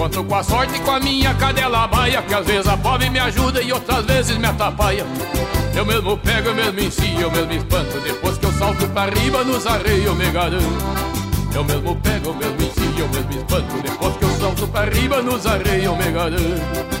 [0.00, 3.10] Conto com a sorte e com a minha cadela baia Que às vezes a pobre
[3.10, 5.04] me ajuda e outras vezes me atrapalha.
[5.76, 8.00] Eu mesmo pego, eu mesmo ensino, eu mesmo espanto.
[8.00, 10.64] Depois que eu salto pra riba nos arreios me garanto.
[11.54, 13.82] Eu mesmo pego, eu mesmo ensino, eu mesmo espanto.
[13.82, 17.00] Depois que eu salto pra riba nos arreios me garanto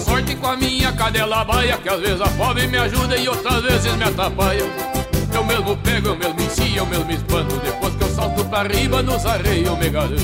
[0.00, 3.62] Sorte com a minha cadela baia Que às vezes a fome me ajuda e outras
[3.62, 4.64] vezes me atrapalha.
[5.34, 7.56] Eu mesmo pego, eu mesmo ensino, eu mesmo espanto.
[7.58, 10.22] Depois que eu salto pra riba nos arreios me garanto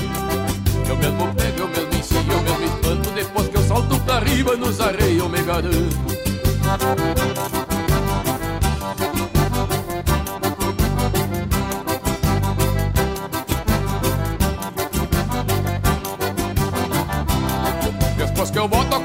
[0.89, 3.11] Eu mesmo pego, eu mesmo ensino, eu mesmo espanto.
[3.11, 6.15] Depois que eu salto pra riba nos arreios me garanto
[18.17, 19.04] Depois que eu boto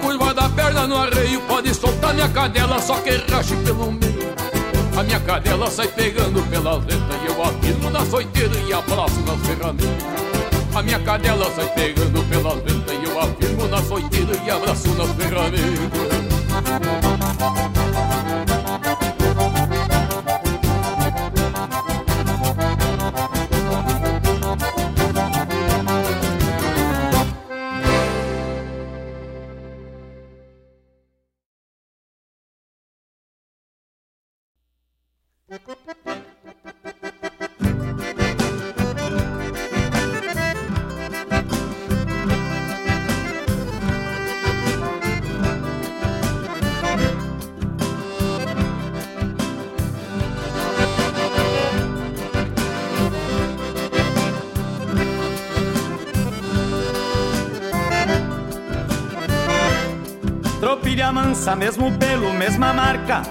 [0.80, 4.30] a curva da perna no arreio Pode soltar minha cadela, só que rache pelo meio.
[4.98, 9.40] A minha cadela sai pegando pela letra E eu afirmo na soiteira e abraço nas
[9.48, 10.04] ferramentas
[10.76, 15.10] A minha cadela sai pegando pela letra E eu afirmo na soiteira e abraço nas
[15.12, 15.70] ferramentas
[61.40, 63.22] Mansa, mesmo pelo, mesma marca.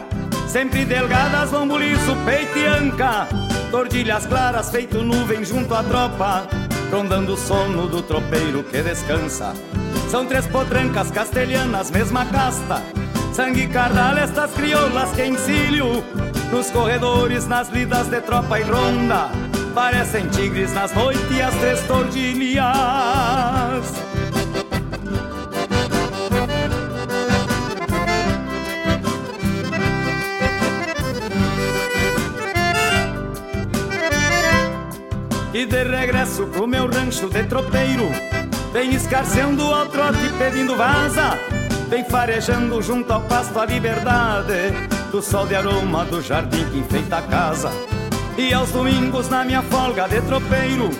[0.49, 3.29] Sempre delgadas, vão buliço, peito e anca.
[3.71, 6.49] Tordilhas claras, feito nuvem junto à tropa.
[6.91, 9.53] Rondando o sono do tropeiro que descansa.
[10.11, 12.83] São três potrancas castelhanas, mesma casta.
[13.35, 16.03] Sangue cardal, estas crioulas que encilho.
[16.51, 19.29] Nos corredores, nas lidas de tropa e ronda.
[19.75, 23.58] Parecem tigres nas noites e as três tordilhas
[35.59, 38.09] E de regresso pro meu rancho de tropeiro.
[38.73, 41.37] Vem escarceando ao trote pedindo vaza.
[41.89, 44.73] Vem farejando junto ao pasto a liberdade.
[45.11, 47.73] Do sol de aroma do jardim que enfeita a casa.
[48.37, 50.91] E aos domingos na minha folga de tropeiro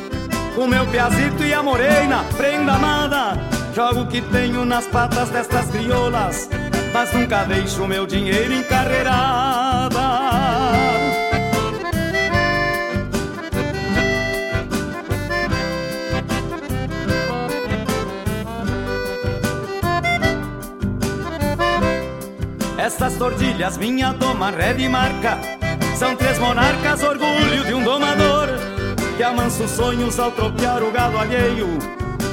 [0.57, 3.41] O meu piazito e a morena, prenda amada.
[3.77, 6.51] Jogo o que tenho nas patas destas crioulas
[6.93, 10.08] Mas nunca deixo meu dinheiro encarreirada
[22.99, 25.39] Estas tordilhas, minha doma, ré de marca.
[25.95, 28.49] São três monarcas, orgulho de um domador
[29.17, 31.79] Que amansa os sonhos ao tropear o gado alheio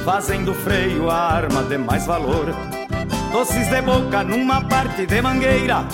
[0.04, 2.46] Fazendo freio a arma de mais valor.
[3.30, 5.84] Doces de boca numa parte de mangueira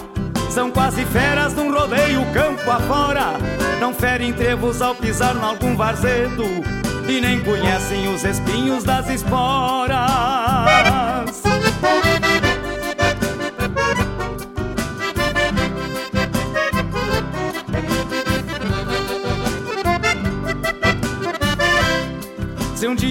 [0.48, 3.34] São quase feras num rodeio campo afora.
[3.78, 6.44] Não ferem trevos ao pisar em algum varzedo
[7.06, 10.00] E nem conhecem os espinhos das esporas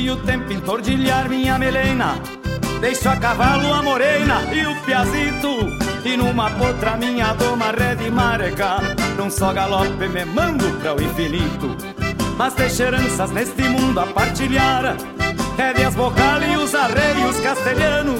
[0.01, 2.15] Dia o tempo entordilhar minha melena.
[2.79, 5.69] Deixo a cavalo a morena e o piazito.
[6.03, 8.77] E numa potra minha doma ré de marca
[9.15, 11.77] Num só galope me mando para o infinito.
[12.35, 14.97] Mas deixo heranças neste mundo a partilhar.
[15.55, 18.15] Rédeas vocal e os arreios castelhano.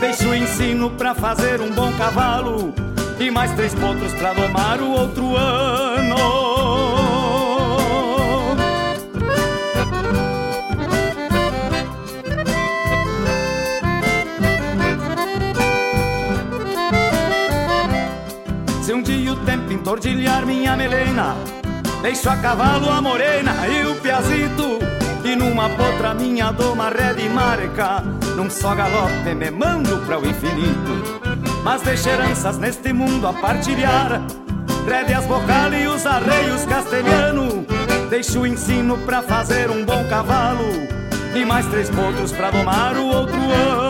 [0.00, 2.74] Deixo o ensino pra fazer um bom cavalo.
[3.18, 6.53] E mais três potros pra domar o outro ano
[19.94, 21.36] entordilhar minha melena
[22.02, 24.78] Deixo a cavalo a morena e o piazito.
[25.24, 28.00] E numa potra minha doma ré de marca
[28.36, 31.22] Num só galope me mando para o infinito.
[31.62, 34.20] Mas deixo heranças neste mundo a partilhar
[34.86, 37.64] Rédeas vocal e os arreios castelhano.
[38.10, 40.66] Deixo o ensino pra fazer um bom cavalo
[41.34, 43.83] E mais três potros pra domar o outro ano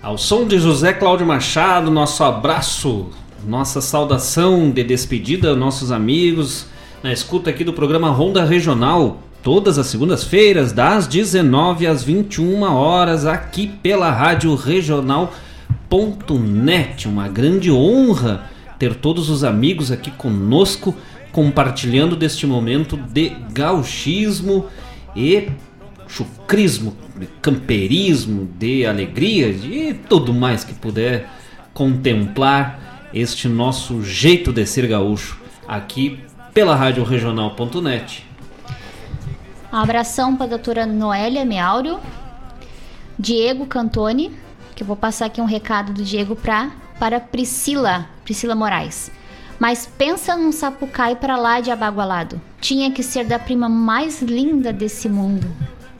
[0.00, 3.10] Ao som de José Cláudio Machado, nosso abraço,
[3.44, 6.66] nossa saudação de despedida, nossos amigos,
[7.02, 13.26] na escuta aqui do programa Ronda Regional, todas as segundas-feiras, das 19 às 21 horas,
[13.26, 15.32] aqui pela Rádio Regional.net.
[17.08, 18.48] Uma grande honra
[18.80, 20.96] ter todos os amigos aqui conosco,
[21.30, 24.66] compartilhando deste momento de gauchismo
[25.14, 25.50] e
[26.08, 31.28] chucrismo, de camperismo, de alegria e tudo mais que puder
[31.74, 35.38] contemplar este nosso jeito de ser gaúcho
[35.68, 36.18] aqui
[36.54, 38.26] pela Rádio Regional.net.
[39.70, 42.00] Um abração para a doutora Noélia Meáurio,
[43.18, 44.32] Diego Cantoni,
[44.74, 46.70] que eu vou passar aqui um recado do Diego pra,
[47.00, 49.10] para Priscila, Priscila Moraes.
[49.58, 52.40] Mas pensa num sapucai para lá de abagualado.
[52.60, 55.50] Tinha que ser da prima mais linda desse mundo.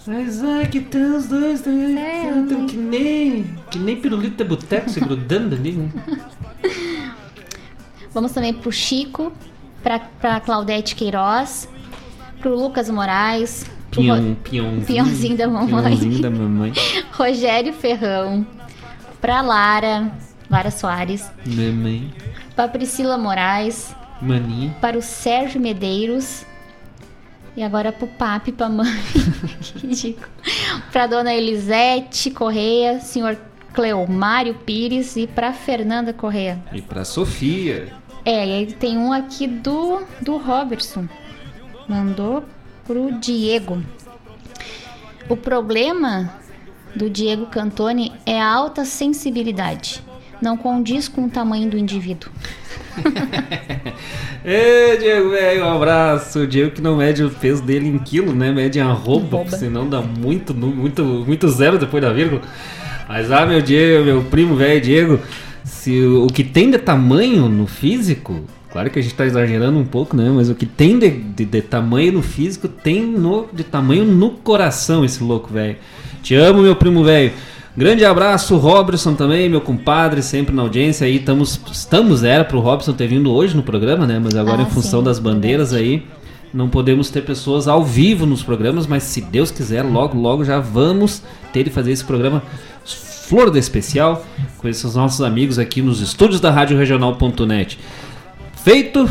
[0.07, 2.27] Mas ai, que tem os dois, né?
[2.27, 5.91] É, que nem, que nem pirulito de boteco se grudando ali, né?
[8.13, 9.33] Vamos também pro Chico,
[9.83, 11.69] pra, pra Claudete Queiroz,
[12.41, 14.37] pro Lucas Moraes, piãozinho,
[14.87, 15.69] Piãozinho da mamãe.
[15.69, 16.73] Piãozinho da mamãe.
[17.13, 18.47] Rogério Ferrão,
[19.21, 20.11] pra Lara,
[20.51, 22.13] Lara Soares, Mamãe,
[22.57, 24.75] pra Priscila Moraes, maninha.
[24.81, 26.45] para o Sérgio Medeiros
[27.57, 28.87] e agora pro papi, pra mãe,
[29.63, 30.27] Que ridículo.
[30.91, 33.37] pra dona Elisete Correia, senhor
[33.73, 36.61] Cleomário Pires e pra Fernanda Correia.
[36.73, 37.93] E pra Sofia.
[38.25, 41.09] É, e aí tem um aqui do, do Robertson.
[41.89, 42.45] Mandou
[42.85, 43.81] pro Diego.
[45.29, 46.33] O problema
[46.95, 50.03] do Diego Cantoni é a alta sensibilidade.
[50.41, 52.31] Não condiz com o tamanho do indivíduo.
[54.45, 56.41] Ê, Diego, velho, um abraço.
[56.41, 58.51] O Diego que não mede o peso dele em quilo, né?
[58.51, 59.57] Mede em arroba, Arroba.
[59.57, 62.41] senão dá muito, muito, muito zero depois da vírgula.
[63.09, 65.21] Mas, ah, meu Diego, meu primo velho Diego,
[65.65, 69.79] se o, o que tem de tamanho no físico, claro que a gente tá exagerando
[69.79, 70.31] um pouco, né?
[70.35, 74.31] Mas o que tem de, de, de tamanho no físico tem no, de tamanho no
[74.31, 75.77] coração, esse louco, velho.
[76.23, 77.33] Te amo, meu primo velho.
[77.77, 81.17] Grande abraço, Robertson também, meu compadre, sempre na audiência aí.
[81.17, 84.21] Estamos, estamos era pro Robson ter vindo hoje no programa, né?
[84.23, 86.05] Mas agora Ah, em função sim, das bandeiras aí,
[86.53, 90.59] não podemos ter pessoas ao vivo nos programas, mas se Deus quiser, logo, logo já
[90.59, 91.23] vamos
[91.53, 92.43] ter de fazer esse programa
[92.85, 94.27] Flor da Especial
[94.59, 97.79] com esses nossos amigos aqui nos estúdios da Rádio Regional.net.
[98.65, 99.09] Feito,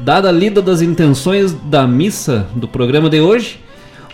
[0.00, 3.60] dada a lida das intenções da missa do programa de hoje,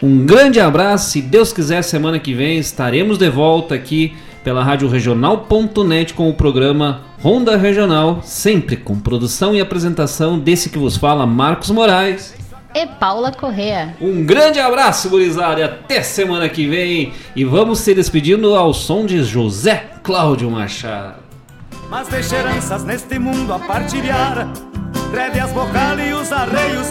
[0.03, 1.11] um grande abraço.
[1.11, 6.35] Se Deus quiser, semana que vem estaremos de volta aqui pela Rádio Regional.net com o
[6.35, 12.35] programa Ronda Regional, sempre com produção e apresentação desse que vos fala, Marcos Moraes.
[12.75, 13.95] E Paula Correa.
[14.01, 17.13] Um grande abraço, gurizada, e até semana que vem.
[17.35, 21.23] E vamos se despedindo ao som de José Cláudio Machado.
[21.89, 24.53] Mas deixa heranças neste mundo a partilhar
[25.15, 26.83] Rédeas, bocal e os arreios